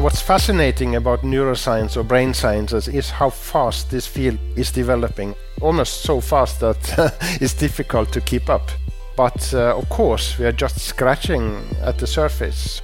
What's 0.00 0.20
fascinating 0.22 0.94
about 0.94 1.22
neuroscience 1.22 1.96
or 1.96 2.04
brain 2.04 2.32
sciences 2.32 2.86
is 2.86 3.10
how 3.10 3.30
fast 3.30 3.90
this 3.90 4.06
field 4.06 4.38
is 4.54 4.70
developing. 4.70 5.34
Almost 5.60 6.02
so 6.02 6.20
fast 6.20 6.60
that 6.60 6.78
it's 7.40 7.52
difficult 7.52 8.12
to 8.12 8.20
keep 8.20 8.48
up. 8.48 8.70
But 9.16 9.52
uh, 9.52 9.76
of 9.76 9.88
course, 9.88 10.38
we 10.38 10.46
are 10.46 10.52
just 10.52 10.78
scratching 10.78 11.60
at 11.82 11.98
the 11.98 12.06
surface. 12.06 12.80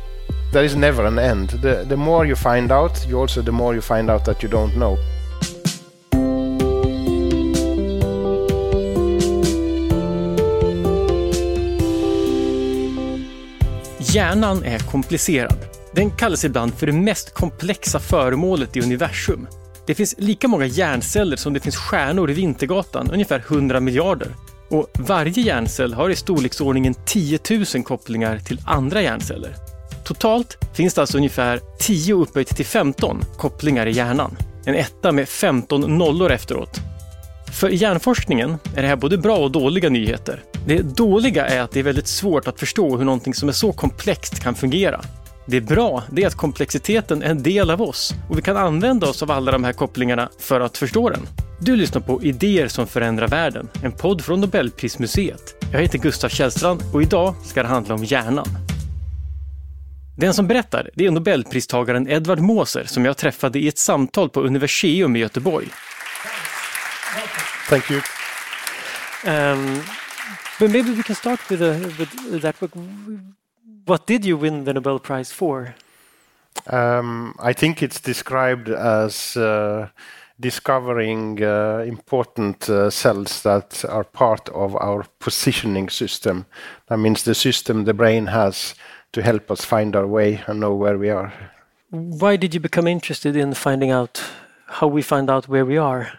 There 0.50 0.64
is 0.64 0.74
never 0.74 1.04
an 1.04 1.21
end. 1.21 1.50
The, 1.50 1.85
the 1.88 1.96
more 1.96 2.27
you 2.27 2.35
find 2.35 2.73
out, 2.73 3.07
you 3.09 3.21
also 3.21 3.43
the 3.43 3.53
more 3.53 3.75
you 3.75 3.81
find 3.81 4.11
out 4.11 4.25
that 4.25 4.43
you 4.43 4.49
don't 4.49 4.77
know. 4.77 4.99
Hjärnan 13.99 14.65
är 14.65 14.79
komplicerad. 14.79 15.73
Den 15.95 16.11
kallas 16.11 16.45
ibland 16.45 16.74
för 16.74 16.86
det 16.86 16.92
mest 16.92 17.34
komplexa 17.34 17.98
föremålet 17.98 18.76
i 18.76 18.80
universum. 18.80 19.46
Det 19.86 19.94
finns 19.94 20.14
lika 20.18 20.48
många 20.48 20.66
hjärnceller 20.66 21.36
som 21.36 21.52
det 21.52 21.61
finns 21.61 21.76
stjärnor 21.76 22.30
i 22.30 22.35
Vintergatan, 22.35 23.11
ungefär 23.11 23.44
100 23.48 23.80
miljarder. 23.80 24.29
Och 24.71 24.90
varje 24.99 25.43
hjärncell 25.43 25.94
har 25.94 26.11
i 26.11 26.16
storleksordningen 26.16 26.94
10 27.04 27.38
000 27.50 27.85
kopplingar 27.85 28.38
till 28.38 28.61
andra 28.66 29.02
hjärnceller. 29.02 29.54
Totalt 30.04 30.58
finns 30.75 30.94
det 30.94 31.00
alltså 31.00 31.16
ungefär 31.16 31.61
10 31.79 32.14
upphöjt 32.14 32.56
till 32.56 32.66
15 32.66 33.24
kopplingar 33.36 33.86
i 33.86 33.92
hjärnan. 33.92 34.36
En 34.64 34.74
etta 34.74 35.12
med 35.12 35.28
15 35.28 35.80
nollor 35.80 36.33
efteråt. 36.33 36.80
För 37.52 37.69
hjärnforskningen 37.69 38.58
är 38.77 38.83
det 38.83 38.88
här 38.88 38.97
både 38.97 39.19
bra 39.19 39.36
och 39.36 39.50
dåliga 39.50 39.88
nyheter. 39.88 40.42
Det 40.66 40.83
dåliga 40.83 41.47
är 41.47 41.61
att 41.61 41.70
det 41.70 41.78
är 41.78 41.84
väldigt 41.84 42.08
svårt 42.08 42.48
att 42.48 42.61
förstå 42.61 42.97
hur 42.97 43.05
någonting 43.05 43.34
som 43.34 43.48
är 43.48 43.52
så 43.52 43.72
komplext 43.72 44.41
kan 44.42 44.55
fungera. 44.55 45.00
Det 45.47 45.61
bra 45.61 46.03
det 46.11 46.22
är 46.22 46.27
att 46.27 46.34
komplexiteten 46.34 47.22
är 47.22 47.30
en 47.30 47.42
del 47.42 47.70
av 47.70 47.83
oss 47.83 48.14
och 48.30 48.39
vi 48.39 48.42
kan 48.42 48.56
använda 48.56 49.08
oss 49.08 49.22
av 49.22 49.30
alla 49.30 49.52
de 49.52 49.64
här 49.64 49.72
kopplingarna 49.72 50.28
för 50.39 50.60
att 50.60 50.78
förstå 50.78 51.08
den. 51.08 51.27
Du 51.60 51.77
lyssnar 51.77 52.00
på 52.00 52.22
Idéer 52.22 52.69
som 52.69 52.86
förändrar 52.86 53.28
världen, 53.28 53.69
en 53.82 53.92
podd 53.92 54.24
från 54.24 54.41
Nobelprismuseet. 54.41 55.64
Jag 55.72 55.80
heter 55.80 55.98
Gustav 55.98 56.28
Källstrand 56.28 56.82
och 56.92 57.02
idag 57.02 57.34
ska 57.44 57.62
det 57.62 57.69
handla 57.69 57.94
om 57.94 58.04
hjärnan. 58.04 58.46
Den 60.16 60.34
som 60.34 60.46
berättar 60.46 60.91
det 60.94 61.06
är 61.06 61.10
Nobelpristagaren 61.10 62.08
Edward 62.08 62.41
Moser 62.41 62.84
som 62.84 63.04
jag 63.04 63.16
träffade 63.16 63.58
i 63.58 63.69
ett 63.69 63.78
samtal 63.78 64.30
på 64.30 64.41
Universium 64.41 65.16
i 65.16 65.19
Göteborg. 65.19 65.66
Thank 67.69 67.91
you. 67.91 68.00
Um, 69.26 69.82
but 70.60 70.70
maybe 70.70 70.91
we 70.91 71.02
can 71.02 71.16
start 71.16 71.50
with, 71.50 71.62
a, 71.62 71.72
with 72.30 72.42
that 72.42 72.60
book. 72.60 72.72
What 73.86 74.06
did 74.06 74.24
you 74.24 74.36
win 74.38 74.64
the 74.64 74.72
Nobel 74.72 74.98
Prize 74.98 75.30
for? 75.30 75.74
Um, 76.66 77.34
I 77.38 77.52
think 77.52 77.82
it's 77.82 78.00
described 78.00 78.68
as 78.68 79.36
uh, 79.36 79.88
discovering 80.41 81.42
uh, 81.42 81.84
important 81.86 82.68
uh, 82.68 82.88
cells 82.91 83.42
that 83.42 83.84
are 83.88 84.04
part 84.04 84.48
of 84.50 84.74
our 84.76 85.04
positioning 85.18 85.91
system. 85.91 86.46
That 86.86 86.98
means 86.98 87.24
the 87.24 87.34
system 87.34 87.84
the 87.84 87.94
brain 87.94 88.26
has 88.26 88.74
to 89.12 89.22
help 89.22 89.50
us 89.50 89.64
find 89.64 89.94
our 89.94 90.06
way 90.06 90.42
and 90.46 90.60
know 90.60 90.74
where 90.74 90.98
we 90.98 91.10
are. 91.10 91.32
Why 91.91 92.36
did 92.36 92.54
you 92.54 92.60
become 92.60 92.86
interested 92.86 93.36
in 93.36 93.54
finding 93.54 93.91
out 93.91 94.22
how 94.66 94.88
we 94.88 95.02
find 95.02 95.30
out 95.30 95.48
where 95.48 95.66
we 95.66 95.76
are? 95.76 96.12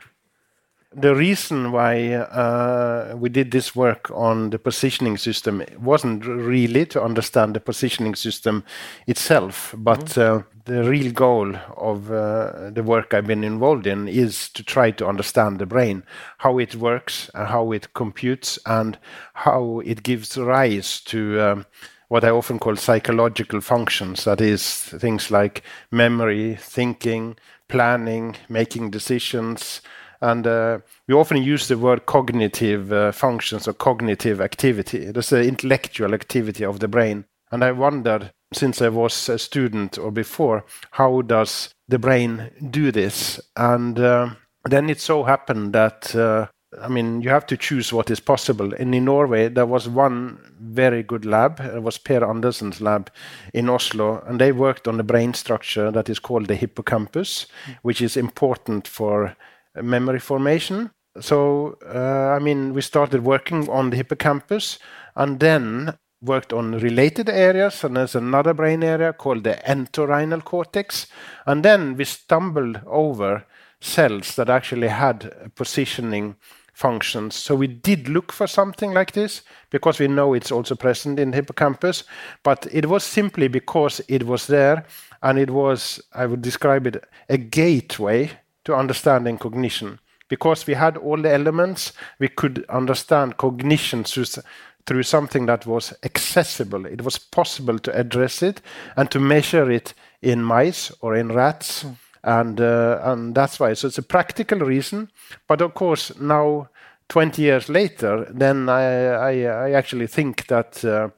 The 0.96 1.14
reason 1.14 1.74
why 1.74 2.14
uh, 2.14 3.16
we 3.18 3.28
did 3.30 3.52
this 3.52 3.76
work 3.76 4.10
on 4.12 4.52
the 4.52 4.60
positioning 4.60 5.18
system 5.18 5.62
wasn't 5.80 6.26
really 6.26 6.86
to 6.86 7.04
understand 7.04 7.54
the 7.54 7.60
positioning 7.60 8.16
system 8.16 8.64
itself, 9.06 9.76
but 9.78 10.06
mm-hmm. 10.06 10.40
uh, 10.40 10.44
the 10.64 10.84
real 10.90 11.12
goal 11.12 11.54
of 11.76 12.12
uh, 12.12 12.70
the 12.72 12.84
work 12.84 13.14
I've 13.14 13.28
been 13.28 13.44
involved 13.44 13.86
in 13.86 14.08
is 14.08 14.50
to 14.50 14.64
try 14.64 14.92
to 14.92 15.08
understand 15.08 15.60
the 15.60 15.66
brain, 15.66 16.04
how 16.38 16.58
it 16.60 16.76
works, 16.76 17.30
and 17.34 17.50
how 17.50 17.74
it 17.74 17.94
computes, 17.94 18.58
and 18.66 18.98
how 19.34 19.82
it 19.86 20.02
gives 20.02 20.38
rise 20.38 21.02
to. 21.02 21.42
Um, 21.42 21.66
what 22.08 22.24
I 22.24 22.30
often 22.30 22.60
call 22.60 22.76
psychological 22.76 23.62
functions, 23.62 24.26
that 24.26 24.40
is, 24.40 24.76
things 24.76 25.32
like 25.32 25.64
memory, 25.90 26.56
thinking, 26.56 27.36
planning, 27.68 28.36
making 28.48 28.92
decisions, 28.92 29.82
and 30.22 30.48
uh, 30.48 30.80
we 31.08 31.14
often 31.14 31.42
use 31.42 31.68
the 31.68 31.78
word 31.78 32.06
cognitive 32.06 32.92
uh, 32.92 33.12
functions 33.12 33.68
or 33.68 33.74
cognitive 33.74 34.42
activity. 34.42 35.12
That's 35.12 35.30
the 35.30 35.44
intellectual 35.44 36.14
activity 36.14 36.66
of 36.66 36.80
the 36.80 36.88
brain. 36.88 37.26
And 37.52 37.64
I 37.64 37.72
wondered, 37.72 38.32
since 38.54 38.82
I 38.82 38.90
was 38.90 39.30
a 39.30 39.38
student 39.38 39.98
or 39.98 40.12
before, 40.12 40.66
how 40.92 41.22
does 41.22 41.70
the 41.88 42.00
brain 42.00 42.52
do 42.70 42.92
this? 42.92 43.40
And 43.56 44.00
uh, 44.00 44.30
then 44.66 44.90
it 44.90 45.00
so 45.00 45.24
happened 45.24 45.74
that 45.74 46.16
uh, 46.16 46.48
I 46.82 46.88
mean, 46.88 47.22
you 47.22 47.30
have 47.30 47.46
to 47.48 47.58
choose 47.58 47.94
what 47.94 48.10
is 48.10 48.20
possible. 48.20 48.74
And 48.74 48.94
in 48.94 49.06
Norway, 49.06 49.50
there 49.50 49.66
was 49.66 49.88
one 49.88 50.40
very 50.60 51.04
good 51.04 51.26
lab. 51.26 51.60
It 51.60 51.84
was 51.84 51.98
Per 51.98 52.24
Andersen's 52.24 52.82
lab 52.82 53.10
in 53.54 53.70
Oslo, 53.70 54.24
and 54.28 54.40
they 54.40 54.52
worked 54.52 54.88
on 54.88 54.98
the 54.98 55.04
brain 55.04 55.34
structure 55.34 55.92
that 55.92 56.10
is 56.10 56.20
called 56.20 56.48
the 56.48 56.56
hippocampus, 56.56 57.48
mm. 57.66 57.78
which 57.82 58.02
is 58.02 58.18
important 58.18 58.88
for 58.88 59.36
memory 59.82 60.20
formation. 60.20 60.92
So, 61.20 61.78
uh, 61.86 62.36
I 62.36 62.40
mean, 62.40 62.74
we 62.74 62.82
started 62.82 63.24
working 63.24 63.70
on 63.70 63.90
the 63.90 63.98
hippocampus 63.98 64.80
and 65.16 65.40
then 65.40 65.98
worked 66.22 66.52
on 66.52 66.80
related 66.80 67.30
areas. 67.30 67.84
And 67.84 67.96
there's 67.96 68.16
another 68.16 68.54
brain 68.54 68.84
area 68.84 69.14
called 69.14 69.44
the 69.44 69.62
entorhinal 69.68 70.44
cortex. 70.44 71.08
And 71.46 71.64
then 71.64 71.96
we 71.96 72.06
stumbled 72.06 72.82
over 72.86 73.46
cells 73.80 74.36
that 74.36 74.50
actually 74.50 74.88
had 74.88 75.52
positioning 75.56 76.36
functions. 76.74 77.36
So 77.36 77.56
we 77.56 77.68
did 77.68 78.10
look 78.10 78.34
for 78.34 78.48
something 78.48 78.94
like 78.94 79.14
this 79.14 79.44
because 79.70 79.98
we 79.98 80.08
know 80.08 80.34
it's 80.34 80.52
also 80.52 80.76
present 80.76 81.20
in 81.20 81.32
the 81.32 81.38
hippocampus, 81.38 82.04
but 82.44 82.68
it 82.72 82.88
was 82.88 83.04
simply 83.04 83.48
because 83.48 84.02
it 84.10 84.24
was 84.24 84.48
there 84.48 84.86
and 85.24 85.40
it 85.40 85.50
was, 85.50 86.02
I 86.14 86.26
would 86.26 86.42
describe 86.42 86.86
it, 86.86 87.04
a 87.30 87.38
gateway 87.38 88.32
to 88.66 88.76
understanding 88.76 89.38
cognition. 89.38 90.00
Because 90.28 90.68
we 90.68 90.74
had 90.74 90.98
all 90.98 91.22
the 91.22 91.32
elements, 91.32 91.94
we 92.20 92.28
could 92.28 92.66
understand 92.70 93.38
cognition 93.38 94.04
through 94.04 95.04
something 95.04 95.46
that 95.46 95.66
was 95.66 95.94
accessible. 96.04 96.86
It 96.86 97.04
was 97.04 97.18
possible 97.18 97.80
to 97.80 97.98
address 97.98 98.42
it 98.42 98.62
and 98.98 99.10
to 99.12 99.20
measure 99.20 99.70
it 99.72 99.94
in 100.22 100.44
mice 100.44 100.92
or 101.02 101.16
in 101.16 101.30
rats. 101.30 101.84
Mm. 101.84 101.98
And, 102.24 102.60
uh, 102.60 103.02
and 103.04 103.36
that's 103.36 103.60
why. 103.60 103.74
So 103.74 103.88
it's 103.88 104.00
a 104.00 104.04
practical 104.04 104.60
reason. 104.60 105.12
But 105.48 105.62
of 105.62 105.76
course, 105.76 106.12
now, 106.20 106.70
20 107.10 107.40
years 107.40 107.70
later, 107.70 108.26
then 108.32 108.68
I, 108.68 108.82
I, 108.82 109.42
I 109.44 109.72
actually 109.74 110.08
think 110.08 110.48
that 110.48 110.84
uh, 110.84 111.10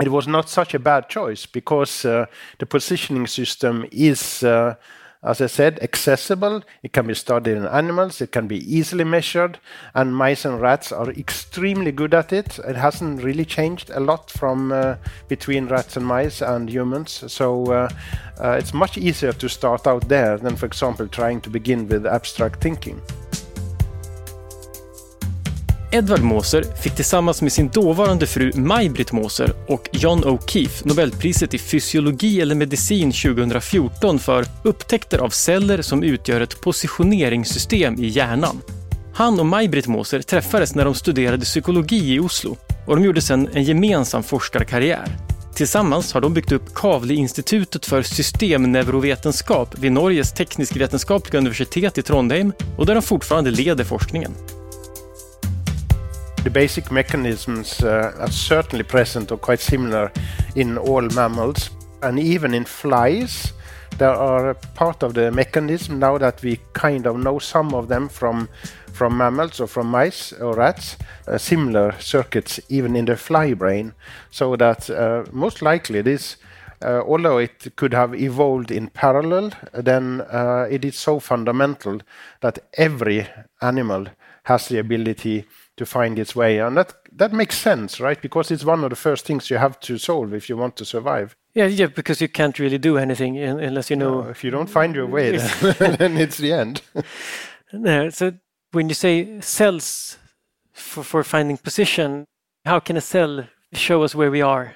it 0.00 0.08
was 0.08 0.28
not 0.28 0.48
such 0.48 0.74
a 0.74 0.78
bad 0.78 1.08
choice 1.08 1.46
because 1.46 2.04
uh, 2.04 2.26
the 2.58 2.66
positioning 2.66 3.26
system 3.26 3.86
is 3.90 4.42
uh, 4.42 4.74
as 5.22 5.40
I 5.40 5.46
said, 5.46 5.78
accessible. 5.82 6.62
It 6.82 6.92
can 6.92 7.06
be 7.06 7.14
studied 7.14 7.56
in 7.56 7.66
animals. 7.66 8.20
It 8.20 8.30
can 8.30 8.46
be 8.46 8.58
easily 8.72 9.04
measured. 9.04 9.58
And 9.94 10.14
mice 10.14 10.44
and 10.44 10.60
rats 10.60 10.92
are 10.92 11.10
extremely 11.10 11.92
good 11.92 12.14
at 12.14 12.32
it. 12.32 12.58
It 12.60 12.76
hasn't 12.76 13.22
really 13.22 13.44
changed 13.44 13.90
a 13.90 14.00
lot 14.00 14.30
from 14.30 14.72
uh, 14.72 14.96
between 15.26 15.66
rats 15.66 15.96
and 15.96 16.06
mice 16.06 16.40
and 16.40 16.70
humans. 16.70 17.24
So 17.32 17.64
uh, 17.66 17.88
uh, 18.40 18.52
it's 18.52 18.72
much 18.72 18.96
easier 18.96 19.32
to 19.32 19.48
start 19.48 19.86
out 19.86 20.08
there 20.08 20.38
than, 20.38 20.56
for 20.56 20.66
example, 20.66 21.08
trying 21.08 21.40
to 21.42 21.50
begin 21.50 21.88
with 21.88 22.06
abstract 22.06 22.60
thinking. 22.60 23.02
Edward 25.90 26.22
Moser 26.22 26.62
fick 26.62 26.94
tillsammans 26.94 27.42
med 27.42 27.52
sin 27.52 27.68
dåvarande 27.68 28.26
fru 28.26 28.52
Maj-Britt 28.54 29.12
Moser 29.12 29.52
och 29.66 29.88
John 29.92 30.24
O'Keefe 30.24 30.88
Nobelpriset 30.88 31.54
i 31.54 31.58
fysiologi 31.58 32.40
eller 32.40 32.54
medicin 32.54 33.12
2014 33.12 34.18
för 34.18 34.44
upptäckter 34.62 35.18
av 35.18 35.28
celler 35.30 35.82
som 35.82 36.02
utgör 36.02 36.40
ett 36.40 36.60
positioneringssystem 36.60 37.94
i 37.98 38.06
hjärnan. 38.06 38.60
Han 39.14 39.40
och 39.40 39.46
Maj-Britt 39.46 39.86
Moser 39.86 40.22
träffades 40.22 40.74
när 40.74 40.84
de 40.84 40.94
studerade 40.94 41.44
psykologi 41.44 42.14
i 42.14 42.20
Oslo 42.20 42.56
och 42.86 42.96
de 42.96 43.04
gjorde 43.04 43.20
sedan 43.20 43.48
en 43.54 43.64
gemensam 43.64 44.22
forskarkarriär. 44.22 45.16
Tillsammans 45.54 46.12
har 46.12 46.20
de 46.20 46.34
byggt 46.34 46.52
upp 46.52 46.74
Kavli-institutet 46.74 47.86
för 47.86 48.02
systemneurovetenskap 48.02 49.78
vid 49.78 49.92
Norges 49.92 50.32
teknisk-vetenskapliga 50.32 51.38
universitet 51.38 51.98
i 51.98 52.02
Trondheim 52.02 52.52
och 52.78 52.86
där 52.86 52.94
de 52.94 53.02
fortfarande 53.02 53.50
leder 53.50 53.84
forskningen. 53.84 54.34
The 56.48 56.60
basic 56.60 56.90
mechanisms 56.90 57.82
uh, 57.82 58.14
are 58.18 58.30
certainly 58.30 58.82
present 58.82 59.30
or 59.30 59.36
quite 59.36 59.60
similar 59.60 60.10
in 60.56 60.78
all 60.78 61.02
mammals 61.02 61.68
and 62.02 62.18
even 62.18 62.54
in 62.54 62.64
flies. 62.64 63.52
There 63.98 64.14
are 64.14 64.54
part 64.74 65.02
of 65.02 65.12
the 65.12 65.30
mechanism 65.30 65.98
now 65.98 66.16
that 66.16 66.40
we 66.42 66.58
kind 66.72 67.06
of 67.06 67.18
know 67.18 67.38
some 67.38 67.74
of 67.74 67.88
them 67.88 68.08
from 68.08 68.48
from 68.94 69.18
mammals 69.18 69.60
or 69.60 69.66
from 69.66 69.88
mice 69.88 70.32
or 70.32 70.54
rats, 70.54 70.96
uh, 71.26 71.36
similar 71.36 71.94
circuits 72.00 72.60
even 72.70 72.96
in 72.96 73.04
the 73.04 73.16
fly 73.16 73.52
brain, 73.52 73.92
so 74.30 74.56
that 74.56 74.88
uh, 74.88 75.24
most 75.30 75.60
likely 75.60 76.00
this 76.00 76.38
uh, 76.82 77.02
although 77.06 77.36
it 77.36 77.76
could 77.76 77.92
have 77.92 78.14
evolved 78.14 78.70
in 78.70 78.88
parallel, 78.88 79.50
then 79.74 80.22
uh, 80.22 80.66
it 80.70 80.82
is 80.82 80.96
so 80.96 81.20
fundamental 81.20 82.00
that 82.40 82.58
every 82.78 83.26
animal 83.60 84.06
has 84.44 84.68
the 84.68 84.78
ability 84.78 85.44
to 85.78 85.86
find 85.86 86.18
its 86.18 86.36
way, 86.36 86.58
and 86.58 86.76
that 86.76 86.94
that 87.12 87.32
makes 87.32 87.58
sense, 87.58 88.00
right? 88.00 88.20
Because 88.20 88.50
it's 88.50 88.64
one 88.64 88.84
of 88.84 88.90
the 88.90 88.96
first 88.96 89.24
things 89.24 89.50
you 89.50 89.58
have 89.58 89.80
to 89.80 89.98
solve 89.98 90.34
if 90.34 90.48
you 90.48 90.56
want 90.56 90.76
to 90.76 90.84
survive. 90.84 91.36
Yeah, 91.54 91.66
yeah, 91.66 91.86
because 91.86 92.20
you 92.20 92.28
can't 92.28 92.58
really 92.58 92.78
do 92.78 92.98
anything 92.98 93.38
unless 93.38 93.90
you 93.90 93.96
know. 93.96 94.22
No, 94.22 94.28
if 94.28 94.44
you 94.44 94.50
don't 94.50 94.70
find 94.70 94.94
your 94.94 95.06
way, 95.06 95.36
then, 95.36 95.76
then 95.98 96.16
it's 96.16 96.38
the 96.38 96.52
end. 96.52 96.82
no, 97.72 98.10
so 98.10 98.32
when 98.72 98.88
you 98.88 98.94
say 98.94 99.40
cells 99.40 100.18
for, 100.72 101.02
for 101.02 101.24
finding 101.24 101.56
position, 101.56 102.26
how 102.64 102.80
can 102.80 102.96
a 102.96 103.00
cell 103.00 103.46
show 103.72 104.02
us 104.02 104.14
where 104.14 104.30
we 104.30 104.42
are? 104.42 104.74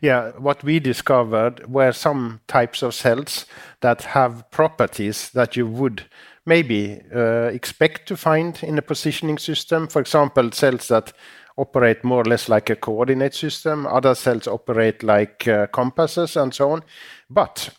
Yeah, 0.00 0.32
what 0.32 0.62
we 0.62 0.80
discovered 0.80 1.66
were 1.72 1.92
some 1.92 2.40
types 2.46 2.82
of 2.82 2.94
cells 2.94 3.46
that 3.80 4.02
have 4.02 4.50
properties 4.50 5.30
that 5.30 5.56
you 5.56 5.66
would 5.66 6.04
maybe 6.46 7.00
uh, 7.14 7.50
expect 7.52 8.06
to 8.08 8.16
find 8.16 8.62
in 8.62 8.78
a 8.78 8.82
positioning 8.82 9.38
system. 9.38 9.88
For 9.88 10.00
example, 10.00 10.50
cells 10.52 10.88
that 10.88 11.12
operate 11.56 12.04
more 12.04 12.22
or 12.22 12.24
less 12.24 12.48
like 12.48 12.70
a 12.70 12.76
coordinate 12.76 13.34
system, 13.34 13.86
other 13.86 14.14
cells 14.14 14.46
operate 14.46 15.02
like 15.02 15.46
uh, 15.48 15.66
compasses, 15.68 16.36
and 16.36 16.52
so 16.52 16.72
on. 16.72 16.82
But 17.30 17.70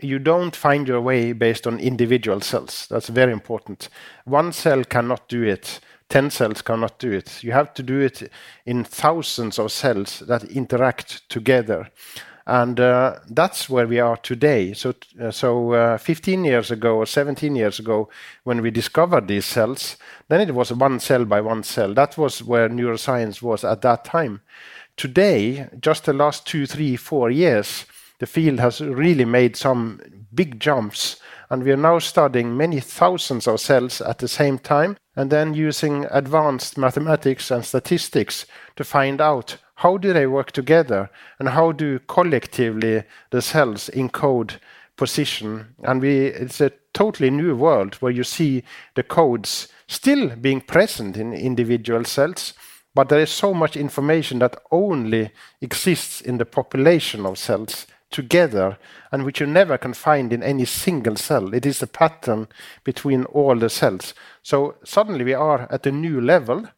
you 0.00 0.18
don't 0.18 0.56
find 0.56 0.88
your 0.88 1.00
way 1.00 1.32
based 1.32 1.66
on 1.66 1.78
individual 1.78 2.40
cells. 2.40 2.86
That's 2.90 3.08
very 3.08 3.32
important. 3.32 3.88
One 4.24 4.52
cell 4.52 4.84
cannot 4.84 5.28
do 5.28 5.42
it. 5.44 5.80
10 6.08 6.30
cells 6.30 6.60
cannot 6.60 6.98
do 6.98 7.10
it. 7.10 7.42
You 7.42 7.52
have 7.52 7.72
to 7.74 7.82
do 7.82 8.00
it 8.00 8.30
in 8.66 8.84
thousands 8.84 9.58
of 9.58 9.72
cells 9.72 10.18
that 10.26 10.44
interact 10.44 11.28
together. 11.30 11.88
And 12.46 12.80
uh, 12.80 13.20
that's 13.28 13.70
where 13.70 13.86
we 13.86 14.00
are 14.00 14.16
today. 14.16 14.72
So, 14.72 14.94
uh, 15.20 15.30
so 15.30 15.72
uh, 15.72 15.98
15 15.98 16.44
years 16.44 16.70
ago 16.70 16.96
or 16.96 17.06
17 17.06 17.54
years 17.54 17.78
ago, 17.78 18.08
when 18.44 18.62
we 18.62 18.70
discovered 18.70 19.28
these 19.28 19.44
cells, 19.44 19.96
then 20.28 20.40
it 20.40 20.54
was 20.54 20.72
one 20.72 20.98
cell 20.98 21.24
by 21.24 21.40
one 21.40 21.62
cell. 21.62 21.94
That 21.94 22.18
was 22.18 22.42
where 22.42 22.68
neuroscience 22.68 23.42
was 23.42 23.64
at 23.64 23.82
that 23.82 24.04
time. 24.04 24.40
Today, 24.96 25.68
just 25.80 26.04
the 26.04 26.12
last 26.12 26.46
two, 26.46 26.66
three, 26.66 26.96
four 26.96 27.30
years, 27.30 27.86
the 28.18 28.26
field 28.26 28.60
has 28.60 28.80
really 28.80 29.24
made 29.24 29.56
some 29.56 30.00
big 30.34 30.60
jumps 30.60 31.20
and 31.50 31.64
we 31.64 31.70
are 31.70 31.76
now 31.76 31.98
studying 31.98 32.56
many 32.56 32.80
thousands 32.80 33.46
of 33.46 33.60
cells 33.60 34.00
at 34.00 34.18
the 34.18 34.28
same 34.28 34.58
time 34.58 34.96
and 35.16 35.30
then 35.30 35.52
using 35.52 36.06
advanced 36.10 36.78
mathematics 36.78 37.50
and 37.50 37.64
statistics 37.64 38.46
to 38.74 38.84
find 38.84 39.20
out 39.20 39.58
how 39.82 39.96
do 39.96 40.12
they 40.12 40.26
work 40.26 40.52
together 40.52 41.10
and 41.40 41.48
how 41.48 41.72
do 41.72 41.98
collectively 42.06 43.02
the 43.30 43.42
cells 43.42 43.90
encode 43.94 44.52
position 44.96 45.74
and 45.82 46.04
it's 46.04 46.60
a 46.60 46.70
totally 46.94 47.30
new 47.30 47.56
world 47.56 47.96
where 47.96 48.12
you 48.12 48.22
see 48.22 48.62
the 48.94 49.02
codes 49.02 49.66
still 49.88 50.36
being 50.36 50.60
present 50.60 51.16
in 51.16 51.32
individual 51.32 52.04
cells 52.04 52.54
but 52.94 53.08
there 53.08 53.18
is 53.18 53.30
so 53.30 53.52
much 53.52 53.76
information 53.76 54.38
that 54.38 54.56
only 54.70 55.32
exists 55.60 56.20
in 56.20 56.38
the 56.38 56.44
population 56.44 57.26
of 57.26 57.38
cells 57.38 57.86
together 58.12 58.78
and 59.10 59.24
which 59.24 59.40
you 59.40 59.46
never 59.46 59.78
can 59.78 59.94
find 59.94 60.32
in 60.32 60.42
any 60.42 60.66
single 60.66 61.16
cell. 61.16 61.54
It 61.54 61.64
is 61.64 61.82
a 61.82 61.86
pattern 61.86 62.48
between 62.84 63.24
all 63.24 63.56
the 63.56 63.70
cells. 63.70 64.14
So 64.42 64.76
suddenly 64.84 65.24
we 65.24 65.32
are 65.34 65.66
at 65.70 65.86
a 65.86 65.90
new 65.90 66.20
level, 66.20 66.68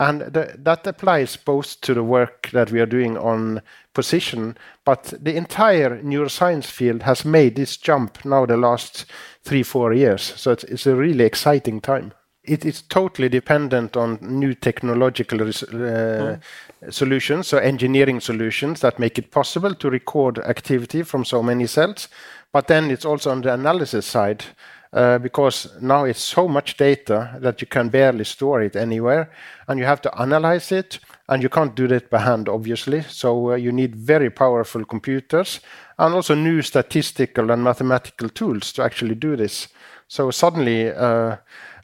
and 0.00 0.22
the, 0.22 0.54
that 0.58 0.86
applies 0.86 1.36
both 1.36 1.80
to 1.82 1.94
the 1.94 2.02
work 2.02 2.50
that 2.52 2.72
we 2.72 2.80
are 2.80 2.86
doing 2.86 3.16
on 3.18 3.60
position, 3.94 4.56
but 4.84 5.12
the 5.20 5.36
entire 5.36 6.02
neuroscience 6.02 6.64
field 6.64 7.02
has 7.02 7.24
made 7.24 7.54
this 7.54 7.76
jump 7.76 8.24
now 8.24 8.46
the 8.46 8.56
last 8.56 9.04
three, 9.44 9.62
four 9.62 9.92
years. 9.92 10.22
So 10.22 10.52
it's, 10.52 10.64
it's 10.64 10.86
a 10.86 10.96
really 10.96 11.24
exciting 11.24 11.80
time 11.80 12.14
it 12.42 12.64
is 12.64 12.82
totally 12.82 13.28
dependent 13.28 13.96
on 13.96 14.18
new 14.22 14.54
technological 14.54 15.42
uh, 15.42 15.44
mm. 15.44 16.40
solutions, 16.88 17.46
so 17.46 17.58
engineering 17.58 18.18
solutions 18.18 18.80
that 18.80 18.98
make 18.98 19.18
it 19.18 19.30
possible 19.30 19.74
to 19.74 19.90
record 19.90 20.38
activity 20.38 21.02
from 21.02 21.24
so 21.24 21.42
many 21.42 21.66
cells. 21.66 22.08
But 22.52 22.66
then 22.66 22.90
it's 22.90 23.04
also 23.04 23.30
on 23.30 23.42
the 23.42 23.52
analysis 23.52 24.06
side, 24.06 24.44
uh, 24.92 25.18
because 25.18 25.68
now 25.80 26.04
it's 26.04 26.22
so 26.22 26.48
much 26.48 26.76
data 26.76 27.38
that 27.40 27.60
you 27.60 27.66
can 27.66 27.88
barely 27.88 28.24
store 28.24 28.62
it 28.62 28.76
anywhere, 28.76 29.30
and 29.68 29.78
you 29.78 29.86
have 29.86 30.00
to 30.00 30.20
analyze 30.20 30.72
it, 30.72 30.98
and 31.28 31.42
you 31.42 31.48
can't 31.48 31.76
do 31.76 31.86
that 31.86 32.10
by 32.10 32.18
hand, 32.18 32.48
obviously. 32.48 33.02
So 33.02 33.52
uh, 33.52 33.54
you 33.54 33.72
need 33.72 33.94
very 33.94 34.30
powerful 34.30 34.84
computers 34.84 35.60
and 35.98 36.14
also 36.14 36.34
new 36.34 36.62
statistical 36.62 37.50
and 37.50 37.62
mathematical 37.62 38.28
tools 38.28 38.72
to 38.72 38.82
actually 38.82 39.14
do 39.14 39.36
this. 39.36 39.68
So 40.08 40.30
suddenly, 40.32 40.90
uh, 40.90 41.36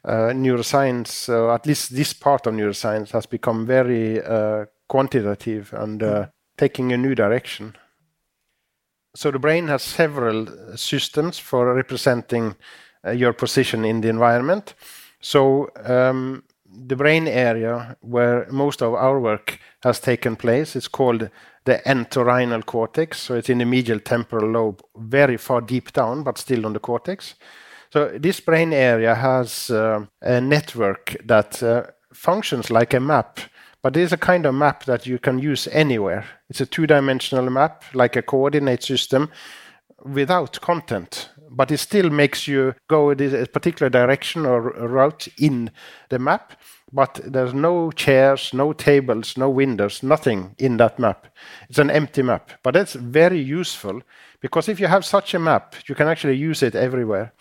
uh, 0.03 0.33
neuroscience, 0.33 1.29
uh, 1.29 1.53
at 1.53 1.65
least 1.65 1.95
this 1.95 2.13
part 2.13 2.47
of 2.47 2.53
neuroscience, 2.53 3.11
has 3.11 3.25
become 3.25 3.65
very 3.65 4.21
quantitative 4.89 5.73
and 5.73 6.27
taking 6.57 6.91
a 6.91 6.97
new 6.97 7.15
direction. 7.15 7.75
So 9.15 9.31
the 9.31 9.39
brain 9.39 9.67
has 9.67 9.81
several 9.81 10.47
systems 10.75 11.39
for 11.39 11.73
representing 11.73 12.55
your 13.15 13.33
position 13.33 13.85
in 13.85 14.01
the 14.01 14.09
environment. 14.09 14.73
So 15.19 15.69
um, 15.85 16.43
the 16.65 16.95
brain 16.95 17.27
area 17.27 17.97
where 18.01 18.47
most 18.51 18.81
of 18.81 18.93
our 18.93 19.19
work 19.19 19.59
has 19.83 19.99
taken 19.99 20.35
place 20.35 20.75
is 20.75 20.87
called 20.87 21.29
the 21.65 21.81
entorhinal 21.85 22.65
cortex. 22.65 23.19
So 23.19 23.35
it's 23.35 23.49
in 23.49 23.57
the 23.57 23.65
medial 23.65 23.99
temporal 23.99 24.51
lobe, 24.51 24.81
very 24.95 25.37
far 25.37 25.61
deep 25.61 25.91
down, 25.93 26.23
but 26.23 26.37
still 26.37 26.65
on 26.65 26.73
the 26.73 26.79
cortex. 26.79 27.35
So 27.89 28.17
this 28.17 28.39
brain 28.39 28.73
area 28.73 29.15
has 29.15 29.69
uh, 29.69 30.05
a 30.21 30.41
network 30.41 31.15
that 31.25 31.63
uh, 31.63 31.83
functions 32.13 32.69
like 32.69 32.93
a 32.93 32.99
map, 32.99 33.39
but 33.81 33.95
it 33.95 34.01
is 34.01 34.13
a 34.13 34.17
kind 34.17 34.45
of 34.45 34.55
map 34.55 34.85
that 34.85 35.05
you 35.05 35.19
can 35.19 35.39
use 35.39 35.67
anywhere. 35.71 36.25
It's 36.49 36.61
a 36.61 36.65
two-dimensional 36.65 37.49
map, 37.49 37.83
like 37.93 38.15
a 38.15 38.21
coordinate 38.21 38.83
system, 38.83 39.29
without 40.03 40.59
content. 40.61 41.29
But 41.49 41.71
it 41.71 41.77
still 41.77 42.09
makes 42.09 42.47
you 42.47 42.75
go 42.87 43.11
a 43.11 43.15
particular 43.47 43.89
direction 43.89 44.45
or 44.45 44.61
route 44.61 45.27
in 45.37 45.71
the 46.09 46.19
map. 46.19 46.53
But 46.91 47.19
there's 47.25 47.53
no 47.53 47.91
chairs, 47.91 48.53
no 48.53 48.71
tables, 48.73 49.37
no 49.37 49.49
windows, 49.49 50.03
nothing 50.03 50.55
in 50.57 50.77
that 50.77 50.99
map. 50.99 51.27
It's 51.69 51.79
an 51.79 51.91
empty 51.91 52.21
map. 52.21 52.51
But 52.63 52.75
that's 52.75 52.93
very 52.93 53.39
useful 53.39 54.01
because 54.39 54.69
if 54.69 54.79
you 54.79 54.87
have 54.87 55.03
such 55.03 55.33
a 55.33 55.39
map, 55.39 55.75
you 55.87 55.95
can 55.95 56.07
actually 56.07 56.37
use 56.37 56.63
it 56.63 56.75
everywhere. 56.75 57.33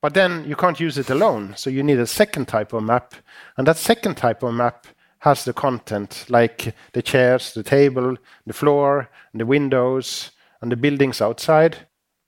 But 0.00 0.14
then 0.14 0.44
you 0.46 0.56
can't 0.56 0.80
use 0.80 0.98
it 0.98 1.10
alone. 1.10 1.54
So 1.56 1.68
you 1.68 1.82
need 1.82 1.98
a 1.98 2.06
second 2.06 2.46
type 2.46 2.72
of 2.72 2.82
map. 2.82 3.14
And 3.56 3.66
that 3.66 3.76
second 3.76 4.16
type 4.16 4.42
of 4.42 4.54
map 4.54 4.86
has 5.20 5.44
the 5.44 5.52
content 5.52 6.24
like 6.28 6.74
the 6.92 7.02
chairs, 7.02 7.52
the 7.52 7.62
table, 7.62 8.16
the 8.46 8.52
floor, 8.52 9.10
the 9.34 9.46
windows, 9.46 10.30
and 10.60 10.70
the 10.70 10.76
buildings 10.76 11.20
outside. 11.20 11.86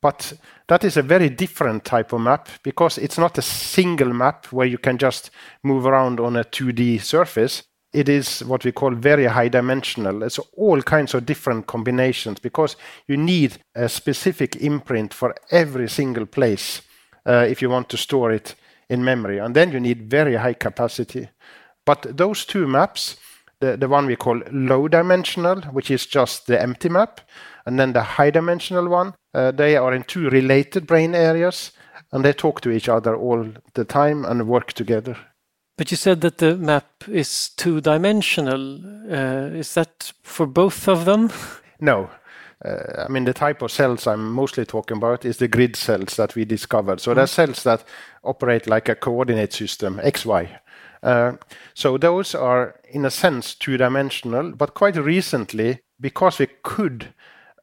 But 0.09 0.33
that 0.69 0.85
is 0.85 0.97
a 0.97 1.03
very 1.03 1.29
different 1.29 1.85
type 1.85 2.15
of 2.15 2.23
map 2.23 2.49
because 2.63 2.97
it's 2.97 3.19
not 3.19 3.37
a 3.37 3.43
single 3.43 4.15
map 4.15 4.47
where 4.47 4.67
you 4.67 4.79
can 4.79 4.97
just 4.97 5.31
move 5.63 5.85
around 5.85 6.19
on 6.19 6.35
a 6.35 6.45
2D 6.45 7.03
surface. 7.03 7.65
It 7.93 8.09
is 8.09 8.41
what 8.41 8.65
we 8.65 8.73
call 8.73 8.95
very 8.95 9.27
high 9.27 9.49
dimensional. 9.49 10.23
It's 10.23 10.39
all 10.57 10.81
kinds 10.81 11.13
of 11.13 11.27
different 11.27 11.67
combinations 11.67 12.41
because 12.41 12.77
you 13.07 13.19
need 13.19 13.59
a 13.75 13.87
specific 13.87 14.57
imprint 14.57 15.13
for 15.13 15.35
every 15.51 15.91
single 15.91 16.25
place 16.25 16.81
uh, 17.27 17.45
if 17.47 17.61
you 17.61 17.69
want 17.69 17.91
to 17.91 17.99
store 17.99 18.33
it 18.33 18.55
in 18.89 19.05
memory. 19.05 19.37
And 19.37 19.55
then 19.55 19.73
you 19.73 19.81
need 19.81 20.11
very 20.11 20.37
high 20.37 20.55
capacity. 20.55 21.29
But 21.85 22.17
those 22.17 22.47
two 22.47 22.67
maps, 22.67 23.19
the, 23.61 23.77
the 23.77 23.89
one 23.89 24.07
we 24.07 24.17
call 24.17 24.41
low 24.53 24.89
dimensional, 24.89 25.61
which 25.73 25.91
is 25.91 26.07
just 26.07 26.47
the 26.47 26.59
empty 26.59 26.89
map, 26.89 27.21
and 27.69 27.79
then 27.79 27.93
the 27.93 28.03
high 28.03 28.31
dimensional 28.31 28.89
one, 28.89 29.13
uh, 29.35 29.51
they 29.51 29.77
are 29.77 29.93
in 29.93 30.03
two 30.03 30.31
related 30.31 30.87
brain 30.87 31.15
areas 31.15 31.73
and 32.13 32.25
they 32.25 32.33
talk 32.33 32.63
to 32.63 32.71
each 32.71 32.89
other 32.89 33.15
all 33.15 33.47
the 33.75 33.85
time 33.85 34.25
and 34.25 34.49
work 34.49 34.73
together. 34.73 35.19
But 35.77 35.91
you 35.91 35.99
said 35.99 36.23
that 36.23 36.39
the 36.39 36.57
map 36.57 37.05
is 37.07 37.51
two 37.51 37.83
dimensional. 37.83 38.81
Uh, 39.13 39.59
is 39.59 39.75
that 39.75 40.13
for 40.23 40.47
both 40.47 40.89
of 40.89 41.05
them? 41.05 41.31
No, 41.81 42.11
uh, 42.65 43.05
I 43.07 43.09
mean, 43.09 43.25
the 43.25 43.33
type 43.33 43.63
of 43.63 43.71
cells 43.71 44.09
I'm 44.09 44.33
mostly 44.33 44.65
talking 44.65 44.97
about 44.97 45.25
is 45.25 45.37
the 45.37 45.47
grid 45.47 45.77
cells 45.77 46.17
that 46.17 46.35
we 46.35 46.45
discovered. 46.45 47.01
So 47.01 47.13
mm. 47.13 47.15
there's 47.15 47.31
cells 47.31 47.63
that 47.63 47.85
operate 48.25 48.67
like 48.67 48.89
a 48.89 48.97
coordinate 48.97 49.53
system, 49.53 50.01
XY. 50.03 50.59
Uh, 51.05 51.33
so 51.75 51.97
those 51.99 52.35
are, 52.35 52.75
in 52.91 53.05
a 53.05 53.13
sense, 53.13 53.55
two-dimensional. 53.55 54.57
But 54.57 54.75
quite 54.75 54.97
recently, 54.97 55.83
because 56.01 56.41
we 56.41 56.49
could 56.65 57.15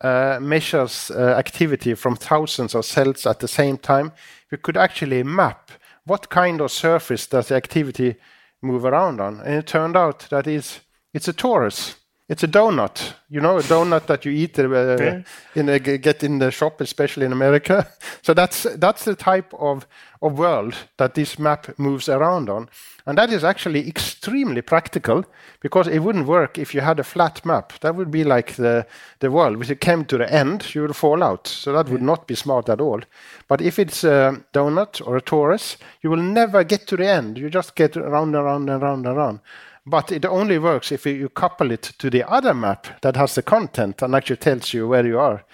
uh, 0.02 0.40
measure 0.42 0.88
uh, 1.12 1.36
activity 1.38 1.94
from 1.96 2.16
thousands 2.16 2.76
of 2.76 2.86
cells 2.86 3.26
at 3.26 3.40
the 3.40 3.48
same 3.48 3.78
time, 3.78 4.12
we 4.52 4.58
could 4.58 4.78
actually 4.78 5.24
map 5.24 5.72
what 6.06 6.30
kind 6.30 6.62
of 6.62 6.72
surface 6.72 7.28
does 7.28 7.48
the 7.48 7.56
activity 7.56 8.16
move 8.62 8.86
around 8.86 9.20
on. 9.20 9.40
And 9.42 9.56
it 9.56 9.68
turned 9.68 9.98
out 9.98 10.28
that 10.30 10.48
it's, 10.48 10.82
it's 11.14 11.28
a 11.28 11.34
torus. 11.34 11.96
It's 12.28 12.44
a 12.44 12.48
donut, 12.48 13.14
you 13.30 13.40
know, 13.40 13.58
a 13.60 13.62
donut 13.62 14.08
that 14.08 14.26
you 14.26 14.32
eat 14.32 14.58
uh, 14.58 14.68
Yeah. 15.00 15.22
in 15.54 15.70
a, 15.70 15.78
get 15.80 16.24
in 16.24 16.40
the 16.40 16.50
shop, 16.52 16.82
especially 16.82 17.26
in 17.26 17.32
America. 17.32 17.88
So 18.24 18.34
that's 18.34 18.64
that's 18.80 19.06
the 19.06 19.16
type 19.16 19.54
of 19.60 19.86
of 20.22 20.38
world 20.40 20.74
that 20.98 21.14
this 21.14 21.38
map 21.38 21.78
moves 21.78 22.10
around 22.10 22.50
on, 22.50 22.70
and 23.06 23.18
that 23.18 23.30
is 23.30 23.44
actually 23.44 23.88
extremely 23.88 24.62
practical 24.64 25.24
because 25.62 25.88
it 25.92 26.00
wouldn't 26.00 26.28
work 26.28 26.58
if 26.58 26.74
you 26.74 26.82
had 26.82 27.00
a 27.00 27.04
flat 27.04 27.46
map. 27.46 27.74
That 27.82 27.96
would 27.96 28.10
be 28.10 28.24
like 28.24 28.54
the 28.56 28.86
the 29.20 29.30
world. 29.30 29.62
If 29.62 29.70
it 29.70 29.80
came 29.80 30.06
to 30.06 30.18
the 30.18 30.34
end, 30.34 30.74
you 30.74 30.82
would 30.82 30.96
fall 30.96 31.24
out. 31.24 31.48
So 31.48 31.72
that 31.74 31.90
would 31.90 32.02
not 32.02 32.26
be 32.28 32.36
smart 32.36 32.70
at 32.70 32.82
all. 32.82 33.02
But 33.48 33.62
if 33.62 33.78
it's 33.78 34.04
a 34.04 34.42
donut 34.52 35.02
or 35.08 35.18
a 35.18 35.22
torus, 35.22 35.78
you 36.02 36.10
will 36.10 36.24
never 36.24 36.64
get 36.64 36.88
to 36.88 36.98
the 36.98 37.08
end. 37.08 37.38
You 37.38 37.50
just 37.52 37.76
get 37.76 37.96
around 37.98 38.36
and 38.36 38.44
around 38.44 38.70
and 38.70 38.82
around 38.84 39.06
and 39.06 39.18
around. 39.18 39.40
But 39.88 40.12
it 40.12 40.26
only 40.26 40.58
works 40.58 40.92
if 40.92 41.06
you 41.06 41.30
couple 41.30 41.72
it 41.72 41.94
to 42.00 42.10
the 42.10 42.28
other 42.28 42.54
map 42.54 43.02
that 43.02 43.16
has 43.16 43.36
the 43.36 43.44
content 43.44 44.02
and 44.02 44.16
actually 44.16 44.38
tells 44.38 44.74
you 44.74 44.88
where 44.88 45.06
you 45.06 45.20
are. 45.20 45.46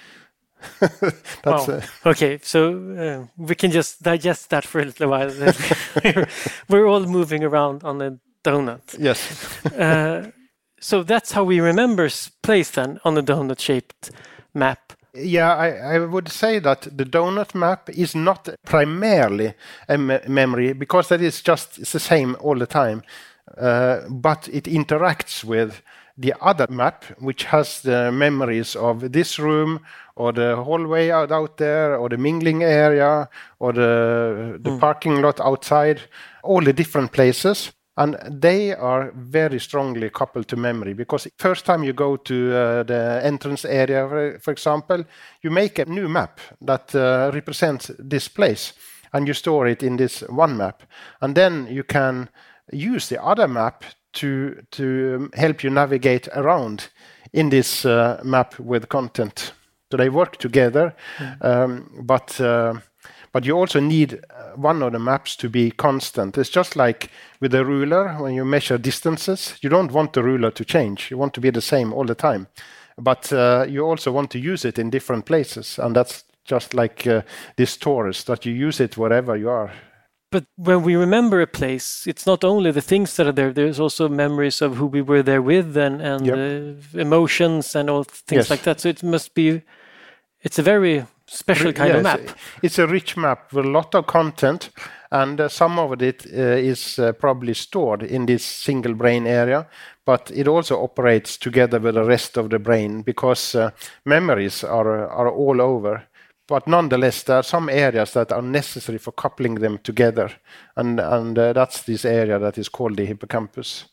That's 0.79 1.67
Wow. 1.67 1.81
Okay, 2.05 2.39
so 2.43 2.69
uh, 2.97 3.27
we 3.37 3.55
can 3.55 3.71
just 3.71 4.01
digest 4.03 4.49
that 4.51 4.63
for 4.65 4.79
a 4.79 4.85
little 4.85 5.09
while. 5.09 5.31
we're, 6.03 6.27
we're 6.69 6.87
all 6.87 7.05
moving 7.05 7.43
around 7.43 7.83
on 7.83 8.01
a 8.01 8.19
donut. 8.43 8.95
yes. 8.99 9.19
Uh, 9.77 10.31
so 10.79 11.03
that's 11.03 11.31
how 11.33 11.43
we 11.43 11.59
remember 11.59 12.09
place 12.41 12.71
then 12.71 12.99
on 13.05 13.13
the 13.13 13.21
donut-shaped 13.21 14.09
map. 14.53 14.93
Yeah, 15.13 15.53
I, 15.53 15.95
I 15.95 15.99
would 15.99 16.29
say 16.29 16.59
that 16.59 16.81
the 16.97 17.05
donut 17.05 17.53
map 17.53 17.89
is 17.89 18.15
not 18.15 18.49
primarily 18.65 19.53
a 19.87 19.97
me- 19.97 20.19
memory 20.27 20.73
because 20.73 21.09
that 21.09 21.21
is 21.21 21.41
just 21.41 21.77
it's 21.77 21.91
the 21.91 21.99
same 21.99 22.35
all 22.39 22.57
the 22.57 22.65
time, 22.65 23.03
uh, 23.57 24.01
but 24.09 24.49
it 24.51 24.65
interacts 24.65 25.43
with 25.43 25.81
the 26.17 26.33
other 26.41 26.67
map, 26.69 27.05
which 27.19 27.45
has 27.45 27.81
the 27.81 28.11
memories 28.11 28.75
of 28.75 29.11
this 29.11 29.39
room 29.39 29.79
or 30.15 30.31
the 30.31 30.55
hallway 30.55 31.09
out, 31.09 31.31
out 31.31 31.57
there 31.57 31.95
or 31.95 32.09
the 32.09 32.17
mingling 32.17 32.63
area 32.63 33.27
or 33.59 33.73
the, 33.73 34.59
the 34.61 34.77
parking 34.77 35.21
lot 35.21 35.39
outside, 35.39 36.01
all 36.43 36.61
the 36.61 36.73
different 36.73 37.11
places. 37.11 37.71
And 37.97 38.17
they 38.29 38.73
are 38.73 39.11
very 39.15 39.59
strongly 39.59 40.09
coupled 40.09 40.47
to 40.47 40.55
memory 40.55 40.93
because 40.93 41.27
first 41.37 41.65
time 41.65 41.83
you 41.83 41.93
go 41.93 42.15
to 42.15 42.55
uh, 42.55 42.83
the 42.83 43.19
entrance 43.23 43.65
area, 43.65 44.07
for, 44.07 44.39
for 44.39 44.51
example, 44.51 45.03
you 45.41 45.49
make 45.49 45.77
a 45.77 45.85
new 45.85 46.07
map 46.07 46.39
that 46.61 46.95
uh, 46.95 47.31
represents 47.33 47.91
this 47.99 48.27
place 48.27 48.73
and 49.13 49.27
you 49.27 49.33
store 49.33 49.67
it 49.67 49.83
in 49.83 49.97
this 49.97 50.21
one 50.29 50.55
map. 50.55 50.83
And 51.19 51.35
then 51.35 51.67
you 51.69 51.83
can 51.83 52.29
use 52.71 53.09
the 53.09 53.23
other 53.23 53.47
map 53.47 53.83
to, 54.13 54.61
to 54.71 55.29
help 55.33 55.63
you 55.63 55.69
navigate 55.69 56.27
around 56.33 56.89
in 57.33 57.49
this 57.49 57.85
uh, 57.85 58.21
map 58.23 58.59
with 58.59 58.89
content. 58.89 59.53
So 59.91 59.97
they 59.97 60.09
work 60.09 60.37
together, 60.37 60.95
um, 61.41 62.03
but 62.03 62.39
uh, 62.39 62.75
but 63.33 63.45
you 63.45 63.57
also 63.57 63.79
need 63.79 64.13
uh, 64.13 64.55
one 64.55 64.81
of 64.81 64.91
the 64.91 64.99
maps 64.99 65.35
to 65.37 65.49
be 65.49 65.71
constant. 65.71 66.37
It's 66.37 66.49
just 66.49 66.75
like 66.75 67.09
with 67.39 67.53
a 67.55 67.65
ruler 67.65 68.13
when 68.15 68.33
you 68.33 68.45
measure 68.45 68.77
distances. 68.77 69.57
You 69.61 69.69
don't 69.69 69.91
want 69.91 70.13
the 70.13 70.23
ruler 70.23 70.51
to 70.51 70.65
change. 70.65 71.11
You 71.11 71.17
want 71.17 71.33
to 71.33 71.41
be 71.41 71.49
the 71.49 71.61
same 71.61 71.93
all 71.93 72.05
the 72.05 72.15
time, 72.15 72.47
but 72.97 73.31
uh, 73.33 73.65
you 73.67 73.85
also 73.85 74.11
want 74.11 74.31
to 74.31 74.39
use 74.39 74.65
it 74.65 74.79
in 74.79 74.89
different 74.89 75.25
places, 75.25 75.79
and 75.79 75.95
that's 75.95 76.23
just 76.45 76.73
like 76.73 77.07
uh, 77.07 77.21
this 77.55 77.77
torus 77.77 78.23
that 78.25 78.45
you 78.45 78.53
use 78.53 78.79
it 78.79 78.97
wherever 78.97 79.37
you 79.37 79.49
are. 79.49 79.71
But 80.31 80.45
when 80.55 80.83
we 80.83 80.95
remember 80.95 81.41
a 81.41 81.47
place, 81.47 82.07
it's 82.07 82.25
not 82.25 82.43
only 82.43 82.71
the 82.71 82.81
things 82.81 83.15
that 83.15 83.27
are 83.27 83.33
there. 83.33 83.51
There's 83.53 83.79
also 83.79 84.07
memories 84.09 84.61
of 84.61 84.77
who 84.77 84.85
we 84.87 85.01
were 85.01 85.23
there 85.23 85.41
with 85.41 85.77
and 85.77 86.01
and 86.01 86.25
Yep. 86.25 86.37
uh, 86.37 86.99
emotions 86.99 87.75
and 87.75 87.89
all 87.89 88.03
things 88.03 88.31
Yes. 88.37 88.49
like 88.49 88.63
that. 88.63 88.79
So 88.79 88.89
it 88.89 89.03
must 89.03 89.33
be. 89.33 89.61
It's 90.43 90.59
a 90.59 90.63
very 90.63 91.05
special 91.27 91.73
kind 91.73 91.95
of 91.95 92.03
map. 92.03 92.19
It's 92.61 92.79
a 92.79 92.87
rich 92.87 93.15
map 93.17 93.53
with 93.53 93.65
a 93.65 93.69
lot 93.69 93.95
of 93.95 94.05
content, 94.05 94.69
and 95.11 95.39
uh, 95.39 95.49
some 95.49 95.79
of 95.79 96.01
it 96.01 96.25
uh, 96.25 96.57
is 96.71 96.97
uh, 96.99 97.11
probably 97.13 97.53
stored 97.53 98.03
in 98.03 98.25
this 98.25 98.43
single 98.43 98.93
brain 98.95 99.27
area, 99.27 99.67
but 100.05 100.31
it 100.33 100.47
also 100.47 100.81
operates 100.83 101.37
together 101.37 101.79
with 101.79 101.95
the 101.95 102.03
rest 102.03 102.37
of 102.37 102.49
the 102.49 102.59
brain 102.59 103.03
because 103.03 103.55
uh, 103.55 103.69
memories 104.05 104.63
are 104.63 105.07
are 105.09 105.29
all 105.29 105.61
over. 105.61 106.03
But 106.47 106.67
nonetheless, 106.67 107.23
there 107.23 107.37
are 107.37 107.43
some 107.43 107.69
areas 107.69 108.13
that 108.13 108.31
are 108.31 108.41
necessary 108.41 108.97
for 108.97 109.13
coupling 109.13 109.55
them 109.55 109.77
together, 109.83 110.31
and 110.75 110.99
and 110.99 111.37
uh, 111.37 111.53
that's 111.53 111.83
this 111.83 112.05
area 112.05 112.39
that 112.39 112.57
is 112.57 112.69
called 112.69 112.97
the 112.97 113.05
hippocampus. 113.05 113.85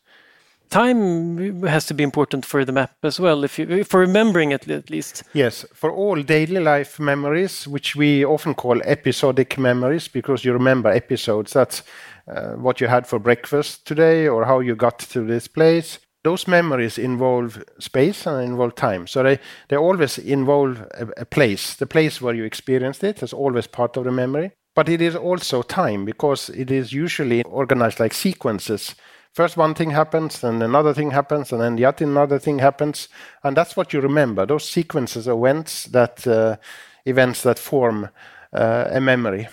Time 0.71 1.63
has 1.63 1.87
to 1.87 1.95
be 1.95 2.03
important 2.03 2.45
for 2.45 2.63
the 2.65 2.73
map 2.73 2.93
as 3.03 3.19
well, 3.19 3.45
if 3.45 3.59
you 3.59 3.85
for 3.85 4.01
remembering 4.01 4.53
it 4.53 4.69
at 4.69 4.91
least. 4.91 5.23
Yes, 5.33 5.65
for 5.73 5.91
all 5.91 6.23
daily 6.23 6.61
life 6.61 7.01
memories, 7.01 7.67
which 7.67 7.97
we 7.97 8.25
often 8.25 8.55
call 8.55 8.83
episodic 8.83 9.57
memories, 9.57 10.09
because 10.09 10.45
you 10.45 10.53
remember 10.53 10.91
episodes. 10.91 11.53
That's 11.53 11.83
uh, 12.27 12.53
what 12.57 12.81
you 12.81 12.89
had 12.89 13.07
for 13.07 13.19
breakfast 13.19 13.87
today, 13.87 14.29
or 14.29 14.45
how 14.45 14.61
you 14.61 14.77
got 14.77 14.99
to 14.99 15.25
this 15.25 15.49
place. 15.49 16.01
Those 16.29 16.47
memories 16.47 16.99
involve 16.99 17.65
space 17.79 18.27
and 18.27 18.45
involve 18.45 18.75
time. 18.75 19.07
So 19.07 19.23
they, 19.23 19.39
they 19.69 19.79
always 19.79 20.19
involve 20.19 20.83
a, 20.93 21.09
a 21.17 21.25
place. 21.25 21.75
The 21.75 21.87
place 21.87 22.21
where 22.21 22.35
you 22.35 22.45
experienced 22.45 23.03
it 23.03 23.23
is 23.23 23.33
always 23.33 23.67
part 23.67 23.97
of 23.97 24.05
the 24.05 24.13
memory. 24.13 24.53
But 24.75 24.91
it 24.91 25.01
is 25.01 25.17
also 25.17 25.63
time 25.63 26.05
because 26.05 26.51
it 26.51 26.71
is 26.71 26.93
usually 26.93 27.43
organized 27.45 27.99
like 27.99 28.13
sequences. 28.13 28.95
First 29.33 29.57
one 29.57 29.73
thing 29.75 29.93
happens, 29.93 30.43
then 30.43 30.61
another 30.61 30.93
thing 30.93 31.13
happens, 31.13 31.51
and 31.51 31.63
then 31.63 31.79
yet 31.79 32.03
another 32.03 32.39
thing 32.39 32.59
happens, 32.59 33.09
and 33.43 33.57
that's 33.57 33.75
what 33.75 33.95
you 33.95 34.03
remember. 34.03 34.45
Those 34.45 34.69
sequences 34.69 35.27
of 35.29 35.39
events 35.39 35.85
that 35.85 36.27
uh, 36.27 36.59
events 37.07 37.43
that 37.45 37.59
form 37.59 38.11
uh, 38.53 38.85
a 38.91 39.01
memory. 39.01 39.49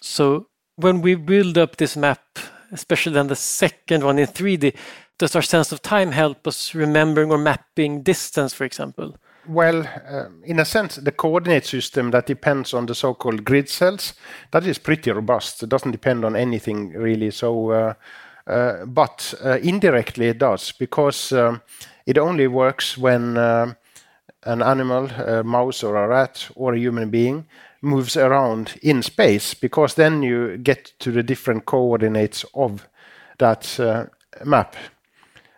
So 0.00 0.46
when 0.76 1.02
we 1.02 1.16
build 1.16 1.58
up 1.58 1.78
this 1.78 1.96
map, 1.96 2.38
especially 2.70 3.14
then 3.14 3.26
the 3.26 3.34
second 3.34 4.04
one 4.04 4.20
in 4.20 4.28
3D, 4.28 4.76
does 5.20 5.36
our 5.36 5.42
sense 5.42 5.70
of 5.70 5.82
time 5.82 6.12
help 6.12 6.46
us 6.46 6.74
remembering 6.74 7.30
or 7.30 7.38
mapping 7.38 8.02
distance, 8.02 8.54
for 8.54 8.64
example? 8.64 9.16
Well, 9.46 9.86
um, 10.08 10.42
in 10.44 10.58
a 10.58 10.64
sense, 10.64 10.96
the 10.96 11.12
coordinate 11.12 11.66
system 11.66 12.10
that 12.10 12.26
depends 12.26 12.74
on 12.74 12.86
the 12.86 12.94
so-called 12.94 13.44
grid 13.44 13.68
cells 13.68 14.14
that 14.50 14.66
is 14.66 14.78
pretty 14.78 15.12
robust. 15.12 15.62
It 15.62 15.68
doesn't 15.68 15.92
depend 15.92 16.24
on 16.24 16.36
anything 16.36 16.92
really. 16.92 17.30
So, 17.30 17.70
uh, 17.70 17.94
uh, 18.46 18.86
but 18.86 19.34
uh, 19.44 19.58
indirectly 19.58 20.28
it 20.28 20.38
does 20.38 20.72
because 20.72 21.32
um, 21.32 21.62
it 22.06 22.18
only 22.18 22.48
works 22.48 22.98
when 22.98 23.36
um 23.36 23.76
an 24.44 24.62
animal, 24.62 25.06
a 25.10 25.44
mouse 25.44 25.82
or 25.82 25.96
a 25.96 26.08
rat 26.08 26.48
or 26.54 26.74
a 26.74 26.78
human 26.78 27.10
being, 27.10 27.46
moves 27.82 28.16
around 28.16 28.78
in 28.82 29.02
space 29.02 29.54
because 29.54 29.94
then 29.94 30.22
you 30.22 30.56
get 30.56 30.92
to 30.98 31.12
the 31.12 31.22
different 31.22 31.66
coordinates 31.66 32.44
of 32.54 32.88
that 33.38 33.78
uh, 33.78 34.06
map. 34.44 34.76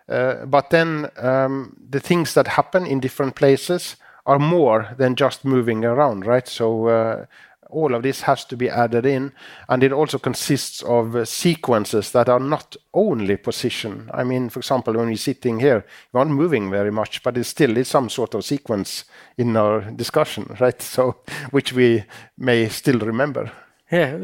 Uh, 0.09 0.47
but 0.47 0.71
then 0.71 1.09
um, 1.17 1.77
the 1.91 2.01
things 2.01 2.35
that 2.35 2.49
happen 2.49 2.87
in 2.87 3.01
different 3.01 3.35
places 3.35 3.97
are 4.27 4.39
more 4.39 4.95
than 4.99 5.17
just 5.17 5.45
moving 5.45 5.85
around, 5.85 6.27
right? 6.27 6.47
So 6.49 6.87
uh, 6.87 7.27
all 7.73 7.95
of 7.95 8.03
this 8.03 8.23
has 8.23 8.45
to 8.45 8.57
be 8.57 8.69
added 8.69 9.07
in, 9.07 9.33
and 9.69 9.83
it 9.83 9.93
also 9.93 10.19
consists 10.19 10.83
of 10.83 11.17
uh, 11.17 11.25
sequences 11.25 12.13
that 12.13 12.29
are 12.29 12.39
not 12.39 12.77
only 12.95 13.37
position. 13.37 14.11
I 14.13 14.25
mean, 14.25 14.51
for 14.51 14.61
example, 14.61 14.95
when 14.95 15.09
you're 15.09 15.17
sitting 15.17 15.59
here, 15.59 15.85
you 16.13 16.19
aren't 16.21 16.31
moving 16.31 16.71
very 16.71 16.93
much, 16.93 17.23
but 17.23 17.37
it 17.37 17.45
still 17.45 17.77
is 17.77 17.89
some 17.89 18.11
sort 18.11 18.35
of 18.35 18.45
sequence 18.45 19.05
in 19.37 19.57
our 19.57 19.81
discussion, 19.91 20.57
right? 20.61 20.81
So 20.81 21.17
which 21.51 21.73
we 21.73 22.05
may 22.39 22.69
still 22.69 22.99
remember. 23.01 23.51
Yeah, 23.91 24.17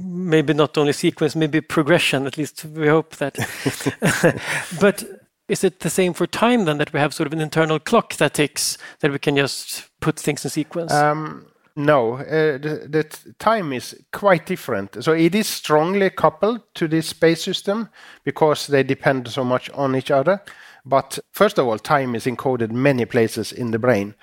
maybe 0.00 0.52
not 0.52 0.76
only 0.76 0.92
sequence, 0.92 1.36
maybe 1.36 1.60
progression. 1.60 2.26
At 2.26 2.36
least 2.38 2.64
we 2.64 2.88
hope 2.88 3.16
that. 3.16 3.36
but 4.80 5.04
is 5.48 5.64
it 5.64 5.80
the 5.80 5.90
same 5.90 6.12
for 6.12 6.26
time 6.26 6.64
then 6.64 6.78
that 6.78 6.92
we 6.92 7.00
have 7.00 7.14
sort 7.14 7.26
of 7.26 7.32
an 7.32 7.40
internal 7.40 7.78
clock 7.78 8.14
that 8.16 8.34
ticks 8.34 8.78
that 9.00 9.10
we 9.10 9.18
can 9.18 9.36
just 9.36 9.90
put 10.00 10.18
things 10.18 10.44
in 10.44 10.50
sequence? 10.50 10.92
Um, 10.92 11.46
no, 11.74 12.14
uh, 12.16 12.58
the, 12.58 12.86
the 12.88 13.34
time 13.38 13.72
is 13.72 13.96
quite 14.12 14.46
different. 14.46 15.02
So 15.02 15.12
it 15.12 15.34
is 15.34 15.46
strongly 15.46 16.10
coupled 16.10 16.60
to 16.74 16.86
this 16.86 17.08
space 17.08 17.42
system 17.42 17.88
because 18.24 18.66
they 18.66 18.82
depend 18.82 19.28
so 19.28 19.42
much 19.42 19.70
on 19.70 19.96
each 19.96 20.10
other. 20.10 20.42
But 20.84 21.18
first 21.32 21.58
of 21.58 21.66
all, 21.66 21.78
time 21.78 22.14
is 22.14 22.26
encoded 22.26 22.72
many 22.72 23.04
places 23.04 23.52
in 23.52 23.70
the 23.70 23.78
brain. 23.78 24.14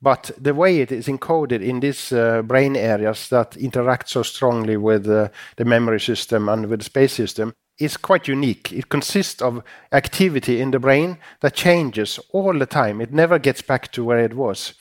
But 0.00 0.30
the 0.38 0.54
way 0.54 0.80
it 0.80 0.92
is 0.92 1.06
encoded 1.06 1.62
in 1.62 1.80
these 1.80 2.12
uh, 2.12 2.42
brain 2.42 2.76
areas 2.76 3.28
that 3.30 3.56
interact 3.56 4.08
so 4.08 4.22
strongly 4.22 4.76
with 4.76 5.08
uh, 5.08 5.28
the 5.56 5.64
memory 5.64 6.00
system 6.00 6.48
and 6.48 6.66
with 6.66 6.80
the 6.80 6.84
space 6.84 7.12
system 7.12 7.54
is 7.78 7.96
quite 7.96 8.28
unique. 8.28 8.72
It 8.72 8.88
consists 8.88 9.42
of 9.42 9.62
activity 9.92 10.60
in 10.60 10.70
the 10.70 10.78
brain 10.78 11.18
that 11.40 11.54
changes 11.54 12.18
all 12.32 12.58
the 12.58 12.66
time. 12.66 13.00
It 13.00 13.12
never 13.12 13.38
gets 13.38 13.62
back 13.62 13.92
to 13.92 14.04
where 14.04 14.18
it 14.18 14.34
was. 14.34 14.74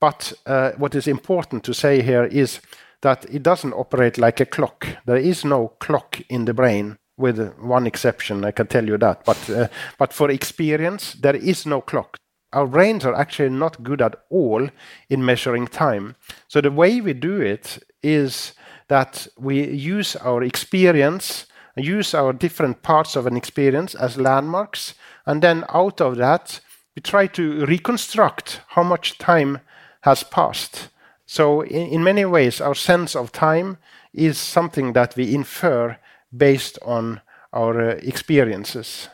But 0.00 0.32
uh, 0.46 0.72
what 0.76 0.94
is 0.94 1.06
important 1.06 1.64
to 1.64 1.74
say 1.74 2.02
here 2.02 2.24
is 2.24 2.60
that 3.02 3.24
it 3.30 3.42
doesn't 3.42 3.74
operate 3.74 4.18
like 4.18 4.40
a 4.40 4.46
clock. 4.46 4.86
There 5.06 5.16
is 5.16 5.44
no 5.44 5.68
clock 5.78 6.20
in 6.28 6.44
the 6.44 6.54
brain 6.54 6.98
with 7.16 7.54
one 7.58 7.86
exception, 7.86 8.44
I 8.44 8.50
can 8.50 8.66
tell 8.66 8.86
you 8.86 8.98
that. 8.98 9.24
But 9.24 9.50
uh, 9.50 9.68
but 9.98 10.12
for 10.12 10.30
experience, 10.30 11.12
there 11.12 11.36
is 11.36 11.66
no 11.66 11.80
clock. 11.80 12.16
Our 12.52 12.66
brains 12.66 13.04
are 13.04 13.14
actually 13.14 13.50
not 13.50 13.82
good 13.82 14.02
at 14.02 14.16
all 14.30 14.68
in 15.08 15.24
measuring 15.24 15.68
time. 15.68 16.16
So 16.48 16.60
the 16.60 16.70
way 16.70 17.00
we 17.00 17.12
do 17.12 17.40
it 17.40 17.78
is 18.02 18.54
that 18.88 19.28
we 19.38 19.68
use 19.68 20.16
our 20.16 20.42
experience, 20.42 21.46
use 21.76 22.14
our 22.14 22.32
different 22.32 22.82
parts 22.82 23.16
of 23.16 23.26
an 23.26 23.36
experience 23.36 23.94
as 23.94 24.18
landmarks, 24.18 24.94
and 25.26 25.42
then 25.42 25.64
out 25.68 26.00
of 26.00 26.16
that 26.16 26.60
we 26.96 27.02
try 27.02 27.26
to 27.26 27.64
reconstruct 27.66 28.60
how 28.68 28.82
much 28.82 29.18
time 29.18 29.60
has 30.02 30.22
passed. 30.24 30.88
So 31.26 31.60
in, 31.62 31.86
in 31.88 32.04
many 32.04 32.24
ways, 32.24 32.60
our 32.60 32.74
sense 32.74 33.14
of 33.14 33.30
time 33.30 33.78
is 34.12 34.38
something 34.38 34.92
that 34.94 35.14
we 35.16 35.34
infer 35.34 35.96
based 36.36 36.78
on 36.84 37.20
our 37.52 37.90
uh, 37.90 37.94
experiences. 38.02 39.08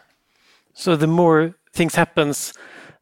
So 0.72 0.96
the 0.96 1.06
more 1.06 1.54
things 1.72 1.94
happens, 1.94 2.54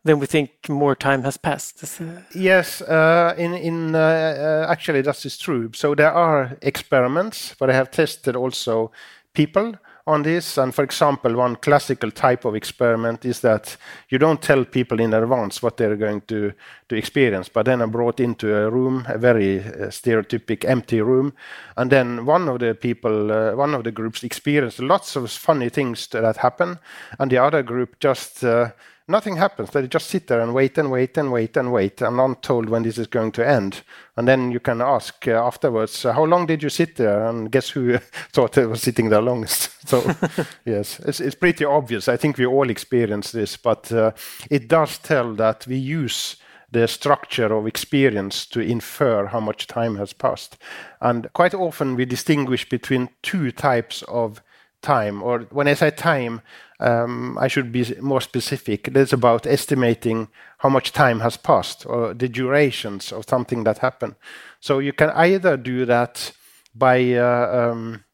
then 0.05 0.19
we 0.19 0.27
think 0.27 0.69
more 0.69 0.95
time 0.95 1.23
has 1.23 1.37
passed. 1.37 2.01
Yes, 2.35 2.83
uh, 2.83 3.35
in 3.39 3.55
in 3.55 3.95
uh, 3.95 3.99
uh, 3.99 4.71
actually 4.71 5.03
that 5.03 5.25
is 5.25 5.39
true. 5.39 5.71
So 5.73 5.95
there 5.95 6.13
are 6.13 6.57
experiments, 6.61 7.55
but 7.59 7.71
I 7.71 7.73
have 7.73 7.91
tested 7.91 8.37
also 8.37 8.91
people 9.35 9.75
on 10.07 10.23
this. 10.23 10.59
And 10.59 10.75
for 10.75 10.85
example, 10.85 11.35
one 11.35 11.57
classical 11.57 12.11
type 12.11 12.45
of 12.45 12.55
experiment 12.55 13.25
is 13.25 13.41
that 13.41 13.77
you 14.09 14.19
don't 14.19 14.43
tell 14.43 14.65
people 14.65 15.01
in 15.01 15.15
advance 15.15 15.63
what 15.63 15.77
they're 15.77 15.97
going 15.97 16.21
to, 16.23 16.53
to 16.89 16.97
experience, 16.97 17.49
but 17.49 17.67
then 17.67 17.81
are 17.81 17.87
brought 17.87 18.21
into 18.21 18.55
a 18.55 18.71
room, 18.71 19.07
a 19.09 19.19
very 19.19 19.61
uh, 19.61 19.91
stereotypic 19.91 20.65
empty 20.65 21.01
room, 21.01 21.33
and 21.77 21.91
then 21.91 22.27
one 22.27 22.49
of 22.49 22.59
the 22.59 22.75
people, 22.75 23.33
uh, 23.33 23.55
one 23.55 23.75
of 23.75 23.85
the 23.85 23.93
groups 23.93 24.23
experienced 24.23 24.81
lots 24.81 25.17
of 25.17 25.31
funny 25.31 25.71
things 25.71 26.07
that 26.09 26.37
happen, 26.37 26.79
and 27.19 27.31
the 27.31 27.39
other 27.39 27.63
group 27.63 27.99
just 27.99 28.45
uh, 28.45 28.71
nothing 29.09 29.37
happens. 29.37 29.71
They 29.71 29.87
just 29.87 30.09
sit 30.09 30.27
there 30.27 30.41
and 30.41 30.55
wait 30.55 30.79
and 30.79 30.91
wait 30.91 31.17
and 31.19 31.31
wait 31.31 31.57
and 31.57 31.73
wait 31.73 32.01
and 32.01 32.17
not 32.17 32.43
told 32.43 32.69
when 32.69 32.83
this 32.83 32.99
is 32.99 33.07
going 33.07 33.33
to 33.33 33.47
end. 33.47 33.83
And 34.17 34.27
then 34.27 34.51
you 34.51 34.61
can 34.61 34.81
ask 34.81 35.27
uh, 35.29 35.33
afterwards, 35.33 36.05
uh, 36.05 36.13
how 36.13 36.25
long 36.25 36.47
did 36.47 36.63
you 36.63 36.71
sit 36.71 36.97
there? 36.97 37.27
And 37.27 37.51
guess 37.51 37.71
who 37.71 37.99
thought 38.33 38.53
they 38.53 38.67
were 38.67 38.77
sitting 38.77 39.11
there 39.11 39.21
longest? 39.21 39.71
so, 39.89 40.03
yes, 40.65 41.01
it's, 41.01 41.21
it's 41.21 41.35
pretty 41.35 41.65
obvious. 41.65 42.09
I 42.09 42.17
think 42.17 42.39
we 42.39 42.47
all 42.47 42.71
experience 42.71 43.33
this, 43.33 43.57
but 43.57 43.93
uh, 43.93 44.13
it 44.51 44.69
does 44.69 44.99
tell 44.99 45.35
that 45.35 45.67
we 45.67 45.77
use 45.77 46.37
the 46.71 46.89
structure 46.89 47.55
of 47.55 47.67
experience 47.69 48.47
to 48.47 48.61
infer 48.61 49.27
how 49.27 49.39
much 49.39 49.69
time 49.69 49.97
has 49.97 50.13
passed. 50.13 50.57
And 51.01 51.33
quite 51.33 51.55
often 51.55 51.95
we 51.95 52.05
distinguish 52.05 52.69
between 52.69 53.11
two 53.23 53.53
types 53.53 54.03
of 54.09 54.43
time, 54.83 55.23
or 55.23 55.41
when 55.51 55.69
I 55.69 55.75
say 55.75 55.91
time, 55.91 56.43
um, 56.85 57.39
I 57.39 57.49
should 57.49 57.73
be 57.73 57.95
more 58.01 58.21
specific. 58.21 58.89
It's 58.89 59.13
about 59.13 59.47
estimating 59.47 60.29
how 60.59 60.69
much 60.69 60.93
time 60.93 61.21
has 61.21 61.39
passed 61.39 61.87
or 61.87 62.13
the 62.13 62.29
durations 62.29 63.13
of 63.13 63.25
something 63.29 63.65
that 63.65 63.79
happened. 63.79 64.17
So 64.61 64.81
you 64.81 64.93
can 64.93 65.11
either 65.11 65.57
do 65.57 65.87
that 65.87 66.33
by 66.75 67.15
uh, 67.15 67.71
um, 67.73 68.05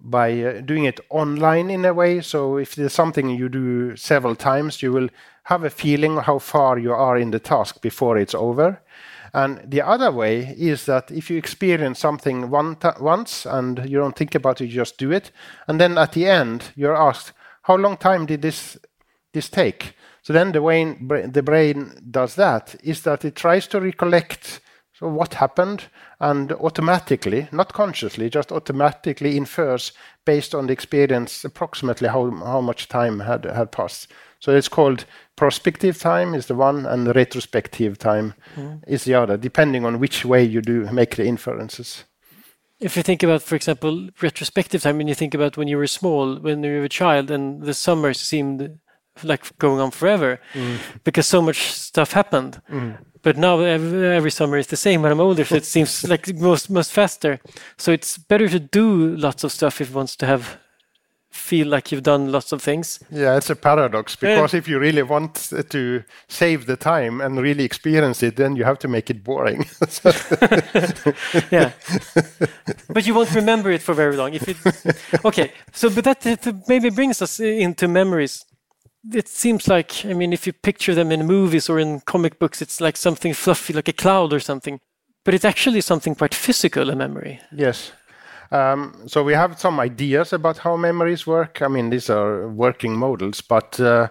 by 0.00 0.42
uh, 0.42 0.60
doing 0.60 0.84
it 0.84 1.00
online 1.10 1.70
in 1.70 1.84
a 1.84 1.92
way. 1.92 2.22
So 2.22 2.56
if 2.56 2.74
there's 2.74 2.94
something 2.94 3.28
you 3.28 3.48
do 3.48 3.96
several 3.96 4.36
times, 4.36 4.82
you 4.82 4.92
will 4.92 5.08
have 5.44 5.64
a 5.64 5.70
feeling 5.70 6.16
how 6.16 6.38
far 6.38 6.78
you 6.78 6.92
are 6.92 7.18
in 7.18 7.30
the 7.30 7.40
task 7.40 7.82
before 7.82 8.16
it's 8.16 8.34
over. 8.34 8.80
And 9.34 9.70
the 9.70 9.82
other 9.82 10.12
way 10.12 10.54
is 10.56 10.86
that 10.86 11.10
if 11.10 11.28
you 11.28 11.36
experience 11.36 11.98
something 11.98 12.50
one 12.50 12.76
once 13.00 13.44
and 13.44 13.78
you 13.90 13.98
don't 13.98 14.16
think 14.16 14.34
about 14.34 14.60
it, 14.60 14.66
you 14.66 14.74
just 14.74 14.96
do 14.96 15.10
it, 15.12 15.32
and 15.66 15.80
then 15.80 15.98
at 15.98 16.12
the 16.12 16.26
end 16.26 16.72
you're 16.76 16.96
asked, 16.96 17.32
how 17.64 17.76
long 17.76 17.96
time 17.96 18.26
did 18.26 18.42
this 18.42 18.78
this 19.32 19.48
take? 19.48 19.94
So 20.22 20.32
then 20.32 20.52
the 20.52 20.62
way 20.62 20.84
the 20.94 21.42
brain 21.42 21.92
does 22.10 22.34
that 22.36 22.76
is 22.82 23.02
that 23.02 23.24
it 23.24 23.36
tries 23.36 23.66
to 23.68 23.80
recollect 23.80 24.60
so 24.94 25.08
what 25.08 25.34
happened 25.34 25.84
and 26.20 26.52
automatically, 26.52 27.48
not 27.50 27.72
consciously, 27.72 28.30
just 28.30 28.52
automatically 28.52 29.36
infers 29.36 29.92
based 30.24 30.54
on 30.54 30.66
the 30.66 30.72
experience 30.72 31.44
approximately 31.44 32.08
how, 32.08 32.30
how 32.30 32.60
much 32.60 32.88
time 32.88 33.20
had, 33.20 33.44
had 33.44 33.72
passed. 33.72 34.06
So 34.38 34.54
it's 34.54 34.68
called 34.68 35.04
prospective 35.34 35.98
time 35.98 36.32
is 36.32 36.46
the 36.46 36.54
one 36.54 36.86
and 36.86 37.14
retrospective 37.14 37.98
time 37.98 38.34
mm. 38.54 38.84
is 38.86 39.02
the 39.02 39.14
other, 39.14 39.36
depending 39.36 39.84
on 39.84 39.98
which 39.98 40.24
way 40.24 40.44
you 40.44 40.62
do 40.62 40.84
make 40.92 41.16
the 41.16 41.26
inferences 41.26 42.04
if 42.84 42.98
you 42.98 43.02
think 43.02 43.22
about, 43.22 43.42
for 43.42 43.56
example, 43.56 44.10
retrospective 44.20 44.82
time, 44.82 44.98
when 44.98 45.08
you 45.08 45.14
think 45.14 45.32
about 45.32 45.56
when 45.56 45.68
you 45.68 45.78
were 45.78 45.86
small, 45.86 46.36
when 46.36 46.62
you 46.62 46.80
were 46.80 46.84
a 46.84 46.88
child, 46.88 47.30
and 47.30 47.62
the 47.62 47.72
summers 47.72 48.20
seemed 48.20 48.78
like 49.22 49.56
going 49.58 49.80
on 49.80 49.90
forever 49.90 50.38
mm. 50.52 50.76
because 51.02 51.26
so 51.26 51.40
much 51.40 51.70
stuff 51.72 52.12
happened. 52.12 52.60
Mm. 52.70 52.98
But 53.22 53.38
now 53.38 53.60
every, 53.60 54.06
every, 54.08 54.30
summer 54.30 54.58
is 54.58 54.66
the 54.66 54.76
same 54.76 55.00
when 55.00 55.12
I'm 55.12 55.20
older, 55.20 55.46
so 55.46 55.54
it 55.54 55.64
seems 55.64 56.04
like 56.04 56.34
most 56.34 56.68
most 56.68 56.92
faster. 56.92 57.40
So 57.78 57.90
it's 57.90 58.18
better 58.18 58.48
to 58.50 58.60
do 58.60 59.16
lots 59.16 59.44
of 59.44 59.52
stuff 59.52 59.80
if 59.80 59.88
one 59.88 60.00
wants 60.00 60.16
to 60.16 60.26
have 60.26 60.58
feel 61.34 61.66
like 61.66 61.90
you've 61.90 62.02
done 62.02 62.30
lots 62.30 62.52
of 62.52 62.62
things. 62.62 63.00
Yeah, 63.10 63.36
it's 63.36 63.50
a 63.50 63.56
paradox 63.56 64.16
because 64.16 64.54
if 64.54 64.68
you 64.68 64.78
really 64.78 65.02
want 65.02 65.34
to 65.50 66.04
save 66.28 66.66
the 66.66 66.76
time 66.76 67.20
and 67.20 67.40
really 67.40 67.64
experience 67.64 68.22
it, 68.22 68.36
then 68.36 68.56
you 68.56 68.64
have 68.64 68.78
to 68.78 68.88
make 68.88 69.10
it 69.10 69.24
boring. 69.24 69.64
yeah, 71.50 71.72
but 72.88 73.06
you 73.06 73.14
won't 73.14 73.34
remember 73.34 73.70
it 73.70 73.82
for 73.82 73.94
very 73.94 74.16
long. 74.16 74.34
If 74.34 74.48
it, 74.48 75.24
okay, 75.24 75.52
so 75.72 75.90
but 75.90 76.04
that 76.04 76.64
maybe 76.68 76.90
brings 76.90 77.20
us 77.20 77.40
into 77.40 77.88
memories. 77.88 78.44
It 79.12 79.28
seems 79.28 79.68
like 79.68 80.06
I 80.06 80.14
mean, 80.14 80.32
if 80.32 80.46
you 80.46 80.52
picture 80.52 80.94
them 80.94 81.10
in 81.12 81.26
movies 81.26 81.68
or 81.68 81.78
in 81.78 82.00
comic 82.00 82.38
books, 82.38 82.62
it's 82.62 82.80
like 82.80 82.96
something 82.96 83.34
fluffy, 83.34 83.72
like 83.72 83.88
a 83.88 83.92
cloud 83.92 84.32
or 84.32 84.40
something. 84.40 84.80
But 85.24 85.34
it's 85.34 85.44
actually 85.44 85.80
something 85.80 86.14
quite 86.14 86.34
physical, 86.34 86.90
a 86.90 86.96
memory. 86.96 87.40
Yes. 87.50 87.92
Um, 88.50 89.04
so 89.06 89.22
we 89.22 89.32
have 89.34 89.58
some 89.58 89.80
ideas 89.80 90.32
about 90.32 90.58
how 90.58 90.76
memories 90.76 91.26
work. 91.26 91.62
I 91.62 91.68
mean, 91.68 91.90
these 91.90 92.10
are 92.10 92.48
working 92.48 92.96
models, 92.96 93.40
but 93.40 93.78
uh, 93.80 94.08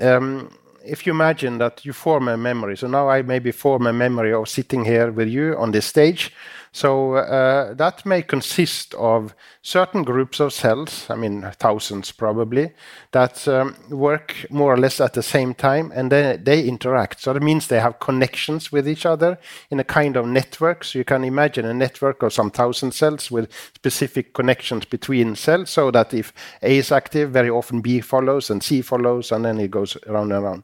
um, 0.00 0.50
if 0.84 1.06
you 1.06 1.12
imagine 1.12 1.58
that 1.58 1.84
you 1.84 1.92
form 1.92 2.28
a 2.28 2.36
memory, 2.36 2.76
so 2.76 2.86
now 2.86 3.08
I 3.08 3.22
maybe 3.22 3.52
form 3.52 3.86
a 3.86 3.92
memory 3.92 4.32
of 4.32 4.48
sitting 4.48 4.84
here 4.84 5.12
with 5.12 5.28
you 5.28 5.56
on 5.56 5.72
this 5.72 5.86
stage, 5.86 6.32
so 6.74 7.16
uh, 7.16 7.74
that 7.74 8.06
may 8.06 8.22
consist 8.22 8.94
of 8.94 9.34
certain 9.60 10.04
groups 10.04 10.40
of 10.40 10.54
cells, 10.54 11.06
I 11.10 11.16
mean 11.16 11.42
thousands 11.58 12.12
probably, 12.12 12.72
that 13.10 13.46
um, 13.46 13.76
work 13.90 14.46
more 14.48 14.72
or 14.72 14.78
less 14.78 14.98
at 14.98 15.12
the 15.12 15.22
same 15.22 15.52
time 15.52 15.92
and 15.94 16.10
then 16.10 16.42
they 16.42 16.64
interact. 16.64 17.20
So 17.20 17.34
that 17.34 17.42
means 17.42 17.66
they 17.66 17.78
have 17.78 18.00
connections 18.00 18.72
with 18.72 18.88
each 18.88 19.04
other 19.04 19.38
in 19.70 19.80
a 19.80 19.84
kind 19.84 20.16
of 20.16 20.26
network. 20.26 20.84
So 20.84 20.98
you 20.98 21.04
can 21.04 21.24
imagine 21.24 21.66
a 21.66 21.74
network 21.74 22.22
of 22.22 22.32
some 22.32 22.50
thousand 22.50 22.92
cells 22.92 23.30
with 23.30 23.52
specific 23.74 24.32
connections 24.32 24.86
between 24.86 25.36
cells 25.36 25.68
so 25.68 25.90
that 25.90 26.14
if 26.14 26.32
A 26.62 26.78
is 26.78 26.90
active, 26.90 27.32
very 27.32 27.50
often 27.50 27.82
B 27.82 28.00
follows 28.00 28.48
and 28.48 28.62
C 28.62 28.80
follows 28.80 29.30
and 29.30 29.44
then 29.44 29.60
it 29.60 29.70
goes 29.70 29.98
around 30.06 30.32
and 30.32 30.42
around. 30.42 30.62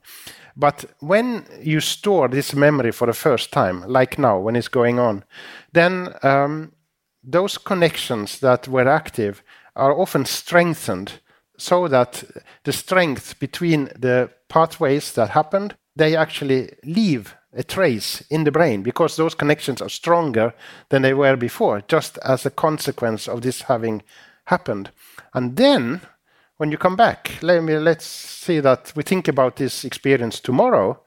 But 0.58 0.86
when 0.98 1.46
you 1.62 1.80
store 1.80 2.28
this 2.28 2.52
memory 2.52 2.90
for 2.90 3.06
the 3.06 3.12
first 3.12 3.52
time, 3.52 3.84
like 3.86 4.18
now 4.18 4.40
when 4.40 4.56
it's 4.56 4.68
going 4.68 4.98
on, 4.98 5.24
then 5.72 6.12
um, 6.24 6.72
those 7.22 7.56
connections 7.56 8.40
that 8.40 8.66
were 8.66 8.88
active 8.88 9.44
are 9.76 9.96
often 9.96 10.24
strengthened 10.24 11.20
so 11.56 11.86
that 11.86 12.24
the 12.64 12.72
strength 12.72 13.38
between 13.38 13.84
the 13.96 14.30
pathways 14.48 15.12
that 15.12 15.30
happened, 15.30 15.76
they 15.94 16.16
actually 16.16 16.72
leave 16.84 17.36
a 17.52 17.62
trace 17.62 18.20
in 18.28 18.42
the 18.42 18.52
brain 18.52 18.82
because 18.82 19.14
those 19.16 19.36
connections 19.36 19.80
are 19.80 19.88
stronger 19.88 20.54
than 20.88 21.02
they 21.02 21.14
were 21.14 21.36
before, 21.36 21.82
just 21.86 22.18
as 22.24 22.44
a 22.44 22.50
consequence 22.50 23.28
of 23.28 23.42
this 23.42 23.62
having 23.62 24.02
happened. 24.46 24.90
And 25.34 25.56
then 25.56 26.00
when 26.58 26.72
you 26.72 26.76
come 26.76 26.96
back, 26.96 27.38
let 27.40 27.62
me 27.62 27.78
let's 27.78 28.04
see 28.04 28.60
that 28.60 28.92
we 28.94 29.02
think 29.02 29.28
about 29.28 29.56
this 29.56 29.84
experience 29.84 30.40
tomorrow. 30.40 31.00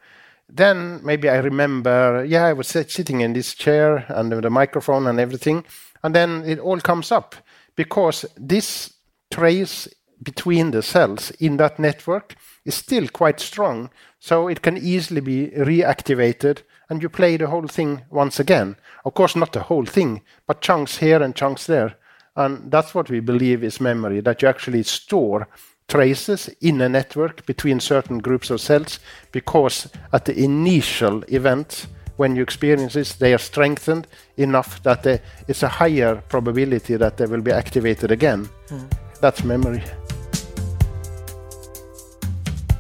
Then 0.50 1.02
maybe 1.04 1.30
I 1.30 1.38
remember, 1.38 2.26
yeah, 2.26 2.46
I 2.46 2.54
was 2.54 2.68
sitting 2.68 3.22
in 3.22 3.34
this 3.34 3.54
chair 3.54 4.06
and 4.10 4.32
the 4.32 4.50
microphone 4.50 5.08
and 5.08 5.20
everything, 5.20 5.66
and 6.04 6.16
then 6.16 6.44
it 6.46 6.60
all 6.60 6.80
comes 6.80 7.12
up 7.12 7.36
because 7.76 8.26
this 8.36 8.94
trace 9.30 9.88
between 10.24 10.72
the 10.72 10.82
cells 10.82 11.32
in 11.40 11.58
that 11.58 11.80
network 11.80 12.36
is 12.66 12.76
still 12.76 13.08
quite 13.08 13.40
strong, 13.40 13.90
so 14.20 14.48
it 14.48 14.62
can 14.62 14.78
easily 14.78 15.22
be 15.22 15.48
reactivated 15.48 16.64
and 16.90 17.02
you 17.02 17.10
play 17.10 17.38
the 17.38 17.48
whole 17.48 17.68
thing 17.68 18.04
once 18.10 18.40
again. 18.40 18.76
Of 19.04 19.14
course, 19.14 19.36
not 19.36 19.54
the 19.54 19.64
whole 19.64 19.86
thing, 19.86 20.22
but 20.46 20.62
chunks 20.62 20.98
here 20.98 21.22
and 21.24 21.36
chunks 21.36 21.66
there. 21.66 21.96
And 22.36 22.72
that's 22.72 22.96
what 22.96 23.10
we 23.10 23.20
believe 23.20 23.64
is 23.64 23.82
memory, 23.82 24.22
that 24.22 24.42
you 24.42 24.48
actually 24.48 24.84
store 24.84 25.48
traces 25.88 26.50
in 26.62 26.82
a 26.82 26.90
network 26.90 27.46
between 27.46 27.80
certain 27.80 28.20
groups 28.20 28.50
of 28.50 28.62
cells 28.62 29.00
because 29.32 29.90
at 30.14 30.26
the 30.26 30.44
initial 30.44 31.24
event, 31.28 31.88
when 32.16 32.36
you 32.36 32.44
experience 32.44 32.94
this, 32.94 33.16
they 33.16 33.34
are 33.34 33.40
strengthened 33.40 34.08
enough 34.38 34.82
that 34.84 35.04
they, 35.04 35.20
it's 35.48 35.64
a 35.64 35.68
higher 35.68 36.22
probability 36.30 36.98
that 36.98 37.18
they 37.18 37.26
will 37.26 37.42
be 37.42 37.52
activated 37.52 38.12
again. 38.12 38.48
Mm. 38.70 38.88
that's 39.22 39.44
memory. 39.44 39.84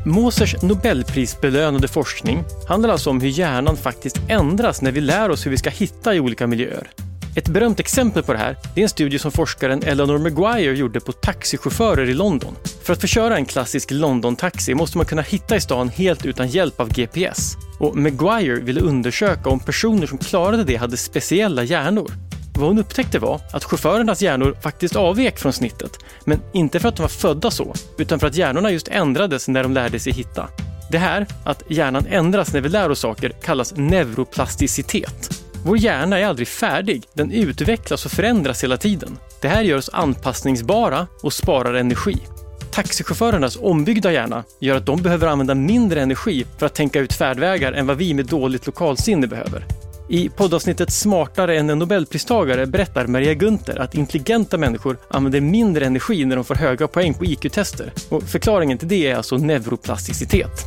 Mosers 0.05 0.63
Nobelprisbelönade 0.63 1.87
forskning 1.87 2.43
handlar 2.67 2.89
alltså 2.89 3.09
om 3.09 3.21
hur 3.21 3.29
hjärnan 3.29 3.77
faktiskt 3.77 4.21
ändras 4.27 4.81
när 4.81 4.91
vi 4.91 5.01
lär 5.01 5.29
oss 5.29 5.45
hur 5.45 5.51
vi 5.51 5.57
ska 5.57 5.69
hitta 5.69 6.15
i 6.15 6.19
olika 6.19 6.47
miljöer. 6.47 6.91
Ett 7.35 7.47
berömt 7.47 7.79
exempel 7.79 8.23
på 8.23 8.33
det 8.33 8.39
här 8.39 8.57
är 8.75 8.81
en 8.81 8.89
studie 8.89 9.19
som 9.19 9.31
forskaren 9.31 9.83
Eleanor 9.83 10.17
Maguire 10.17 10.75
gjorde 10.75 10.99
på 10.99 11.11
taxichaufförer 11.11 12.09
i 12.09 12.13
London. 12.13 12.55
För 12.83 12.93
att 12.93 13.01
få 13.01 13.07
köra 13.07 13.35
en 13.35 13.45
klassisk 13.45 13.91
London-taxi 13.91 14.75
måste 14.75 14.97
man 14.97 15.05
kunna 15.05 15.21
hitta 15.21 15.55
i 15.55 15.61
stan 15.61 15.89
helt 15.89 16.25
utan 16.25 16.47
hjälp 16.47 16.79
av 16.79 16.89
GPS. 16.93 17.57
Och 17.79 17.97
Maguire 17.97 18.59
ville 18.59 18.81
undersöka 18.81 19.49
om 19.49 19.59
personer 19.59 20.07
som 20.07 20.17
klarade 20.17 20.63
det 20.63 20.75
hade 20.75 20.97
speciella 20.97 21.63
hjärnor. 21.63 22.11
Vad 22.53 22.67
hon 22.67 22.79
upptäckte 22.79 23.19
var 23.19 23.41
att 23.53 23.63
chaufförernas 23.63 24.21
hjärnor 24.21 24.57
faktiskt 24.61 24.95
avvek 24.95 25.39
från 25.39 25.53
snittet. 25.53 25.91
Men 26.25 26.41
inte 26.53 26.79
för 26.79 26.89
att 26.89 26.95
de 26.95 27.01
var 27.01 27.09
födda 27.09 27.51
så, 27.51 27.73
utan 27.97 28.19
för 28.19 28.27
att 28.27 28.35
hjärnorna 28.35 28.71
just 28.71 28.87
ändrades 28.87 29.47
när 29.47 29.63
de 29.63 29.73
lärde 29.73 29.99
sig 29.99 30.13
hitta. 30.13 30.47
Det 30.91 30.97
här, 30.97 31.27
att 31.43 31.63
hjärnan 31.67 32.05
ändras 32.09 32.53
när 32.53 32.61
vi 32.61 32.69
lär 32.69 32.89
oss 32.89 32.99
saker, 32.99 33.29
kallas 33.29 33.73
neuroplasticitet. 33.75 35.40
Vår 35.65 35.77
hjärna 35.77 36.19
är 36.19 36.25
aldrig 36.25 36.47
färdig, 36.47 37.03
den 37.13 37.31
utvecklas 37.31 38.05
och 38.05 38.11
förändras 38.11 38.63
hela 38.63 38.77
tiden. 38.77 39.17
Det 39.41 39.47
här 39.47 39.61
gör 39.61 39.77
oss 39.77 39.89
anpassningsbara 39.93 41.07
och 41.23 41.33
sparar 41.33 41.73
energi. 41.73 42.17
Taxichaufförernas 42.71 43.57
ombyggda 43.61 44.11
hjärna 44.11 44.43
gör 44.59 44.75
att 44.75 44.85
de 44.85 45.01
behöver 45.01 45.27
använda 45.27 45.55
mindre 45.55 46.01
energi 46.01 46.45
för 46.57 46.65
att 46.65 46.75
tänka 46.75 46.99
ut 46.99 47.13
färdvägar 47.13 47.73
än 47.73 47.87
vad 47.87 47.97
vi 47.97 48.13
med 48.13 48.25
dåligt 48.25 48.65
lokalsinne 48.65 49.27
behöver. 49.27 49.65
I 50.09 50.29
poddavsnittet 50.29 50.91
Smartare 50.91 51.57
än 51.57 51.69
en 51.69 51.79
nobelpristagare 51.79 52.65
berättar 52.65 53.07
Maria 53.07 53.33
Gunther 53.33 53.79
att 53.79 53.95
intelligenta 53.95 54.57
människor 54.57 54.97
använder 55.09 55.41
mindre 55.41 55.85
energi 55.85 56.25
när 56.25 56.35
de 56.35 56.45
får 56.45 56.55
höga 56.55 56.87
poäng 56.87 57.13
på 57.13 57.25
IQ-tester. 57.25 57.93
Och 58.09 58.23
förklaringen 58.23 58.77
till 58.77 58.87
det 58.87 59.07
är 59.07 59.15
alltså 59.15 59.37
neuroplasticitet. 59.37 60.65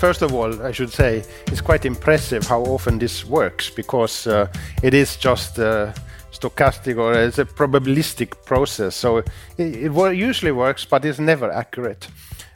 First 0.00 0.22
of 0.22 0.32
all, 0.32 0.62
I 0.62 0.72
should 0.72 0.90
say 0.90 1.22
it's 1.48 1.60
quite 1.60 1.84
impressive 1.84 2.46
how 2.46 2.62
often 2.62 2.98
this 2.98 3.26
works 3.26 3.68
because 3.68 4.26
uh, 4.26 4.46
it 4.82 4.94
is 4.94 5.18
just 5.18 5.58
uh, 5.58 5.92
stochastic 6.32 6.96
or 6.96 7.12
it's 7.12 7.38
a 7.38 7.44
probabilistic 7.44 8.42
process. 8.46 8.96
So 8.96 9.18
it, 9.18 9.26
it 9.58 10.16
usually 10.16 10.52
works, 10.52 10.86
but 10.86 11.04
it's 11.04 11.18
never 11.18 11.52
accurate. 11.52 12.08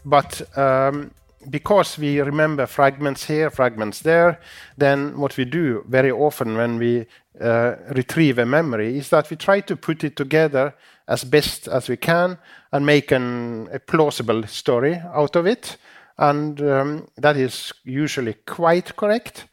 But 0.07 0.41
um, 0.57 1.11
because 1.51 1.99
we 1.99 2.19
remember 2.19 2.65
fragments 2.65 3.27
here, 3.27 3.51
fragments 3.51 4.01
there, 4.01 4.41
then 4.79 5.19
what 5.19 5.37
we 5.37 5.45
do 5.45 5.85
very 5.87 6.11
often 6.11 6.57
when 6.57 6.79
we 6.79 7.05
uh, 7.39 7.75
retrieve 7.95 8.39
a 8.39 8.47
memory 8.47 8.97
is 8.97 9.11
that 9.11 9.29
we 9.29 9.37
try 9.37 9.61
to 9.61 9.77
put 9.77 10.03
it 10.03 10.17
together 10.17 10.75
as 11.09 11.25
best 11.25 11.69
as 11.69 11.91
we 11.91 11.99
can 11.99 12.39
and 12.73 12.87
make 12.87 13.13
an, 13.13 13.69
a 13.71 13.79
plausible 13.79 14.47
story 14.47 14.95
out 15.13 15.37
of 15.37 15.47
it. 15.47 15.77
And 16.19 16.61
um, 16.61 17.09
that 17.17 17.37
is 17.37 17.73
usually 17.85 18.35
quite 18.47 18.97
correct, 18.97 19.47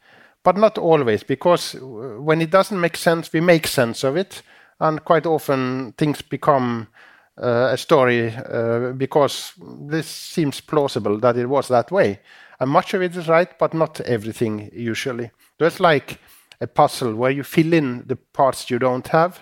but 0.44 0.56
not 0.56 0.78
always, 0.78 1.22
because 1.22 1.76
when 1.80 2.40
it 2.40 2.50
doesn't 2.50 2.80
make 2.80 2.96
sense, 2.96 3.32
we 3.32 3.40
make 3.40 3.66
sense 3.66 4.04
of 4.04 4.16
it. 4.16 4.42
And 4.80 5.04
quite 5.04 5.26
often 5.26 5.94
things 5.96 6.22
become 6.22 6.88
uh, 7.40 7.70
a 7.72 7.76
story 7.76 8.34
uh, 8.34 8.92
because 8.92 9.52
this 9.88 10.06
seems 10.06 10.60
plausible 10.60 11.18
that 11.20 11.36
it 11.36 11.46
was 11.46 11.68
that 11.68 11.90
way. 11.90 12.20
And 12.60 12.70
much 12.70 12.94
of 12.94 13.02
it 13.02 13.16
is 13.16 13.28
right, 13.28 13.58
but 13.58 13.74
not 13.74 14.00
everything 14.00 14.70
usually. 14.72 15.30
It's 15.58 15.80
like 15.80 16.18
a 16.60 16.66
puzzle 16.66 17.14
where 17.14 17.30
you 17.30 17.42
fill 17.42 17.72
in 17.72 18.04
the 18.06 18.16
parts 18.16 18.70
you 18.70 18.78
don't 18.78 19.06
have 19.08 19.40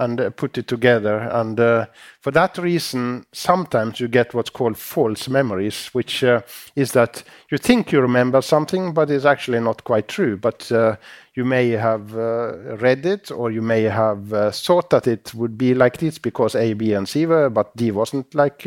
and 0.00 0.20
uh, 0.20 0.30
put 0.30 0.58
it 0.58 0.66
together. 0.66 1.18
And 1.30 1.60
uh, 1.60 1.86
for 2.20 2.30
that 2.32 2.58
reason, 2.58 3.26
sometimes 3.32 4.00
you 4.00 4.08
get 4.08 4.34
what's 4.34 4.50
called 4.50 4.78
false 4.78 5.28
memories, 5.28 5.88
which 5.92 6.24
uh, 6.24 6.40
is 6.74 6.92
that 6.92 7.22
you 7.50 7.58
think 7.58 7.92
you 7.92 8.00
remember 8.00 8.40
something, 8.42 8.94
but 8.94 9.10
it's 9.10 9.26
actually 9.26 9.60
not 9.60 9.84
quite 9.84 10.08
true. 10.08 10.36
But 10.36 10.72
uh, 10.72 10.96
you 11.34 11.44
may 11.44 11.68
have 11.70 12.16
uh, 12.16 12.76
read 12.78 13.04
it, 13.04 13.30
or 13.30 13.50
you 13.50 13.62
may 13.62 13.82
have 13.82 14.32
uh, 14.32 14.50
thought 14.50 14.90
that 14.90 15.06
it 15.06 15.34
would 15.34 15.58
be 15.58 15.74
like 15.74 15.98
this 15.98 16.18
because 16.18 16.54
A, 16.54 16.72
B, 16.72 16.94
and 16.94 17.08
C 17.08 17.26
were, 17.26 17.50
but 17.50 17.76
D 17.76 17.90
wasn't 17.90 18.34
like 18.34 18.62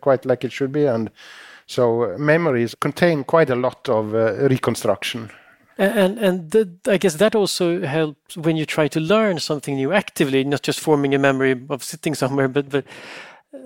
quite 0.00 0.26
like 0.26 0.44
it 0.44 0.52
should 0.52 0.72
be. 0.72 0.86
And 0.86 1.10
so 1.66 2.14
memories 2.18 2.74
contain 2.74 3.24
quite 3.24 3.50
a 3.50 3.56
lot 3.56 3.88
of 3.88 4.12
reconstruction. 4.12 5.30
And 5.78 6.18
and 6.18 6.50
the, 6.50 6.70
I 6.86 6.96
guess 6.96 7.16
that 7.16 7.34
also 7.34 7.82
helps 7.82 8.36
when 8.36 8.56
you 8.56 8.64
try 8.64 8.88
to 8.88 9.00
learn 9.00 9.38
something 9.38 9.74
new 9.76 9.92
actively, 9.92 10.42
not 10.42 10.62
just 10.62 10.80
forming 10.80 11.14
a 11.14 11.18
memory 11.18 11.66
of 11.68 11.84
sitting 11.84 12.14
somewhere, 12.14 12.48
but 12.48 12.70
but 12.70 12.84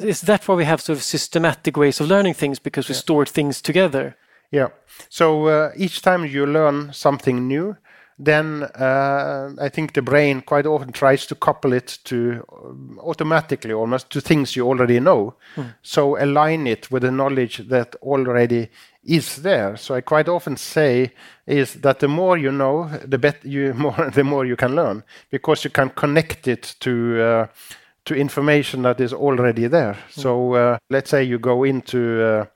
is 0.00 0.22
that 0.22 0.48
why 0.48 0.54
we 0.56 0.64
have 0.64 0.80
sort 0.80 0.98
of 0.98 1.04
systematic 1.04 1.76
ways 1.76 2.00
of 2.00 2.08
learning 2.08 2.34
things 2.34 2.58
because 2.58 2.88
we 2.88 2.94
yeah. 2.94 3.00
store 3.00 3.26
things 3.26 3.62
together? 3.62 4.16
Yeah. 4.50 4.68
So 5.08 5.46
uh, 5.46 5.72
each 5.76 6.02
time 6.02 6.24
you 6.24 6.46
learn 6.46 6.92
something 6.92 7.46
new, 7.46 7.76
then 8.18 8.64
uh, 8.74 9.52
I 9.58 9.68
think 9.68 9.94
the 9.94 10.02
brain 10.02 10.42
quite 10.42 10.66
often 10.66 10.92
tries 10.92 11.26
to 11.26 11.34
couple 11.34 11.72
it 11.72 11.98
to 12.04 12.44
um, 12.52 12.98
automatically 13.02 13.72
almost 13.72 14.10
to 14.10 14.20
things 14.20 14.54
you 14.56 14.66
already 14.66 15.00
know. 15.00 15.34
Mm. 15.56 15.74
So 15.82 16.22
align 16.22 16.66
it 16.66 16.90
with 16.90 17.02
the 17.02 17.10
knowledge 17.10 17.68
that 17.68 17.94
already 18.02 18.68
is 19.04 19.36
there. 19.36 19.76
So 19.76 19.94
I 19.94 20.00
quite 20.00 20.28
often 20.28 20.56
say 20.56 21.12
is 21.46 21.74
that 21.74 22.00
the 22.00 22.08
more 22.08 22.36
you 22.36 22.52
know, 22.52 22.88
the 23.04 23.18
better 23.18 23.48
you 23.48 23.74
more 23.76 24.10
the 24.14 24.24
more 24.24 24.44
you 24.44 24.56
can 24.56 24.74
learn 24.74 25.02
because 25.30 25.64
you 25.64 25.70
can 25.70 25.90
connect 25.90 26.48
it 26.48 26.74
to 26.80 27.22
uh, 27.22 27.46
to 28.04 28.14
information 28.14 28.82
that 28.82 29.00
is 29.00 29.12
already 29.12 29.66
there. 29.66 29.94
Mm. 29.94 30.22
So 30.22 30.54
uh, 30.54 30.78
let's 30.88 31.10
say 31.10 31.24
you 31.24 31.38
go 31.38 31.64
into 31.64 32.22
uh, 32.22 32.46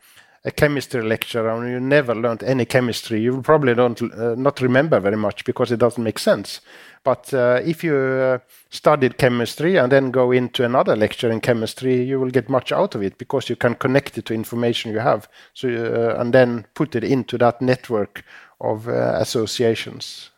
a 0.46 0.50
chemistry 0.50 1.02
lecture 1.02 1.48
and 1.48 1.70
you 1.70 1.80
never 1.80 2.14
learned 2.14 2.42
any 2.42 2.66
chemistry, 2.66 3.20
you 3.20 3.40
probably 3.40 3.74
don't 3.74 4.00
uh, 4.02 4.34
not 4.36 4.60
remember 4.60 5.00
very 5.00 5.16
much 5.16 5.44
because 5.44 5.72
it 5.72 5.78
doesn't 5.78 6.04
make 6.04 6.18
sense. 6.18 6.60
But 7.02 7.32
uh, 7.32 7.60
if 7.64 7.82
you 7.82 7.96
uh, 7.96 8.38
studied 8.68 9.16
chemistry 9.16 9.76
and 9.76 9.90
then 9.90 10.10
go 10.10 10.32
into 10.32 10.64
another 10.64 10.96
lecture 10.96 11.30
in 11.30 11.40
chemistry, 11.40 12.02
you 12.02 12.20
will 12.20 12.30
get 12.30 12.50
much 12.50 12.72
out 12.72 12.94
of 12.94 13.02
it 13.02 13.16
because 13.16 13.48
you 13.48 13.56
can 13.56 13.74
connect 13.74 14.18
it 14.18 14.26
to 14.26 14.34
information 14.34 14.92
you 14.92 14.98
have. 14.98 15.28
So 15.54 15.68
uh, 15.68 16.20
and 16.20 16.34
then 16.34 16.66
put 16.74 16.94
it 16.94 17.04
into 17.04 17.38
that 17.38 17.62
network 17.62 18.22
of 18.60 18.86
uh, 18.86 19.16
associations 19.20 20.30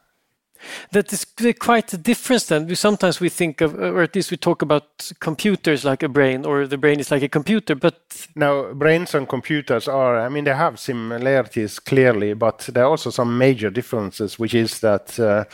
that 0.92 1.12
is 1.12 1.26
quite 1.59 1.92
a 1.92 1.98
difference 1.98 2.46
then. 2.46 2.74
Sometimes 2.74 3.20
we 3.20 3.29
think 3.29 3.61
of, 3.61 3.74
or 3.74 4.02
at 4.02 4.14
least 4.14 4.31
we 4.31 4.37
talk 4.37 4.62
about 4.62 5.12
computers 5.20 5.85
like 5.85 6.02
a 6.02 6.09
brain, 6.09 6.44
or 6.44 6.66
the 6.66 6.79
brain 6.79 7.00
is 7.00 7.11
like 7.11 7.22
a 7.22 7.29
computer, 7.29 7.74
but. 7.74 8.26
No, 8.35 8.74
brains 8.74 9.14
and 9.14 9.29
computers 9.29 9.88
are, 9.88 10.18
I 10.18 10.29
mean, 10.29 10.44
they 10.44 10.55
have 10.55 10.79
similarities 10.79 11.79
clearly, 11.79 12.35
but 12.35 12.68
there 12.72 12.85
are 12.85 12.90
also 12.90 13.11
some 13.11 13.38
major 13.38 13.70
differences, 13.70 14.38
which 14.38 14.55
is 14.55 14.81
that, 14.81 15.18
uh, 15.18 15.44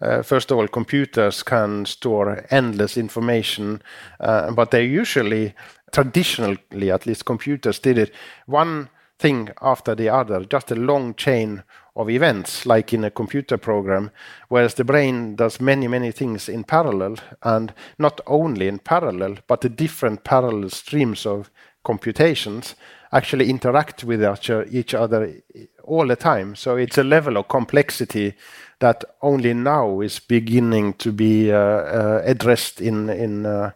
uh, 0.00 0.22
first 0.22 0.50
of 0.50 0.58
all, 0.58 0.68
computers 0.68 1.42
can 1.42 1.86
store 1.86 2.44
endless 2.50 2.96
information, 2.96 3.82
uh, 4.20 4.50
but 4.52 4.70
they 4.70 4.84
usually, 4.84 5.54
traditionally 5.92 6.90
at 6.90 7.06
least, 7.06 7.24
computers 7.24 7.78
did 7.78 7.98
it 7.98 8.12
one 8.46 8.88
thing 9.18 9.50
after 9.60 9.94
the 9.94 10.08
other, 10.08 10.44
just 10.44 10.72
a 10.72 10.74
long 10.74 11.14
chain 11.14 11.62
of 11.94 12.08
events 12.08 12.64
like 12.64 12.92
in 12.92 13.04
a 13.04 13.10
computer 13.10 13.58
program, 13.58 14.10
whereas 14.48 14.74
the 14.74 14.84
brain 14.84 15.36
does 15.36 15.60
many, 15.60 15.86
many 15.88 16.10
things 16.10 16.48
in 16.48 16.64
parallel, 16.64 17.16
and 17.42 17.74
not 17.98 18.20
only 18.26 18.66
in 18.66 18.78
parallel, 18.78 19.36
but 19.46 19.60
the 19.60 19.68
different 19.68 20.24
parallel 20.24 20.70
streams 20.70 21.26
of 21.26 21.50
computations 21.84 22.74
actually 23.12 23.50
interact 23.50 24.04
with 24.04 24.22
each 24.70 24.94
other 24.94 25.42
all 25.84 26.06
the 26.06 26.16
time. 26.16 26.54
So 26.54 26.76
it's 26.76 26.96
a 26.96 27.04
level 27.04 27.36
of 27.36 27.48
complexity 27.48 28.34
that 28.78 29.04
only 29.20 29.52
now 29.52 30.00
is 30.00 30.18
beginning 30.18 30.94
to 30.94 31.12
be 31.12 31.52
uh, 31.52 31.56
uh, 31.56 32.22
addressed 32.24 32.80
in 32.80 33.10
in 33.10 33.46
uh, 33.46 33.72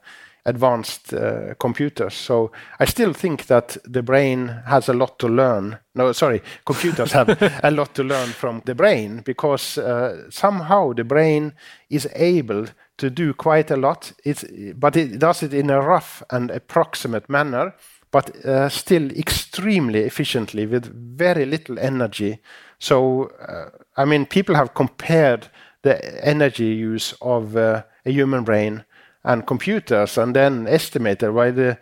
advanced 0.47 1.13
uh, 1.13 1.55
computers. 1.59 2.15
So 2.15 2.53
I 2.81 2.87
still 2.87 3.13
think 3.13 3.47
that 3.47 3.77
the 3.85 4.03
brain 4.03 4.63
has 4.67 4.89
a 4.89 4.95
lot 4.95 5.19
to 5.19 5.29
learn. 5.29 5.79
No, 5.95 6.13
sorry, 6.13 6.43
computers 6.65 7.13
have 7.13 7.37
a 7.63 7.71
lot 7.71 7.95
to 7.95 8.05
learn 8.05 8.29
from 8.29 8.63
the 8.65 8.75
brain 8.75 9.23
because 9.25 9.79
uh, 9.79 10.31
somehow 10.31 10.93
the 10.95 11.05
brain 11.05 11.53
is 11.91 12.09
able 12.15 12.67
to 12.99 13.11
do 13.11 13.35
quite 13.35 13.71
a 13.71 13.77
lot. 13.77 14.13
It's, 14.25 14.45
but 14.75 14.97
it 14.97 15.19
does 15.19 15.43
it 15.43 15.53
in 15.53 15.71
a 15.71 15.81
rough 15.81 16.23
and 16.31 16.51
approximate 16.51 17.29
manner, 17.29 17.75
but 18.11 18.35
uh, 18.45 18.69
still 18.69 19.11
extremely 19.11 20.01
efficiently 20.01 20.67
with 20.67 20.87
very 21.19 21.45
little 21.45 21.79
energy. 21.79 22.39
So, 22.79 23.31
uh, 23.47 23.71
I 23.97 24.05
mean, 24.05 24.27
people 24.27 24.55
have 24.55 24.75
compared 24.75 25.49
the 25.83 26.25
energy 26.25 26.65
use 26.65 27.15
of 27.21 27.57
uh, 27.57 27.83
a 28.05 28.11
human 28.11 28.45
brain 28.45 28.85
and 29.27 29.47
computers 29.47 30.17
and 30.17 30.35
then 30.35 30.67
estimated 30.67 31.35
why 31.35 31.51
the 31.51 31.77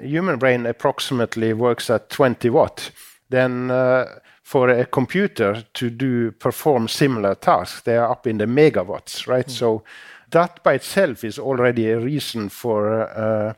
human 0.00 0.38
brain 0.38 0.66
approximately 0.66 1.52
works 1.52 1.90
at 1.90 2.10
20 2.10 2.48
watt 2.50 2.92
then 3.30 3.70
uh, 3.70 4.04
for 4.50 4.68
a 4.68 4.84
computer 4.84 5.64
to 5.74 5.90
do 5.90 6.32
perform 6.32 6.88
similar 6.88 7.36
tasks, 7.36 7.82
they 7.82 7.96
are 7.96 8.10
up 8.10 8.26
in 8.26 8.38
the 8.38 8.46
megawatts, 8.46 9.28
right? 9.28 9.46
Mm. 9.46 9.50
So 9.50 9.84
that 10.30 10.62
by 10.64 10.74
itself 10.74 11.22
is 11.22 11.38
already 11.38 11.88
a 11.88 12.00
reason 12.00 12.48
for 12.48 13.02
uh, 13.02 13.54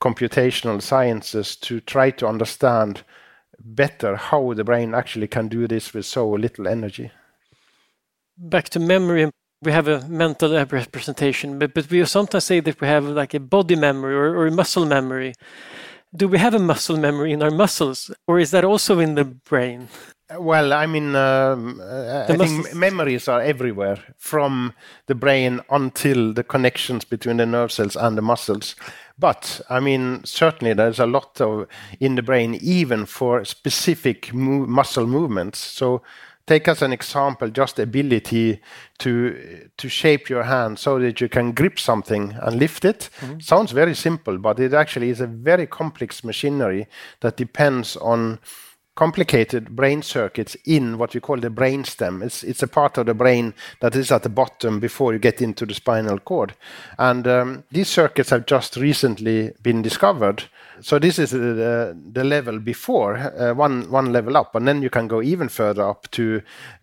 computational 0.00 0.80
sciences 0.80 1.56
to 1.56 1.80
try 1.80 2.10
to 2.12 2.28
understand 2.28 3.02
better 3.58 4.14
how 4.14 4.52
the 4.52 4.62
brain 4.62 4.94
actually 4.94 5.26
can 5.26 5.48
do 5.48 5.66
this 5.66 5.92
with 5.92 6.06
so 6.06 6.30
little 6.30 6.68
energy. 6.68 7.10
Back 8.38 8.68
to 8.68 8.78
memory, 8.78 9.32
we 9.66 9.72
have 9.72 9.88
a 9.88 10.08
mental 10.08 10.52
representation, 10.52 11.58
but, 11.58 11.74
but 11.74 11.90
we 11.90 12.04
sometimes 12.06 12.44
say 12.44 12.60
that 12.60 12.80
we 12.80 12.86
have 12.86 13.04
like 13.04 13.34
a 13.34 13.40
body 13.40 13.76
memory 13.76 14.14
or, 14.14 14.34
or 14.34 14.46
a 14.46 14.50
muscle 14.50 14.86
memory. 14.86 15.34
Do 16.14 16.28
we 16.28 16.38
have 16.38 16.54
a 16.54 16.58
muscle 16.58 16.96
memory 16.96 17.32
in 17.32 17.42
our 17.42 17.50
muscles, 17.50 18.10
or 18.26 18.38
is 18.38 18.52
that 18.52 18.64
also 18.64 19.00
in 19.00 19.16
the 19.16 19.24
brain? 19.24 19.88
Well, 20.38 20.72
I 20.72 20.86
mean, 20.86 21.14
um, 21.14 21.80
uh, 21.80 22.26
I 22.28 22.36
think 22.36 22.74
memories 22.74 23.28
are 23.28 23.40
everywhere 23.40 23.98
from 24.16 24.72
the 25.06 25.14
brain 25.14 25.60
until 25.70 26.32
the 26.32 26.42
connections 26.42 27.04
between 27.04 27.36
the 27.36 27.46
nerve 27.46 27.70
cells 27.70 27.96
and 27.96 28.16
the 28.16 28.22
muscles. 28.22 28.74
But 29.18 29.60
I 29.70 29.80
mean, 29.80 30.24
certainly 30.24 30.74
there's 30.74 30.98
a 30.98 31.06
lot 31.06 31.40
of 31.40 31.68
in 32.00 32.16
the 32.16 32.22
brain, 32.22 32.54
even 32.60 33.06
for 33.06 33.44
specific 33.44 34.32
muscle 34.34 35.06
movements. 35.06 35.58
So, 35.58 36.02
take 36.46 36.68
as 36.68 36.82
an 36.82 36.92
example 36.92 37.50
just 37.50 37.76
the 37.76 37.82
ability 37.82 38.60
to 38.98 39.68
to 39.76 39.88
shape 39.88 40.30
your 40.30 40.44
hand 40.44 40.78
so 40.78 40.98
that 40.98 41.20
you 41.20 41.28
can 41.28 41.52
grip 41.52 41.78
something 41.78 42.34
and 42.40 42.58
lift 42.58 42.84
it. 42.84 43.10
Mm 43.20 43.28
-hmm. 43.28 43.40
Sounds 43.40 43.72
very 43.72 43.94
simple, 43.94 44.38
but 44.38 44.58
it 44.58 44.72
actually 44.72 45.10
is 45.10 45.20
a 45.20 45.28
very 45.44 45.66
complex 45.66 46.22
machinery 46.22 46.86
that 47.18 47.36
depends 47.36 47.96
on 47.96 48.38
complicated 48.96 49.76
brain 49.76 50.02
circuits 50.02 50.56
in 50.64 50.96
what 50.96 51.14
we 51.14 51.20
call 51.20 51.36
the 51.36 51.50
brainstem. 51.50 52.22
It's, 52.22 52.42
it's 52.42 52.62
a 52.62 52.66
part 52.66 52.98
of 52.98 53.06
the 53.06 53.14
brain 53.14 53.54
that 53.80 53.94
is 53.94 54.10
at 54.10 54.22
the 54.22 54.30
bottom 54.30 54.80
before 54.80 55.12
you 55.12 55.18
get 55.18 55.42
into 55.42 55.66
the 55.66 55.74
spinal 55.74 56.18
cord. 56.18 56.54
And 56.98 57.28
um, 57.28 57.64
these 57.70 57.88
circuits 57.88 58.30
have 58.30 58.46
just 58.46 58.76
recently 58.76 59.52
been 59.62 59.82
discovered. 59.82 60.44
So 60.80 60.98
this 60.98 61.18
is 61.18 61.30
the, 61.30 61.96
the 62.12 62.24
level 62.24 62.58
before, 62.58 63.16
uh, 63.16 63.52
one, 63.52 63.90
one 63.90 64.12
level 64.12 64.36
up. 64.36 64.54
And 64.54 64.66
then 64.66 64.80
you 64.80 64.90
can 64.90 65.08
go 65.08 65.22
even 65.22 65.50
further 65.50 65.86
up 65.86 66.10
to 66.12 66.40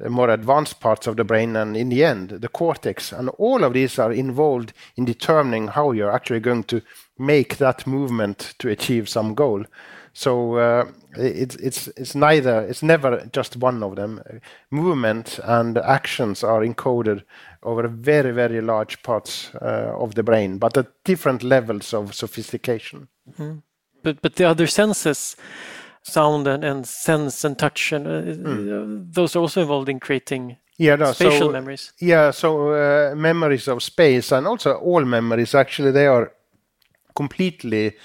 more 0.08 0.30
advanced 0.30 0.80
parts 0.80 1.08
of 1.08 1.18
the 1.18 1.24
brain. 1.24 1.56
And 1.56 1.76
in 1.76 1.90
the 1.90 2.04
end, 2.04 2.30
the 2.30 2.48
cortex. 2.48 3.12
And 3.12 3.30
all 3.40 3.64
of 3.64 3.74
these 3.74 3.98
are 3.98 4.14
involved 4.14 4.72
in 4.96 5.06
determining 5.06 5.70
how 5.70 5.92
you're 5.92 6.12
actually 6.12 6.42
going 6.42 6.66
to 6.66 6.84
make 7.18 7.58
that 7.58 7.88
movement 7.88 8.54
to 8.60 8.70
achieve 8.70 9.10
some 9.10 9.34
goal. 9.34 9.66
So 10.14 10.56
uh, 10.56 10.92
it's 11.16 11.56
it's 11.56 11.88
it's 11.90 12.16
neither 12.16 12.62
it's 12.62 12.84
never 12.84 13.30
just 13.32 13.56
one 13.58 13.84
of 13.84 13.96
them. 13.96 14.22
Movement 14.72 15.40
and 15.44 15.78
actions 15.78 16.44
are 16.44 16.62
encoded 16.62 17.24
over 17.64 17.88
very 17.88 18.32
very 18.32 18.62
large 18.62 19.02
parts 19.04 19.52
uh, 19.62 19.94
of 19.98 20.16
the 20.16 20.24
brain, 20.24 20.58
but 20.58 20.78
at 20.78 20.88
different 21.04 21.44
levels 21.44 21.94
of 21.94 22.14
sophistication. 22.14 23.08
Mm. 23.40 23.62
But 24.02 24.22
but 24.22 24.36
the 24.36 24.46
other 24.46 24.68
senses, 24.68 25.36
sound 26.04 26.48
and, 26.48 26.64
and 26.64 26.88
sense 26.88 27.44
and 27.44 27.58
touch, 27.58 27.92
and 27.92 28.08
uh, 28.08 28.50
mm. 28.50 29.14
those 29.14 29.36
are 29.36 29.40
also 29.40 29.62
involved 29.62 29.90
in 29.90 30.00
creating 30.00 30.58
yeah, 30.78 30.96
no, 30.96 31.14
spatial 31.14 31.48
so, 31.48 31.52
memories. 31.52 31.94
Yeah, 32.00 32.32
so 32.32 32.74
uh, 32.74 33.16
memories 33.16 33.68
of 33.68 33.84
space 33.84 34.32
and 34.32 34.48
also 34.48 34.74
all 34.74 35.06
memories 35.06 35.54
actually 35.56 35.92
they 35.92 36.08
are 36.08 36.34
completely 37.16 37.96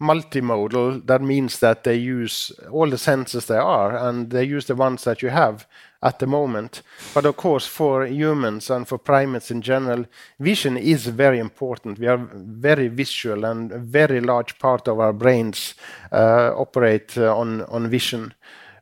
multimodal, 0.00 1.06
that 1.06 1.22
means 1.22 1.58
that 1.60 1.84
they 1.84 1.96
use 1.96 2.52
all 2.70 2.90
the 2.90 2.98
senses 2.98 3.46
there 3.46 3.62
are 3.62 3.96
and 3.96 4.30
they 4.30 4.44
use 4.44 4.66
the 4.66 4.74
ones 4.74 5.04
that 5.04 5.22
you 5.22 5.30
have 5.30 5.66
at 6.04 6.18
the 6.18 6.26
moment. 6.26 6.82
But 7.14 7.24
of 7.24 7.36
course, 7.36 7.66
for 7.66 8.06
humans 8.06 8.70
and 8.70 8.86
for 8.86 8.98
primates 8.98 9.50
in 9.50 9.62
general, 9.62 10.04
vision 10.38 10.76
is 10.76 11.06
very 11.06 11.38
important. 11.38 11.98
We 11.98 12.06
are 12.06 12.28
very 12.34 12.88
visual, 12.88 13.44
and 13.44 13.72
a 13.72 13.78
very 13.78 14.20
large 14.20 14.58
part 14.58 14.86
of 14.86 15.00
our 15.00 15.12
brains 15.12 15.74
uh, 16.12 16.52
operate 16.56 17.16
uh, 17.16 17.34
on, 17.36 17.62
on 17.62 17.88
vision. 17.88 18.34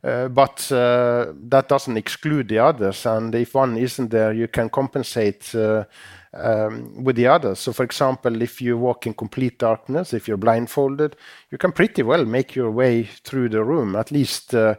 Uh, 0.03 0.27
but 0.27 0.69
uh, 0.69 1.27
that 1.49 1.69
doesn't 1.69 1.97
exclude 1.97 2.49
the 2.49 2.59
others, 2.59 3.05
and 3.05 3.33
if 3.35 3.55
one 3.55 3.77
isn't 3.77 4.11
there, 4.11 4.33
you 4.33 4.49
can 4.49 4.69
compensate 4.69 5.55
uh, 5.55 5.85
um, 6.33 7.03
with 7.03 7.15
the 7.15 7.27
others. 7.27 7.59
So, 7.59 7.73
for 7.73 7.83
example, 7.83 8.41
if 8.41 8.61
you 8.61 8.77
walk 8.77 9.07
in 9.07 9.13
complete 9.13 9.59
darkness, 9.59 10.13
if 10.13 10.27
you're 10.27 10.37
blindfolded, 10.37 11.15
you 11.51 11.57
can 11.57 11.71
pretty 11.71 12.03
well 12.03 12.25
make 12.25 12.55
your 12.55 12.71
way 12.71 13.03
through 13.03 13.49
the 13.49 13.63
room, 13.63 13.95
at 13.95 14.11
least 14.11 14.53
uh, 14.55 14.75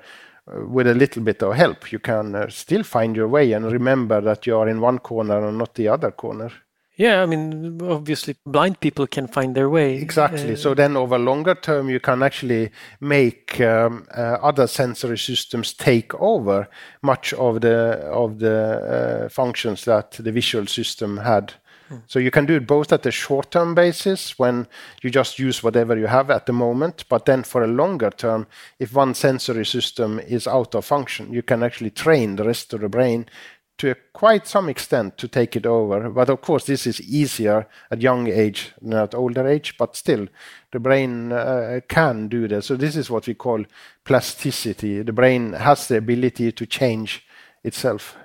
with 0.47 0.87
a 0.87 0.95
little 0.95 1.23
bit 1.23 1.43
of 1.43 1.55
help. 1.55 1.93
You 1.93 1.99
can 1.99 2.35
uh, 2.35 2.49
still 2.49 2.83
find 2.83 3.17
your 3.17 3.29
way 3.29 3.53
and 3.53 3.71
remember 3.71 4.21
that 4.21 4.47
you 4.47 4.57
are 4.57 4.69
in 4.69 4.81
one 4.81 4.99
corner 4.99 5.47
and 5.47 5.59
not 5.59 5.75
the 5.75 5.89
other 5.89 6.11
corner. 6.11 6.51
Yeah, 6.97 7.23
I 7.23 7.27
mean, 7.27 7.81
obviously, 7.83 8.37
blind 8.47 8.79
people 8.79 9.09
can 9.09 9.27
find 9.27 9.55
their 9.55 9.69
way. 9.69 9.97
Exactly. 9.97 10.53
Uh, 10.53 10.57
so 10.57 10.75
then, 10.75 10.97
over 10.97 11.19
longer 11.19 11.57
term, 11.57 11.91
you 11.91 11.99
can 11.99 12.23
actually 12.23 12.71
make 13.01 13.61
um, 13.61 14.07
uh, 14.17 14.39
other 14.41 14.69
sensory 14.69 15.19
systems 15.19 15.75
take 15.75 16.15
over 16.15 16.69
much 17.03 17.33
of 17.33 17.63
the 17.63 17.97
of 18.13 18.39
the 18.39 19.25
uh, 19.25 19.29
functions 19.29 19.85
that 19.87 20.13
the 20.13 20.31
visual 20.31 20.67
system 20.67 21.17
had. 21.19 21.55
Hmm. 21.89 21.97
So 22.07 22.19
you 22.19 22.31
can 22.31 22.47
do 22.47 22.57
it 22.57 22.67
both 22.67 22.93
at 22.93 23.03
the 23.03 23.11
short-term 23.11 23.75
basis 23.75 24.39
when 24.39 24.67
you 25.03 25.11
just 25.11 25.39
use 25.39 25.63
whatever 25.63 25.99
you 25.99 26.07
have 26.07 26.31
at 26.31 26.47
the 26.47 26.53
moment, 26.53 27.05
but 27.09 27.27
then 27.27 27.43
for 27.43 27.63
a 27.63 27.67
longer 27.67 28.11
term, 28.11 28.47
if 28.79 28.95
one 28.95 29.15
sensory 29.15 29.67
system 29.67 30.19
is 30.19 30.47
out 30.47 30.75
of 30.75 30.87
function, 30.87 31.33
you 31.33 31.43
can 31.43 31.63
actually 31.63 31.91
train 31.91 32.37
the 32.37 32.45
rest 32.45 32.73
of 32.73 32.81
the 32.81 32.89
brain 32.89 33.27
to 33.79 33.95
quite 34.13 34.47
some 34.47 34.69
extent 34.69 35.19
to 35.19 35.29
take 35.29 35.57
it 35.57 35.67
over. 35.67 36.09
But 36.11 36.31
of 36.31 36.41
course, 36.41 36.65
this 36.65 36.87
is 36.87 37.01
easier 37.01 37.67
at 37.91 38.03
young 38.03 38.29
age 38.29 38.73
than 38.81 38.93
at 38.95 39.15
older 39.15 39.47
age. 39.47 39.77
But 39.77 39.97
still, 39.97 40.29
the 40.73 40.79
brain 40.79 41.33
uh, 41.33 41.81
can 41.89 42.29
do 42.29 42.47
that. 42.49 42.63
So 42.63 42.77
this 42.77 42.97
is 42.97 43.11
what 43.11 43.27
we 43.27 43.35
call 43.35 43.65
plasticity. 44.05 45.03
The 45.03 45.13
brain 45.13 45.55
has 45.55 45.89
the 45.89 45.97
ability 45.97 46.53
to 46.53 46.67
change 46.67 47.27
itself. 47.65 48.17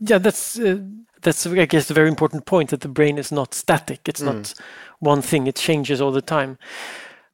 Yeah, 0.00 0.18
that's 0.18 0.58
uh, 0.58 0.78
that's 1.22 1.46
I 1.46 1.66
guess 1.66 1.90
a 1.90 1.94
very 1.94 2.08
important 2.08 2.46
point 2.46 2.70
that 2.70 2.80
the 2.80 2.88
brain 2.88 3.18
is 3.18 3.32
not 3.32 3.54
static. 3.54 4.08
It's 4.08 4.22
mm. 4.22 4.26
not 4.26 4.54
one 5.00 5.22
thing. 5.22 5.46
It 5.46 5.56
changes 5.56 6.00
all 6.00 6.12
the 6.12 6.22
time. 6.22 6.58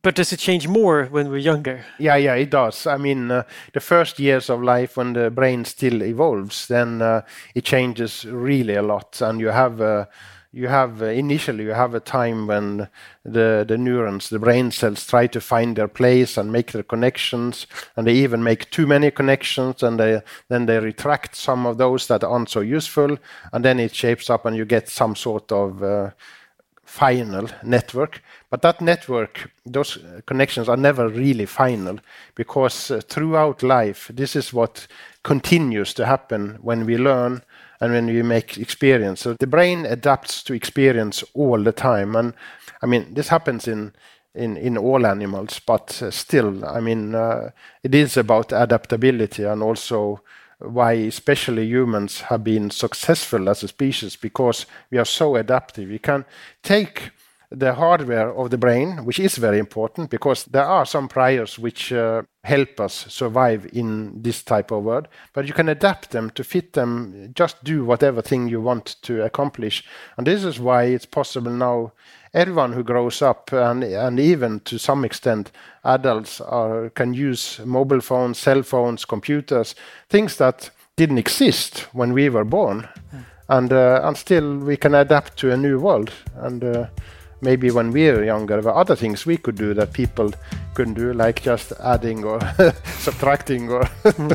But 0.03 0.17
does 0.17 0.33
it 0.33 0.41
change 0.41 0.67
more 0.67 1.05
when 1.07 1.31
we're 1.31 1.37
younger? 1.37 1.85
Yeah, 1.99 2.17
yeah, 2.17 2.35
it 2.35 2.51
does. 2.51 2.88
I 2.88 2.97
mean, 2.97 3.31
uh, 3.31 3.45
the 3.73 3.81
first 3.81 4.19
years 4.19 4.51
of 4.51 4.61
life 4.61 4.97
when 4.97 5.12
the 5.12 5.31
brain 5.31 5.65
still 5.65 6.03
evolves, 6.03 6.67
then 6.67 7.01
uh, 7.01 7.23
it 7.55 7.65
changes 7.65 8.25
really 8.25 8.75
a 8.75 8.83
lot, 8.83 9.21
and 9.23 9.41
you 9.41 9.49
have. 9.49 9.81
Uh, 9.81 10.07
you 10.55 10.69
have 10.69 11.01
uh, 11.01 11.07
initially 11.07 11.65
you 11.65 11.71
have 11.71 11.95
a 11.95 12.01
time 12.01 12.47
when 12.47 12.87
the 13.25 13.65
the 13.67 13.79
neurons 13.79 14.29
the 14.29 14.38
brain 14.38 14.71
cells 14.71 15.07
try 15.07 15.27
to 15.27 15.41
find 15.41 15.77
their 15.77 15.88
place 15.88 16.37
and 16.37 16.53
make 16.53 16.73
their 16.73 16.83
connections 16.83 17.67
and 17.97 18.07
they 18.07 18.12
even 18.12 18.43
make 18.43 18.71
too 18.71 18.87
many 18.87 19.11
connections 19.11 19.83
and 19.83 19.99
they 19.99 20.21
then 20.49 20.67
they 20.67 20.79
retract 20.79 21.35
some 21.35 21.65
of 21.65 21.79
those 21.79 22.07
that 22.07 22.23
aren't 22.23 22.51
so 22.51 22.61
useful 22.61 23.17
and 23.55 23.65
then 23.65 23.81
it 23.81 23.95
shapes 23.95 24.29
up 24.29 24.45
and 24.45 24.55
you 24.55 24.67
get 24.67 24.91
some 24.91 25.17
sort 25.17 25.51
of 25.51 25.83
uh, 25.83 26.11
final 26.92 27.48
network. 27.62 28.22
But 28.50 28.61
that 28.61 28.83
network, 28.83 29.50
those 29.64 29.98
connections 30.26 30.68
are 30.68 30.76
never 30.76 31.09
really 31.09 31.46
final 31.46 31.98
because 32.35 32.90
uh, 32.90 33.00
throughout 33.09 33.62
life, 33.62 34.11
this 34.12 34.37
is 34.37 34.52
what 34.52 34.87
continues 35.22 35.94
to 35.94 36.05
happen 36.05 36.59
when 36.61 36.85
we 36.85 36.98
learn 36.98 37.42
and 37.81 37.92
when 37.92 38.07
we 38.07 38.22
make 38.22 38.59
experience. 38.59 39.22
So 39.22 39.33
the 39.33 39.46
brain 39.46 39.87
adapts 39.87 40.42
to 40.42 40.52
experience 40.52 41.24
all 41.33 41.62
the 41.62 41.72
time. 41.72 42.14
And 42.14 42.35
I 42.83 42.87
mean, 42.87 43.14
this 43.14 43.28
happens 43.28 43.66
in 43.66 43.92
in 44.35 44.57
in 44.59 44.76
all 44.76 45.07
animals, 45.07 45.61
but 45.66 46.02
uh, 46.02 46.11
still, 46.11 46.64
I 46.64 46.81
mean, 46.81 47.14
uh, 47.14 47.50
it 47.83 47.94
is 47.94 48.16
about 48.18 48.52
adaptability 48.52 49.44
and 49.44 49.62
also 49.62 50.20
why 50.64 50.92
especially 50.92 51.66
humans 51.66 52.20
have 52.22 52.44
been 52.44 52.70
successful 52.70 53.48
as 53.48 53.62
a 53.62 53.68
species 53.68 54.16
because 54.16 54.66
we 54.90 54.98
are 54.98 55.05
so 55.05 55.37
adaptive. 55.37 55.88
We 55.88 55.98
can 55.98 56.25
take 56.62 57.11
the 57.55 57.75
hardware 57.75 58.33
of 58.33 58.51
the 58.51 58.59
brain, 58.59 59.05
which 59.05 59.21
is 59.21 59.37
very 59.37 59.59
important 59.59 60.11
because 60.11 60.45
there 60.45 60.65
are 60.65 60.87
some 60.87 61.09
priors 61.09 61.59
which 61.59 61.93
uh, 61.93 62.23
help 62.45 62.81
us 62.81 63.07
survive 63.09 63.69
in 63.73 64.23
this 64.23 64.43
type 64.43 64.71
of 64.71 64.83
world, 64.83 65.09
but 65.33 65.47
you 65.47 65.53
can 65.53 65.69
adapt 65.69 66.11
them 66.11 66.31
to 66.31 66.45
fit 66.45 66.73
them, 66.73 67.31
just 67.35 67.62
do 67.65 67.85
whatever 67.85 68.23
thing 68.23 68.49
you 68.49 68.61
want 68.61 68.97
to 69.03 69.23
accomplish. 69.23 69.85
And 70.17 70.27
this 70.27 70.45
is 70.45 70.59
why 70.59 70.85
it's 70.85 71.07
possible 71.07 71.53
now 71.53 71.93
everyone 72.35 72.73
who 72.73 72.83
grows 72.83 73.23
up 73.23 73.53
and 73.53 73.85
and 73.85 74.19
even 74.19 74.61
to 74.61 74.79
some 74.79 75.05
extent 75.05 75.53
adults 75.85 76.41
are 76.41 76.91
can 76.91 77.15
use 77.15 77.61
mobile 77.65 78.01
phones, 78.01 78.38
cell 78.38 78.62
phones, 78.62 79.05
computers, 79.05 79.75
things 80.09 80.37
that 80.37 80.71
didn't 80.97 81.19
exist 81.19 81.87
when 81.93 82.12
we 82.12 82.29
were 82.29 82.45
born, 82.45 82.88
mm. 83.15 83.25
and 83.49 83.73
uh, 83.73 84.01
and 84.03 84.17
still 84.17 84.57
we 84.59 84.77
can 84.77 84.95
adapt 84.95 85.37
to 85.37 85.53
a 85.53 85.57
new 85.57 85.79
world 85.79 86.12
and. 86.35 86.65
Uh, 86.65 86.87
maybe 87.42 87.70
when 87.70 87.92
we 87.92 88.12
were 88.12 88.24
younger 88.24 88.61
were 88.61 88.81
other 88.81 88.96
things 88.96 89.26
we 89.26 89.37
could 89.37 89.57
do 89.59 89.74
that 89.74 89.92
people 89.92 90.33
couldn't 90.74 90.94
do, 90.94 91.12
like 91.12 91.42
just 91.42 91.72
adding 91.81 92.24
or 92.24 92.40
subtracting 92.98 93.70
or... 93.70 93.88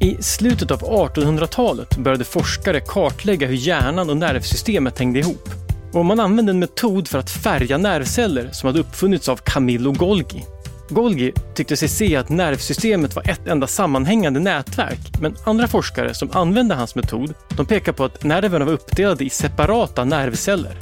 I 0.00 0.16
slutet 0.22 0.70
av 0.70 0.80
1800-talet 0.80 1.96
började 1.96 2.24
forskare 2.24 2.80
kartlägga 2.80 3.46
hur 3.46 3.54
hjärnan 3.54 4.10
och 4.10 4.16
nervsystemet 4.16 4.98
hängde 4.98 5.18
ihop. 5.18 5.48
Och 5.92 6.04
man 6.04 6.20
använde 6.20 6.52
en 6.52 6.58
metod 6.58 7.08
för 7.08 7.18
att 7.18 7.30
färga 7.30 7.78
nervceller 7.78 8.50
som 8.52 8.66
hade 8.66 8.80
uppfunnits 8.80 9.28
av 9.28 9.36
Camillo 9.36 9.92
Golgi. 9.92 10.44
Golgi 10.88 11.32
tyckte 11.54 11.76
sig 11.76 11.88
se 11.88 12.16
att 12.16 12.28
nervsystemet 12.28 13.16
var 13.16 13.30
ett 13.30 13.46
enda 13.46 13.66
sammanhängande 13.66 14.40
nätverk, 14.40 15.20
men 15.20 15.36
andra 15.44 15.68
forskare 15.68 16.14
som 16.14 16.30
använde 16.32 16.74
hans 16.74 16.94
metod, 16.94 17.34
de 17.56 17.66
pekar 17.66 17.92
på 17.92 18.04
att 18.04 18.24
nerverna 18.24 18.64
var 18.64 18.72
uppdelade 18.72 19.24
i 19.24 19.30
separata 19.30 20.04
nervceller. 20.04 20.78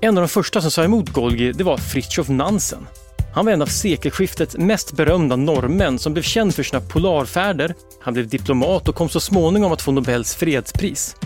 En 0.00 0.18
av 0.18 0.22
de 0.22 0.28
första 0.28 0.60
som 0.60 0.70
sa 0.70 0.84
emot 0.84 1.08
Golgi, 1.08 1.52
det 1.52 1.64
var 1.64 1.76
Fritjof 1.76 2.28
Nansen. 2.28 2.86
Han 3.34 3.44
var 3.44 3.52
en 3.52 3.62
av 3.62 3.66
sekelskiftets 3.66 4.56
mest 4.56 4.92
berömda 4.92 5.36
norrmän 5.36 5.98
som 5.98 6.12
blev 6.12 6.22
känd 6.22 6.54
för 6.54 6.62
sina 6.62 6.80
polarfärder. 6.80 7.74
Han 8.02 8.14
blev 8.14 8.28
diplomat 8.28 8.88
och 8.88 8.94
kom 8.94 9.08
så 9.08 9.20
småningom 9.20 9.72
att 9.72 9.82
få 9.82 9.92
Nobels 9.92 10.34
fredspris. 10.34 11.16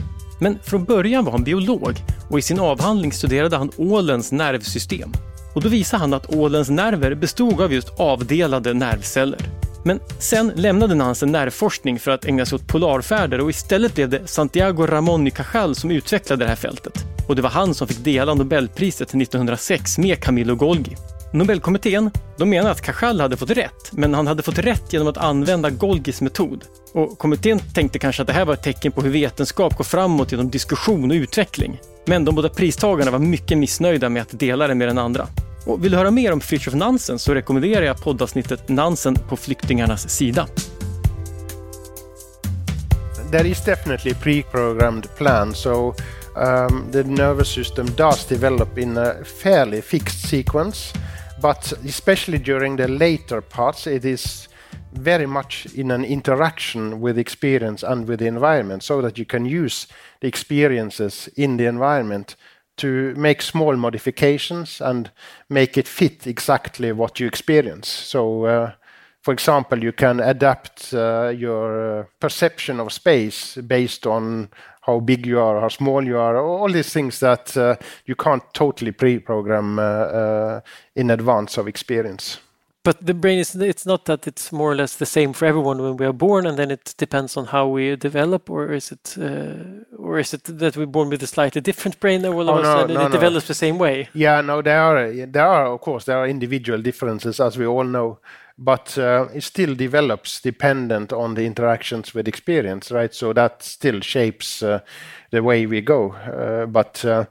Men 0.41 0.59
från 0.63 0.85
början 0.85 1.25
var 1.25 1.33
han 1.33 1.45
biolog 1.45 1.97
och 2.31 2.39
i 2.39 2.43
sin 2.43 2.61
avhandling 2.61 3.13
studerade 3.13 3.57
han 3.57 3.71
ålens 3.77 4.33
nervsystem. 4.33 5.13
Och 5.55 5.63
då 5.63 5.69
visade 5.69 6.01
han 6.01 6.15
att 6.15 6.35
ålens 6.35 6.71
nerver 6.71 7.15
bestod 7.15 7.61
av 7.61 7.73
just 7.73 7.89
avdelade 8.01 8.75
nervceller. 8.75 9.41
Men 9.85 10.01
sen 10.19 10.53
lämnade 10.55 10.95
Nansen 10.95 11.33
nervforskning 11.33 11.99
för 11.99 12.11
att 12.11 12.25
ägna 12.25 12.47
sig 12.47 12.57
åt 12.57 12.69
polarfärder 12.69 13.41
och 13.41 13.51
istället 13.51 13.95
blev 13.95 14.09
det 14.09 14.29
Santiago 14.29 14.87
Ramón 14.87 15.29
y 15.29 15.31
Cajal 15.31 15.75
som 15.75 15.91
utvecklade 15.91 16.45
det 16.45 16.49
här 16.49 16.57
fältet. 16.57 17.05
Och 17.29 17.37
det 17.37 17.43
var 17.43 17.51
han 17.51 17.75
som 17.75 17.89
fick 17.89 18.05
dela 18.05 18.35
Nobelpriset 18.35 19.09
1906 19.09 19.99
med 19.99 20.21
Camillo 20.21 20.55
Golgi. 20.55 20.97
Nobelkommittén 21.33 22.11
de 22.39 22.51
menar 22.51 22.71
att 22.71 22.81
Cajal 22.81 23.21
hade 23.21 23.37
fått 23.37 23.51
rätt, 23.51 23.93
men 23.93 24.15
han 24.15 24.27
hade 24.27 24.43
fått 24.43 24.59
rätt 24.59 24.93
genom 24.93 25.09
att 25.09 25.17
använda 25.17 25.71
Golgis 25.71 26.21
metod. 26.21 26.65
Och 26.93 27.19
kommittén 27.19 27.59
tänkte 27.75 27.99
kanske 27.99 28.23
att 28.23 28.27
det 28.27 28.35
här 28.35 28.45
var 28.45 28.55
ett 28.55 28.63
tecken 28.63 28.93
på 28.93 29.03
hur 29.03 29.11
vetenskap 29.11 29.77
går 29.77 29.85
framåt 29.85 30.33
genom 30.33 30.51
diskussion 30.51 31.11
och 31.11 31.15
utveckling. 31.15 31.81
Men 32.07 32.25
de 32.25 32.35
båda 32.35 32.49
pristagarna 32.49 33.11
var 33.11 33.19
mycket 33.19 33.59
missnöjda 33.59 34.09
med 34.09 34.23
att 34.23 34.39
dela 34.39 34.69
det 34.69 34.75
med 34.75 34.89
den 34.89 34.99
andra. 34.99 35.27
Och 35.67 35.85
vill 35.85 35.91
du 35.93 35.99
höra 35.99 36.11
mer 36.11 36.33
om 36.33 36.41
Fritiof 36.41 36.75
Nansen 36.75 37.19
så 37.19 37.35
rekommenderar 37.35 37.83
jag 37.83 38.03
poddavsnittet 38.03 38.69
Nansen 38.69 39.15
på 39.15 39.37
flyktingarnas 39.37 40.09
sida. 40.11 40.47
There 43.31 43.49
is 43.49 43.65
definitely 43.65 44.15
pre-programmed 44.15 45.17
plan, 45.17 45.55
so 45.55 45.95
um, 46.37 46.85
the 46.93 47.03
nervous 47.03 47.49
system 47.49 47.87
does 47.97 48.27
develop 48.27 48.79
in 48.79 48.99
a 48.99 49.15
fairly 49.43 49.83
fixed 49.83 50.29
sequence, 50.29 50.95
but 51.41 51.73
especially 51.85 52.39
during 52.39 52.77
the 52.77 52.89
later 52.89 53.41
parts, 53.41 53.87
it 53.87 54.05
is 54.05 54.49
very 54.93 55.27
much 55.27 55.67
in 55.75 55.91
an 55.91 56.05
interaction 56.05 57.01
with 57.01 57.19
experience 57.19 57.83
and 57.83 58.09
with 58.09 58.19
the 58.19 58.27
environment, 58.27 58.83
so 58.83 59.01
that 59.03 59.19
you 59.19 59.25
can 59.25 59.45
use 59.45 59.87
the 60.21 60.29
experiences 60.29 61.29
in 61.37 61.57
the 61.57 61.67
environment 61.67 62.37
to 62.77 63.15
make 63.15 63.43
small 63.43 63.77
modifications 63.77 64.81
and 64.81 65.11
make 65.49 65.77
it 65.77 65.89
fit 65.89 66.27
exactly 66.27 66.93
what 66.93 67.21
you 67.21 67.27
experience. 67.27 67.89
So, 67.89 68.45
uh, 68.45 68.73
for 69.23 69.35
example, 69.35 69.85
you 69.85 69.93
can 69.93 70.21
adapt 70.21 70.95
uh, 70.95 71.33
your 71.37 72.01
uh, 72.01 72.05
perception 72.19 72.81
of 72.81 72.93
space 72.93 73.57
based 73.57 74.07
on 74.07 74.49
how 74.81 75.01
big 75.01 75.27
you 75.27 75.39
are, 75.41 75.61
how 75.61 75.69
small 75.69 76.05
you 76.05 76.19
are, 76.19 76.37
all 76.39 76.71
these 76.71 76.93
things 76.93 77.21
that 77.21 77.57
uh, 77.57 77.77
you 78.07 78.15
can't 78.15 78.43
totally 78.55 78.93
pre-program 78.93 79.79
uh, 79.79 79.83
uh, 79.83 80.61
in 80.95 81.11
advance 81.11 81.59
of 81.59 81.69
experience. 81.69 82.39
But 82.83 83.05
the 83.05 83.13
brain 83.13 83.39
is 83.39 83.55
it's 83.55 83.85
not 83.85 84.07
that 84.07 84.27
it's 84.27 84.51
more 84.53 84.73
or 84.73 84.75
less 84.75 84.97
the 84.97 85.05
same 85.05 85.35
for 85.35 85.45
everyone 85.45 85.83
when 85.83 85.99
we 85.99 86.07
are 86.07 86.15
born 86.15 86.47
and 86.47 86.57
then 86.59 86.71
it 86.71 86.95
depends 86.97 87.37
on 87.37 87.47
how 87.47 87.69
we 87.69 87.95
develop 87.95 88.49
or 88.49 88.73
is 88.73 88.91
it 88.91 89.17
uh, 89.19 89.85
or 89.99 90.19
is 90.19 90.33
it 90.33 90.45
that 90.45 90.79
we're 90.79 90.87
born 90.87 91.11
with 91.11 91.23
a 91.23 91.27
slightly 91.27 91.61
different 91.61 92.01
brain 92.01 92.23
that 92.23 92.33
will 92.33 92.49
oh, 92.49 92.63
no, 92.63 92.87
no, 92.87 92.95
it 92.95 92.95
no. 92.95 93.09
develops 93.11 93.49
the 93.49 93.55
same 93.55 93.77
way? 93.77 94.09
Yeah 94.15 94.41
no 94.41 94.63
there 94.63 94.81
are 94.81 95.27
there 95.27 95.47
are 95.47 95.67
of 95.67 95.81
course 95.83 96.07
there 96.07 96.17
are 96.17 96.27
individual 96.27 96.81
differences 96.81 97.39
as 97.39 97.59
we 97.59 97.67
all 97.67 97.85
know 97.85 98.19
but 98.63 98.99
uh, 98.99 99.27
it 99.35 99.43
still 99.43 99.75
develops 99.75 100.41
dependent 100.41 101.13
on 101.13 101.35
the 101.35 101.47
interactions 101.47 102.15
with 102.15 102.29
experience 102.29 102.93
right? 102.93 103.15
So 103.15 103.33
that 103.33 103.63
still 103.63 104.01
shapes 104.01 104.63
uh, 104.63 104.81
the 105.31 105.43
way 105.43 105.67
we 105.67 105.81
go. 105.81 106.13
Uh, 106.13 106.67
but 106.67 107.05
uh, 107.05 107.25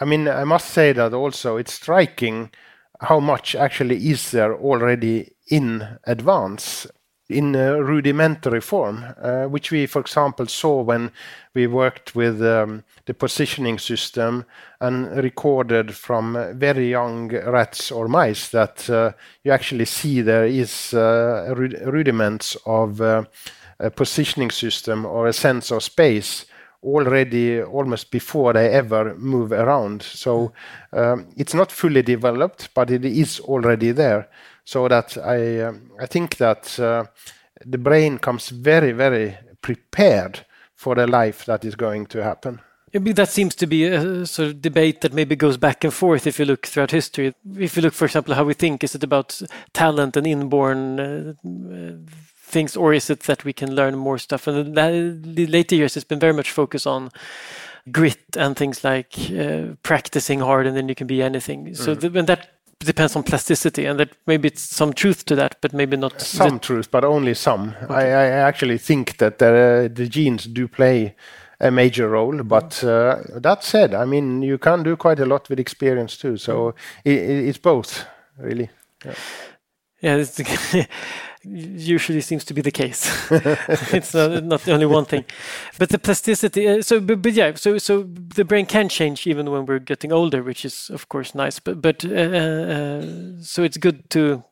i 0.00 0.04
mean 0.04 0.26
i 0.28 0.44
must 0.44 0.70
say 0.70 0.92
that 0.92 1.12
also 1.12 1.56
it's 1.56 1.74
striking 1.74 2.50
how 3.00 3.20
much 3.20 3.54
actually 3.54 4.10
is 4.10 4.30
there 4.30 4.54
already 4.54 5.32
in 5.48 5.86
advance 6.04 6.86
in 7.30 7.54
a 7.54 7.82
rudimentary 7.82 8.60
form, 8.60 9.04
uh, 9.22 9.44
which 9.44 9.70
we, 9.70 9.86
for 9.86 10.00
example, 10.00 10.46
saw 10.46 10.82
when 10.82 11.10
we 11.54 11.66
worked 11.66 12.14
with 12.14 12.42
um, 12.42 12.84
the 13.06 13.14
positioning 13.14 13.78
system 13.78 14.44
and 14.80 15.16
recorded 15.16 15.94
from 15.94 16.36
very 16.54 16.90
young 16.90 17.28
rats 17.28 17.90
or 17.90 18.08
mice 18.08 18.48
that 18.48 18.88
uh, 18.90 19.12
you 19.44 19.52
actually 19.52 19.84
see 19.84 20.20
there 20.20 20.46
is 20.46 20.94
uh, 20.94 21.54
rudiments 21.56 22.56
of 22.66 23.00
uh, 23.00 23.24
a 23.78 23.90
positioning 23.90 24.50
system 24.50 25.06
or 25.06 25.26
a 25.26 25.32
sense 25.32 25.70
of 25.70 25.82
space 25.82 26.46
already 26.82 27.62
almost 27.62 28.10
before 28.10 28.52
they 28.52 28.70
ever 28.70 29.14
move 29.14 29.52
around. 29.52 30.02
So 30.02 30.52
um, 30.92 31.26
it's 31.36 31.54
not 31.54 31.72
fully 31.72 32.02
developed, 32.02 32.70
but 32.74 32.90
it 32.90 33.04
is 33.04 33.40
already 33.40 33.92
there. 33.92 34.28
So 34.70 34.86
that 34.86 35.18
I 35.18 35.62
um, 35.62 35.90
I 35.98 36.06
think 36.06 36.36
that 36.36 36.78
uh, 36.78 37.06
the 37.66 37.78
brain 37.78 38.18
comes 38.18 38.50
very 38.50 38.92
very 38.92 39.36
prepared 39.62 40.46
for 40.76 40.94
the 40.94 41.08
life 41.08 41.44
that 41.46 41.64
is 41.64 41.74
going 41.74 42.06
to 42.06 42.22
happen. 42.22 42.60
that 42.92 43.28
seems 43.28 43.56
to 43.56 43.66
be 43.66 43.86
a 43.86 44.24
sort 44.26 44.48
of 44.48 44.62
debate 44.62 45.00
that 45.00 45.12
maybe 45.12 45.34
goes 45.34 45.56
back 45.56 45.82
and 45.82 45.92
forth 45.92 46.24
if 46.24 46.38
you 46.38 46.44
look 46.44 46.68
throughout 46.68 46.92
history. 46.92 47.34
If 47.58 47.74
you 47.76 47.82
look, 47.82 47.94
for 47.94 48.04
example, 48.04 48.34
how 48.34 48.44
we 48.44 48.54
think, 48.54 48.84
is 48.84 48.94
it 48.94 49.02
about 49.02 49.42
talent 49.72 50.16
and 50.16 50.26
inborn 50.26 51.00
uh, 51.00 51.32
things, 52.36 52.76
or 52.76 52.94
is 52.94 53.10
it 53.10 53.20
that 53.24 53.44
we 53.44 53.52
can 53.52 53.74
learn 53.74 53.96
more 53.96 54.18
stuff? 54.18 54.46
And 54.46 54.76
the 54.76 55.46
later 55.46 55.74
years, 55.74 55.96
it's 55.96 56.04
been 56.04 56.20
very 56.20 56.32
much 56.32 56.52
focused 56.52 56.86
on 56.86 57.10
grit 57.90 58.36
and 58.36 58.56
things 58.56 58.84
like 58.84 59.14
uh, 59.30 59.74
practicing 59.82 60.38
hard, 60.38 60.66
and 60.68 60.76
then 60.76 60.88
you 60.88 60.94
can 60.94 61.08
be 61.08 61.22
anything. 61.22 61.66
Mm. 61.66 61.76
So 61.76 61.94
the, 61.94 62.16
and 62.16 62.28
that 62.28 62.59
depends 62.86 63.16
on 63.16 63.22
plasticity, 63.22 63.86
and 63.86 63.98
that 64.00 64.10
maybe 64.26 64.48
it's 64.48 64.62
some 64.62 64.92
truth 64.92 65.24
to 65.26 65.34
that, 65.36 65.56
but 65.60 65.72
maybe 65.72 65.96
not 65.96 66.20
some 66.20 66.58
truth, 66.58 66.90
but 66.90 67.04
only 67.04 67.34
some. 67.34 67.74
Okay. 67.82 67.94
I, 67.94 68.04
I, 68.04 68.26
actually 68.48 68.78
think 68.78 69.18
that 69.18 69.40
uh, 69.42 69.88
the 69.92 70.08
genes 70.08 70.44
do 70.44 70.66
play 70.66 71.14
a 71.60 71.70
major 71.70 72.08
role. 72.08 72.42
But 72.42 72.82
uh, 72.82 73.22
that 73.34 73.62
said, 73.62 73.94
I 73.94 74.04
mean, 74.04 74.42
you 74.42 74.58
can 74.58 74.82
do 74.82 74.96
quite 74.96 75.20
a 75.20 75.26
lot 75.26 75.48
with 75.48 75.60
experience 75.60 76.16
too. 76.16 76.36
So 76.36 76.54
mm. 76.54 76.74
it, 77.04 77.48
it's 77.48 77.58
both, 77.58 78.06
really. 78.38 78.70
Yeah. 79.04 79.14
yeah 80.00 80.86
usually 81.44 82.20
seems 82.20 82.44
to 82.44 82.54
be 82.54 82.62
the 82.62 82.70
case. 82.70 83.10
it's 83.92 84.14
not, 84.14 84.44
not 84.44 84.68
only 84.68 84.86
one 84.86 85.04
thing, 85.04 85.24
but 85.78 85.88
the 85.88 85.98
plasticity. 85.98 86.68
Uh, 86.68 86.82
so, 86.82 87.00
but, 87.00 87.22
but, 87.22 87.32
yeah, 87.32 87.54
so 87.54 87.78
so 87.78 88.02
the 88.34 88.44
brain 88.44 88.66
can 88.66 88.88
change 88.88 89.26
even 89.26 89.50
when 89.50 89.66
we're 89.66 89.78
getting 89.78 90.12
older, 90.12 90.42
which 90.42 90.64
is 90.64 90.90
of 90.90 91.08
course 91.08 91.34
nice. 91.34 91.58
But 91.58 91.80
but 91.80 92.04
uh, 92.04 92.08
uh, 92.08 93.02
so 93.40 93.62
it's 93.62 93.78
good 93.78 94.10
to 94.10 94.44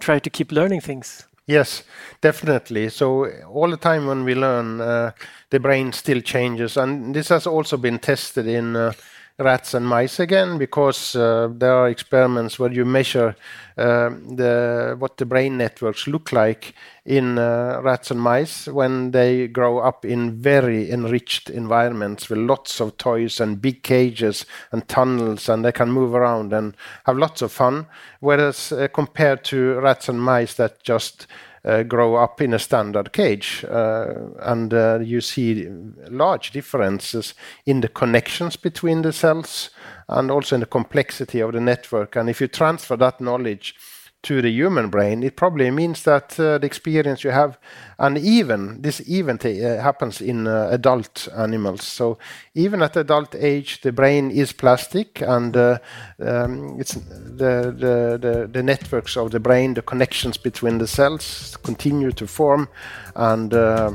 try 0.00 0.18
to 0.18 0.30
keep 0.30 0.52
learning 0.52 0.80
things. 0.80 1.26
Yes, 1.46 1.82
definitely. 2.20 2.90
So 2.90 3.26
all 3.50 3.70
the 3.70 3.78
time 3.78 4.06
when 4.06 4.24
we 4.24 4.34
learn, 4.34 4.80
uh, 4.82 5.12
the 5.50 5.58
brain 5.58 5.92
still 5.92 6.20
changes, 6.20 6.76
and 6.76 7.14
this 7.14 7.28
has 7.30 7.46
also 7.46 7.76
been 7.76 7.98
tested 7.98 8.46
in 8.46 8.76
uh, 8.76 8.92
rats 9.38 9.72
and 9.72 9.86
mice 9.86 10.18
again 10.18 10.58
because 10.58 11.14
uh, 11.14 11.48
there 11.52 11.72
are 11.72 11.88
experiments 11.88 12.58
where 12.58 12.72
you 12.72 12.84
measure 12.84 13.36
uh, 13.76 14.10
the 14.10 14.96
what 14.98 15.16
the 15.18 15.24
brain 15.24 15.56
networks 15.56 16.08
look 16.08 16.32
like 16.32 16.74
in 17.04 17.38
uh, 17.38 17.80
rats 17.82 18.10
and 18.10 18.20
mice 18.20 18.66
when 18.66 19.12
they 19.12 19.46
grow 19.46 19.78
up 19.78 20.04
in 20.04 20.42
very 20.42 20.90
enriched 20.90 21.48
environments 21.50 22.28
with 22.28 22.38
lots 22.38 22.80
of 22.80 22.96
toys 22.98 23.40
and 23.40 23.62
big 23.62 23.84
cages 23.84 24.44
and 24.72 24.88
tunnels 24.88 25.48
and 25.48 25.64
they 25.64 25.72
can 25.72 25.92
move 25.92 26.14
around 26.14 26.52
and 26.52 26.76
have 27.06 27.16
lots 27.16 27.40
of 27.40 27.52
fun. 27.52 27.86
Whereas 28.18 28.72
uh, 28.72 28.88
compared 28.88 29.44
to 29.44 29.78
rats 29.80 30.08
and 30.08 30.20
mice 30.20 30.54
that 30.54 30.82
just 30.82 31.28
uh, 31.64 31.82
grow 31.82 32.14
up 32.16 32.40
in 32.40 32.54
a 32.54 32.58
standard 32.58 33.12
cage. 33.12 33.64
Uh, 33.68 34.14
and 34.40 34.72
uh, 34.72 34.98
you 35.02 35.20
see 35.20 35.68
large 36.10 36.50
differences 36.50 37.34
in 37.66 37.80
the 37.80 37.88
connections 37.88 38.56
between 38.56 39.02
the 39.02 39.12
cells 39.12 39.70
and 40.08 40.30
also 40.30 40.56
in 40.56 40.60
the 40.60 40.66
complexity 40.66 41.40
of 41.40 41.52
the 41.52 41.60
network. 41.60 42.16
And 42.16 42.30
if 42.30 42.40
you 42.40 42.48
transfer 42.48 42.96
that 42.96 43.20
knowledge 43.20 43.74
to 44.22 44.42
the 44.42 44.50
human 44.50 44.90
brain, 44.90 45.22
it 45.22 45.36
probably 45.36 45.70
means 45.70 46.02
that 46.02 46.38
uh, 46.40 46.58
the 46.58 46.66
experience 46.66 47.22
you 47.22 47.30
have, 47.30 47.56
and 47.98 48.18
even 48.18 48.82
this 48.82 49.00
even 49.06 49.38
uh, 49.44 49.80
happens 49.80 50.20
in 50.20 50.46
uh, 50.46 50.68
adult 50.72 51.28
animals. 51.36 51.84
So 51.84 52.18
even 52.54 52.82
at 52.82 52.96
adult 52.96 53.34
age, 53.34 53.80
the 53.80 53.92
brain 53.92 54.30
is 54.30 54.52
plastic, 54.52 55.22
and 55.22 55.56
uh, 55.56 55.78
um, 56.18 56.80
it's 56.80 56.94
the, 56.94 57.72
the, 57.76 58.18
the 58.20 58.48
the 58.52 58.62
networks 58.62 59.16
of 59.16 59.30
the 59.30 59.40
brain, 59.40 59.74
the 59.74 59.82
connections 59.82 60.36
between 60.36 60.78
the 60.78 60.86
cells 60.86 61.56
continue 61.62 62.10
to 62.12 62.26
form, 62.26 62.68
and 63.14 63.54
uh, 63.54 63.92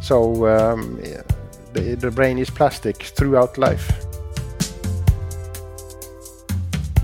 so 0.00 0.46
um, 0.46 1.00
the, 1.72 1.96
the 1.96 2.10
brain 2.10 2.38
is 2.38 2.50
plastic 2.50 3.02
throughout 3.02 3.58
life. 3.58 4.07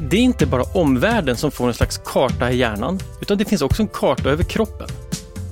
Det 0.00 0.16
är 0.16 0.20
inte 0.20 0.46
bara 0.46 0.62
omvärlden 0.62 1.36
som 1.36 1.50
får 1.50 1.68
en 1.68 1.74
slags 1.74 1.98
karta 1.98 2.50
i 2.50 2.56
hjärnan, 2.56 2.98
utan 3.20 3.38
det 3.38 3.44
finns 3.44 3.62
också 3.62 3.82
en 3.82 3.88
karta 3.88 4.30
över 4.30 4.44
kroppen. 4.44 4.88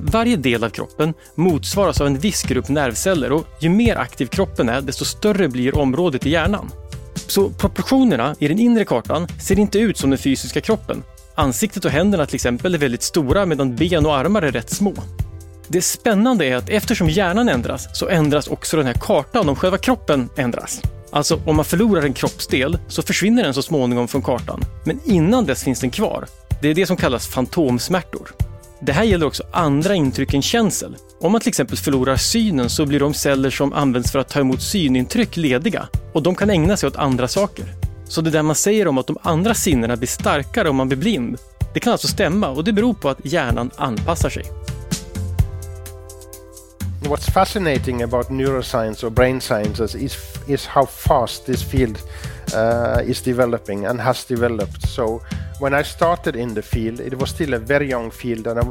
Varje 0.01 0.37
del 0.37 0.65
av 0.65 0.69
kroppen 0.69 1.15
motsvaras 1.35 2.01
av 2.01 2.07
en 2.07 2.19
viss 2.19 2.43
grupp 2.43 2.69
nervceller 2.69 3.33
och 3.33 3.47
ju 3.61 3.69
mer 3.69 3.97
aktiv 3.97 4.27
kroppen 4.27 4.69
är, 4.69 4.81
desto 4.81 5.05
större 5.05 5.49
blir 5.49 5.79
området 5.79 6.27
i 6.27 6.31
hjärnan. 6.31 6.71
Så 7.15 7.51
proportionerna 7.51 8.35
i 8.39 8.49
den 8.49 8.59
inre 8.59 8.85
kartan 8.85 9.29
ser 9.41 9.59
inte 9.59 9.79
ut 9.79 9.99
som 9.99 10.11
den 10.11 10.19
fysiska 10.19 10.61
kroppen. 10.61 11.03
Ansiktet 11.35 11.85
och 11.85 11.91
händerna 11.91 12.27
till 12.27 12.35
exempel 12.35 12.75
är 12.75 12.79
väldigt 12.79 13.03
stora 13.03 13.47
medan 13.47 13.77
ben 13.77 14.07
och 14.07 14.17
armar 14.17 14.43
är 14.43 14.53
rätt 14.53 14.71
små. 14.71 14.95
Det 15.73 15.83
spännande 15.83 16.47
är 16.47 16.57
att 16.57 16.69
eftersom 16.69 17.09
hjärnan 17.09 17.49
ändras 17.49 17.99
så 17.99 18.09
ändras 18.09 18.47
också 18.47 18.77
den 18.77 18.87
här 18.87 18.95
kartan 19.01 19.49
om 19.49 19.57
själva 19.57 19.79
kroppen 19.79 20.29
ändras. 20.37 20.83
Alltså, 21.11 21.41
om 21.47 21.57
man 21.57 21.65
förlorar 21.65 22.03
en 22.03 22.13
kroppsdel 22.13 22.79
så 22.89 23.03
försvinner 23.03 23.43
den 23.43 23.55
så 23.55 23.63
småningom 23.63 24.09
från 24.09 24.23
kartan. 24.23 24.65
Men 24.85 25.01
innan 25.05 25.47
dess 25.47 25.65
finns 25.65 25.81
den 25.81 25.91
kvar. 25.91 26.27
Det 26.63 26.69
är 26.69 26.75
det 26.75 26.87
som 26.87 26.97
kallas 26.97 27.27
fantomsmärtor. 27.27 28.33
Det 28.81 28.93
här 28.93 29.05
gäller 29.05 29.27
också 29.27 29.43
andra 29.53 29.95
intryck 29.95 30.35
än 30.35 30.43
känsel. 30.43 30.97
Om 31.21 31.33
man 31.33 31.41
till 31.41 31.49
exempel 31.49 31.77
förlorar 31.77 32.17
synen 32.17 32.71
så 32.71 32.87
blir 32.87 33.01
de 33.01 33.15
celler 33.15 33.51
som 33.51 33.73
används 33.73 34.13
för 34.13 34.19
att 34.19 34.29
ta 34.29 34.41
emot 34.41 34.63
synintryck 34.63 35.37
lediga 35.37 35.89
och 36.13 36.23
de 36.23 36.35
kan 36.35 36.51
ägna 36.51 36.77
sig 36.77 36.87
åt 36.87 36.97
andra 36.97 37.29
saker. 37.29 37.65
Så 38.09 38.21
det 38.21 38.31
där 38.31 38.43
man 38.43 38.57
säger 38.57 38.89
om 38.89 38.99
att 38.99 39.07
de 39.07 39.19
andra 39.23 39.55
sinnena 39.55 39.97
blir 39.97 40.09
starkare 40.09 40.69
om 40.69 40.77
man 40.77 40.89
blir 40.89 40.99
blind, 40.99 41.37
det 41.75 41.81
kan 41.81 41.93
alltså 41.93 42.09
stämma 42.09 42.49
och 42.49 42.65
det 42.65 42.73
beror 42.73 42.95
på 42.95 43.09
att 43.09 43.19
hjärnan 43.25 43.71
anpassar 43.77 44.31
sig. 44.31 44.45
What's 47.07 47.29
fascinating 47.29 48.03
about 48.03 48.29
neuroscience 48.29 49.03
or 49.03 49.11
brain 49.11 49.41
sciences 49.41 49.95
is 49.95 50.17
is 50.47 50.67
how 50.67 50.85
fast 50.85 51.47
this 51.47 51.63
field 51.63 52.03
uh, 52.55 53.03
is 53.05 53.21
developing 53.21 53.87
and 53.87 54.01
has 54.01 54.25
developed. 54.25 54.87
So 54.87 55.23
when 55.59 55.75
I 55.75 55.83
started 55.83 56.37
in 56.37 56.55
the 56.55 56.63
field, 56.63 57.01
it 57.01 57.19
was 57.19 57.31
still 57.31 57.55
a 57.55 57.59
very 57.59 57.89
young 57.89 58.11
field, 58.11 58.47
and 58.47 58.59
I, 58.59 58.65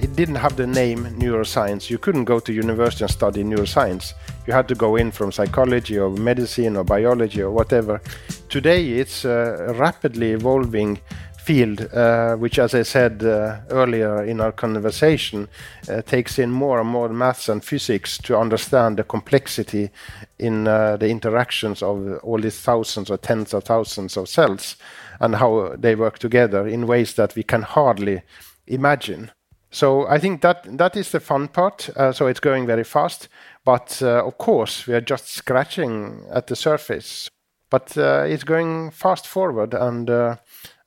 it 0.00 0.16
didn't 0.16 0.36
have 0.36 0.56
the 0.56 0.66
name 0.66 1.04
neuroscience. 1.18 1.90
You 1.90 1.98
couldn't 1.98 2.24
go 2.24 2.40
to 2.40 2.52
university 2.52 3.04
and 3.04 3.10
study 3.10 3.44
neuroscience. 3.44 4.14
You 4.46 4.54
had 4.54 4.66
to 4.68 4.74
go 4.74 4.96
in 4.96 5.10
from 5.10 5.30
psychology 5.30 5.98
or 5.98 6.10
medicine 6.10 6.76
or 6.76 6.84
biology 6.84 7.42
or 7.42 7.50
whatever. 7.50 8.00
Today, 8.48 8.92
it's 8.92 9.24
a 9.24 9.74
rapidly 9.78 10.32
evolving 10.32 11.00
field, 11.42 11.88
uh, 11.92 12.36
which, 12.36 12.58
as 12.58 12.74
I 12.74 12.82
said 12.82 13.24
uh, 13.24 13.58
earlier 13.70 14.24
in 14.24 14.40
our 14.40 14.52
conversation, 14.52 15.48
uh, 15.88 16.02
takes 16.02 16.38
in 16.38 16.50
more 16.50 16.80
and 16.80 16.88
more 16.88 17.08
maths 17.08 17.48
and 17.48 17.64
physics 17.64 18.18
to 18.18 18.38
understand 18.38 18.96
the 18.96 19.04
complexity 19.04 19.90
in 20.38 20.68
uh, 20.68 20.96
the 20.96 21.08
interactions 21.08 21.82
of 21.82 22.18
all 22.22 22.40
these 22.40 22.60
thousands 22.60 23.10
or 23.10 23.18
tens 23.18 23.54
of 23.54 23.64
thousands 23.64 24.16
of 24.16 24.28
cells 24.28 24.76
and 25.20 25.34
how 25.34 25.74
they 25.76 25.96
work 25.96 26.18
together 26.18 26.66
in 26.66 26.86
ways 26.86 27.14
that 27.14 27.34
we 27.34 27.42
can 27.42 27.62
hardly 27.62 28.22
imagine. 28.66 29.30
So 29.70 30.06
I 30.06 30.18
think 30.18 30.42
that 30.42 30.78
that 30.78 30.96
is 30.96 31.10
the 31.10 31.20
fun 31.20 31.48
part. 31.48 31.90
Uh, 31.96 32.12
so 32.12 32.26
it's 32.26 32.40
going 32.40 32.66
very 32.66 32.84
fast, 32.84 33.28
but 33.64 34.00
uh, 34.02 34.24
of 34.24 34.38
course 34.38 34.86
we 34.86 34.94
are 34.94 35.00
just 35.00 35.28
scratching 35.28 36.24
at 36.30 36.46
the 36.46 36.56
surface. 36.56 37.28
But 37.70 37.96
it's 37.96 38.44
going 38.44 38.90
fast 38.90 39.26
forward, 39.26 39.72
and 39.72 40.10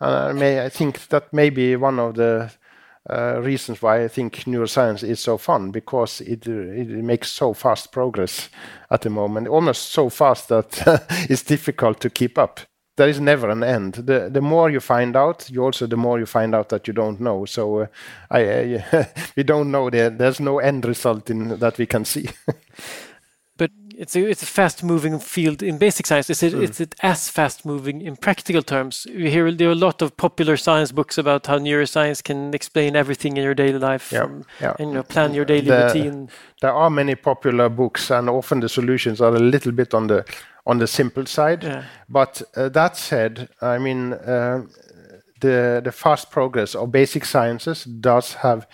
I 0.02 0.70
think 0.70 1.08
that 1.10 1.32
may 1.34 1.50
be 1.50 1.76
one 1.76 2.00
of 2.00 2.16
the 2.16 2.52
uh, 3.10 3.40
reasons 3.42 3.82
why 3.82 4.04
I 4.04 4.08
think 4.08 4.46
neuroscience 4.46 5.04
is 5.04 5.20
so 5.20 5.38
fun 5.38 5.72
because 5.72 6.22
it, 6.22 6.48
makes 6.48 7.32
so 7.32 7.54
fast 7.54 7.92
progress 7.92 8.50
at 8.90 9.02
the 9.02 9.10
moment, 9.10 9.48
almost 9.48 9.92
so 9.92 10.10
fast 10.10 10.50
that 10.50 10.82
it's 11.30 11.44
difficult 11.44 12.00
to 12.02 12.10
keep 12.10 12.38
up. 12.38 12.62
There 12.98 13.10
is 13.10 13.20
never 13.20 13.50
an 13.50 13.62
end. 13.62 13.96
The 13.96 14.42
more 14.42 14.70
you 14.70 14.80
find 14.80 15.18
out, 15.18 15.50
you 15.52 15.64
also 15.64 15.86
the 15.86 15.98
more 15.98 16.18
you 16.18 16.26
find 16.26 16.56
out 16.56 16.70
that 16.70 16.88
you 16.88 16.94
don't 16.94 17.20
know. 17.20 17.44
So 17.44 17.90
uh, 18.32 19.06
we 19.36 19.44
don't 19.44 19.70
know. 19.70 19.90
There, 19.90 20.10
there's 20.10 20.40
no 20.40 20.60
end 20.60 20.86
result 20.86 21.30
in 21.30 21.60
that 21.60 21.78
we 21.78 21.86
can 21.86 22.06
see. 22.06 22.30
it's 23.98 24.16
a 24.16 24.26
it's 24.30 24.44
a 24.44 24.46
fast 24.46 24.84
moving 24.84 25.20
field 25.20 25.64
in 25.64 25.78
basic 25.78 26.06
science. 26.06 26.30
Is 26.30 26.44
it 26.44 26.54
mm. 26.54 26.62
is 26.62 26.80
it 26.80 26.96
as 27.02 27.30
fast 27.30 27.66
moving 27.66 28.02
in 28.02 28.16
practical 28.16 28.62
terms? 28.62 29.08
We 29.10 29.30
hear 29.32 29.52
there 29.52 29.70
are 29.70 29.72
a 29.72 29.76
lot 29.76 30.02
of 30.02 30.16
popular 30.18 30.58
science 30.58 30.92
books 30.92 31.18
about 31.18 31.48
how 31.48 31.58
neuroscience 31.60 32.24
can 32.24 32.54
explain 32.54 32.96
everything 32.96 33.38
in 33.38 33.44
your 33.44 33.54
daily 33.54 33.80
life 33.80 34.12
yeah. 34.12 34.24
and 34.24 34.46
you 34.80 34.94
know 34.94 35.04
plan 35.04 35.34
your 35.34 35.46
daily 35.46 35.68
the, 35.68 35.86
routine. 35.86 36.30
There 36.62 36.74
are 36.74 36.90
many 36.90 37.16
popular 37.16 37.70
books, 37.70 38.12
and 38.12 38.30
often 38.30 38.60
the 38.60 38.70
solutions 38.70 39.22
are 39.22 39.36
a 39.36 39.40
little 39.40 39.72
bit 39.72 39.94
on 39.94 40.08
the 40.08 40.26
on 40.66 40.80
the 40.80 40.88
simple 40.88 41.26
side. 41.26 41.64
Yeah. 41.64 41.84
But 42.10 42.42
uh, 42.56 42.70
that 42.70 42.98
said, 42.98 43.50
I 43.62 43.78
mean. 43.78 44.14
Uh, 44.14 44.64
the, 45.42 45.82
the 45.84 45.92
fast 45.92 46.32
progress 46.32 46.76
of 46.76 46.92
basic 46.92 47.26
sciences 47.26 47.84
does 47.84 48.36
have 48.36 48.66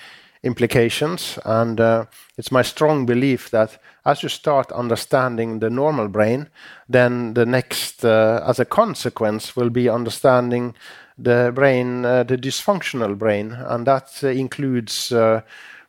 implications, 0.43 1.37
and 1.43 1.79
uh, 1.79 2.05
it's 2.37 2.51
my 2.51 2.61
strong 2.61 3.05
belief 3.05 3.49
that 3.49 3.79
as 4.05 4.23
you 4.23 4.29
start 4.29 4.71
understanding 4.71 5.59
the 5.59 5.69
normal 5.69 6.07
brain, 6.07 6.49
then 6.89 7.33
the 7.33 7.45
next, 7.45 8.03
uh, 8.03 8.43
as 8.47 8.59
a 8.59 8.65
consequence, 8.65 9.55
will 9.55 9.69
be 9.69 9.87
understanding 9.87 10.73
the 11.17 11.51
brain, 11.53 12.03
uh, 12.05 12.23
the 12.23 12.37
dysfunctional 12.37 13.17
brain, 13.17 13.51
and 13.51 13.85
that 13.85 14.19
uh, 14.23 14.27
includes 14.27 15.11
uh, 15.11 15.41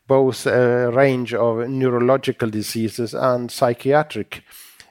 both 0.07 0.45
a 0.45 0.91
range 0.91 1.33
of 1.33 1.67
neurological 1.69 2.49
diseases 2.49 3.13
and 3.13 3.49
psychiatric 3.51 4.43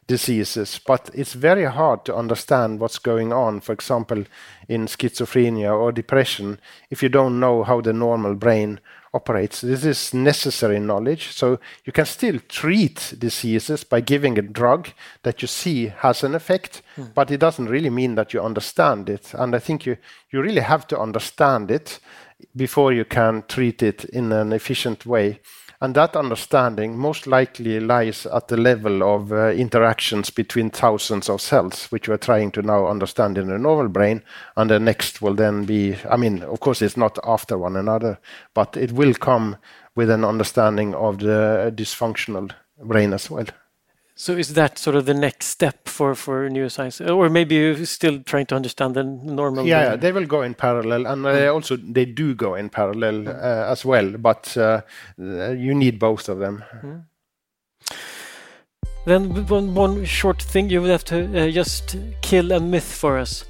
diseases. 0.06 0.80
But 0.84 1.10
it's 1.14 1.34
very 1.34 1.64
hard 1.64 2.04
to 2.06 2.16
understand 2.16 2.80
what's 2.80 2.98
going 2.98 3.32
on, 3.32 3.60
for 3.60 3.72
example, 3.72 4.24
in 4.68 4.86
schizophrenia 4.86 5.72
or 5.78 5.92
depression, 5.92 6.58
if 6.90 7.02
you 7.02 7.08
don't 7.08 7.38
know 7.38 7.62
how 7.62 7.80
the 7.80 7.92
normal 7.92 8.34
brain 8.34 8.80
operates. 9.14 9.60
This 9.60 9.84
is 9.84 10.14
necessary 10.14 10.80
knowledge. 10.80 11.32
So 11.32 11.60
you 11.84 11.92
can 11.92 12.06
still 12.06 12.38
treat 12.48 13.14
diseases 13.18 13.84
by 13.84 14.00
giving 14.00 14.38
a 14.38 14.42
drug 14.42 14.88
that 15.22 15.42
you 15.42 15.48
see 15.48 15.88
has 15.88 16.24
an 16.24 16.34
effect, 16.34 16.82
mm. 16.96 17.12
but 17.14 17.30
it 17.30 17.38
doesn't 17.38 17.68
really 17.68 17.90
mean 17.90 18.14
that 18.14 18.32
you 18.32 18.42
understand 18.42 19.10
it. 19.10 19.34
And 19.34 19.54
I 19.54 19.58
think 19.58 19.86
you, 19.86 19.96
you 20.30 20.40
really 20.40 20.62
have 20.62 20.86
to 20.88 20.98
understand 20.98 21.70
it 21.70 22.00
before 22.56 22.92
you 22.92 23.04
can 23.04 23.44
treat 23.48 23.82
it 23.82 24.04
in 24.06 24.32
an 24.32 24.52
efficient 24.52 25.06
way. 25.06 25.40
And 25.82 25.96
that 25.96 26.14
understanding 26.14 26.96
most 26.96 27.26
likely 27.26 27.80
lies 27.80 28.24
at 28.26 28.46
the 28.46 28.56
level 28.56 29.02
of 29.02 29.32
uh, 29.32 29.48
interactions 29.48 30.30
between 30.30 30.70
thousands 30.70 31.28
of 31.28 31.40
cells, 31.40 31.86
which 31.90 32.08
we're 32.08 32.18
trying 32.18 32.52
to 32.52 32.62
now 32.62 32.86
understand 32.86 33.36
in 33.36 33.48
the 33.48 33.58
normal 33.58 33.88
brain. 33.88 34.22
And 34.56 34.70
the 34.70 34.78
next 34.78 35.20
will 35.20 35.34
then 35.34 35.64
be, 35.64 35.96
I 36.08 36.16
mean, 36.16 36.44
of 36.44 36.60
course, 36.60 36.82
it's 36.82 36.96
not 36.96 37.18
after 37.24 37.58
one 37.58 37.74
another, 37.74 38.20
but 38.54 38.76
it 38.76 38.92
will 38.92 39.14
come 39.14 39.56
with 39.96 40.08
an 40.08 40.24
understanding 40.24 40.94
of 40.94 41.18
the 41.18 41.72
dysfunctional 41.74 42.52
brain 42.78 43.12
as 43.12 43.28
well. 43.28 43.46
So 44.22 44.36
is 44.36 44.54
that 44.54 44.78
sort 44.78 44.94
of 44.94 45.06
the 45.06 45.14
next 45.14 45.46
step 45.46 45.88
for, 45.88 46.14
for 46.14 46.48
neuroscience, 46.48 47.00
or 47.10 47.28
maybe 47.28 47.56
you're 47.56 47.84
still 47.84 48.22
trying 48.22 48.46
to 48.46 48.54
understand 48.54 48.94
the 48.94 49.02
normal? 49.02 49.66
Yeah, 49.66 49.96
they 49.96 50.12
will 50.12 50.26
go 50.26 50.42
in 50.42 50.54
parallel, 50.54 51.08
and 51.08 51.26
uh, 51.26 51.30
mm. 51.30 51.52
also 51.52 51.76
they 51.76 52.04
do 52.04 52.32
go 52.32 52.54
in 52.54 52.68
parallel 52.70 53.24
mm. 53.24 53.28
uh, 53.28 53.72
as 53.72 53.84
well. 53.84 54.12
But 54.18 54.56
uh, 54.56 54.82
you 55.18 55.74
need 55.74 55.98
both 55.98 56.28
of 56.28 56.38
them. 56.38 56.62
Mm. 56.84 57.04
Then 59.06 59.44
one, 59.48 59.74
one 59.74 60.04
short 60.04 60.40
thing 60.40 60.70
you 60.70 60.80
would 60.82 60.90
have 60.92 61.04
to 61.06 61.48
uh, 61.48 61.50
just 61.50 61.96
kill 62.20 62.52
a 62.52 62.60
myth 62.60 62.94
for 62.94 63.18
us. 63.18 63.44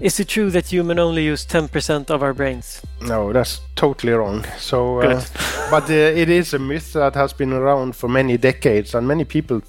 Is 0.00 0.18
it 0.18 0.28
true 0.28 0.50
that 0.50 0.66
human 0.66 0.98
only 0.98 1.24
use 1.24 1.46
10% 1.46 2.10
of 2.10 2.22
our 2.22 2.34
brains? 2.34 2.82
No, 3.00 3.32
that's 3.32 3.60
totally 3.76 4.12
wrong. 4.12 4.44
So, 4.58 5.00
uh, 5.00 5.24
but 5.70 5.88
uh, 5.88 5.92
it 5.92 6.28
is 6.28 6.54
a 6.54 6.58
myth 6.58 6.92
that 6.94 7.14
has 7.14 7.32
been 7.32 7.52
around 7.52 7.94
for 7.94 8.08
many 8.08 8.36
decades, 8.36 8.94
and 8.94 9.06
many 9.06 9.24
people 9.24 9.62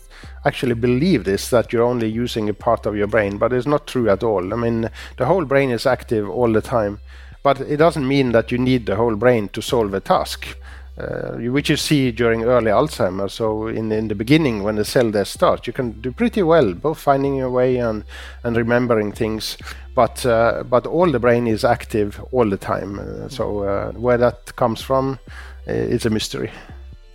actually 0.45 0.76
believe 0.76 1.24
this 1.24 1.49
that 1.49 1.71
you're 1.71 1.84
only 1.84 2.07
using 2.09 2.49
a 2.49 2.53
part 2.53 2.86
of 2.86 2.95
your 2.95 3.07
brain, 3.07 3.38
but 3.38 3.53
it's 3.53 3.67
not 3.67 3.88
true 3.88 4.09
at 4.09 4.24
all. 4.24 4.53
I 4.53 4.57
mean, 4.57 4.89
the 5.17 5.26
whole 5.26 5.45
brain 5.45 5.69
is 5.69 5.86
active 5.86 6.30
all 6.30 6.51
the 6.51 6.61
time, 6.61 6.99
but 7.43 7.61
it 7.61 7.78
doesn't 7.78 8.07
mean 8.07 8.32
that 8.32 8.51
you 8.51 8.57
need 8.57 8.86
the 8.86 8.95
whole 8.95 9.15
brain 9.15 9.49
to 9.49 9.61
solve 9.61 9.93
a 9.93 9.99
task. 9.99 10.57
Uh, 10.98 11.32
which 11.52 11.70
you 11.70 11.78
see 11.78 12.12
during 12.12 12.44
early 12.44 12.72
Alzheimer's. 12.72 13.34
So 13.34 13.68
in 13.68 13.91
in 13.91 14.08
the 14.08 14.16
beginning, 14.16 14.64
when 14.64 14.76
the 14.76 14.86
cell 14.86 15.12
death 15.12 15.28
starts, 15.28 15.68
you 15.68 15.74
can 15.74 16.02
do 16.02 16.12
pretty 16.12 16.44
well, 16.44 16.74
both 16.74 17.00
finding 17.00 17.36
your 17.36 17.50
way 17.50 17.78
and 17.78 18.04
and 18.44 18.56
remembering 18.56 19.12
things. 19.12 19.58
But 19.96 20.26
uh, 20.26 20.64
but 20.64 20.88
all 20.88 21.12
the 21.12 21.20
brain 21.20 21.48
is 21.48 21.64
active 21.64 22.24
all 22.32 22.50
the 22.50 22.58
time. 22.58 23.00
Uh, 23.00 23.30
so 23.30 23.64
uh, 23.64 23.91
where 23.94 24.18
that 24.18 24.56
comes 24.56 24.82
from, 24.82 25.20
uh, 25.68 25.74
it's 25.74 26.06
a 26.06 26.10
mystery. 26.10 26.52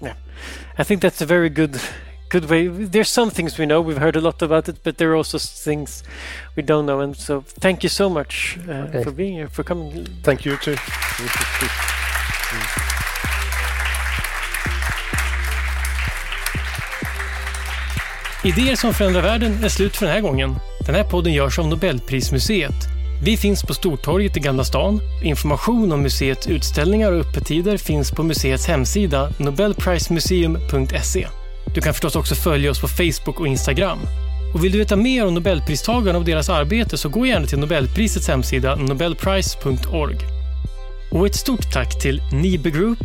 Yeah, 0.01 0.14
I 0.79 0.85
think 0.85 1.03
that's 1.03 1.20
a 1.20 1.26
very 1.26 1.49
good 1.49 1.81
good 2.29 2.49
way. 2.51 2.68
There's 2.68 3.09
some 3.09 3.31
things 3.31 3.59
we 3.59 3.66
know. 3.66 3.81
We've 3.81 3.99
heard 3.99 4.16
a 4.16 4.20
lot 4.20 4.43
about 4.43 4.68
it, 4.68 4.83
but 4.83 4.99
there 4.99 5.11
are 5.12 5.16
also 5.16 5.39
things 5.39 6.03
we 6.57 6.62
don't 6.62 6.87
know. 6.87 7.01
And 7.01 7.16
so, 7.16 7.41
thank 7.41 7.83
you 7.83 7.89
so 7.89 8.09
much 8.09 8.59
uh, 8.68 8.72
okay. 8.89 9.03
for 9.05 9.12
being 9.12 9.35
here, 9.35 9.49
for 9.49 9.64
coming. 9.64 10.07
Thank 10.22 10.45
you 10.45 10.57
too. 10.57 10.76
Idéer 18.45 18.76
som 18.76 18.95
förändrar 18.95 19.22
världen 19.22 19.64
är 19.64 19.68
slut 19.68 19.97
för 19.97 20.07
den 20.07 20.14
här 20.14 20.20
gången. 20.20 20.57
Den 20.86 20.95
här 20.95 21.05
podden 21.05 21.32
görs 21.32 21.59
av 21.59 21.68
Nobelprismuseet. 21.68 22.74
Vi 23.24 23.36
finns 23.36 23.62
på 23.62 23.74
Stortorget 23.74 24.36
i 24.36 24.41
Gamla 24.41 24.64
stan. 24.64 25.01
Information 25.22 25.93
om 25.93 26.03
museets 26.03 26.47
utställningar 26.47 27.12
och 27.12 27.20
öppettider 27.20 27.76
finns 27.76 28.11
på 28.11 28.22
museets 28.22 28.66
hemsida 28.66 29.32
nobelprismuseum.se. 29.39 31.28
Du 31.74 31.80
kan 31.80 31.95
förstås 31.95 32.16
också 32.16 32.34
följa 32.34 32.70
oss 32.70 32.80
på 32.80 32.89
Facebook 32.89 33.41
och 33.41 33.47
Instagram. 33.47 33.99
Och 34.55 34.64
vill 34.64 34.72
du 34.72 34.78
veta 34.78 34.97
mer 34.97 35.26
om 35.26 35.34
Nobelpristagarna 35.34 36.18
och 36.18 36.24
deras 36.24 36.49
arbete 36.49 36.99
så 36.99 37.09
gå 37.09 37.26
gärna 37.26 37.47
till 37.47 37.59
Nobelprisets 37.59 38.28
hemsida 38.28 38.76
nobelprice.org. 38.76 40.16
Och 41.12 41.26
ett 41.26 41.36
stort 41.36 41.72
tack 41.72 42.01
till 42.03 42.22
Nibe 42.32 42.70
Group, 42.70 43.05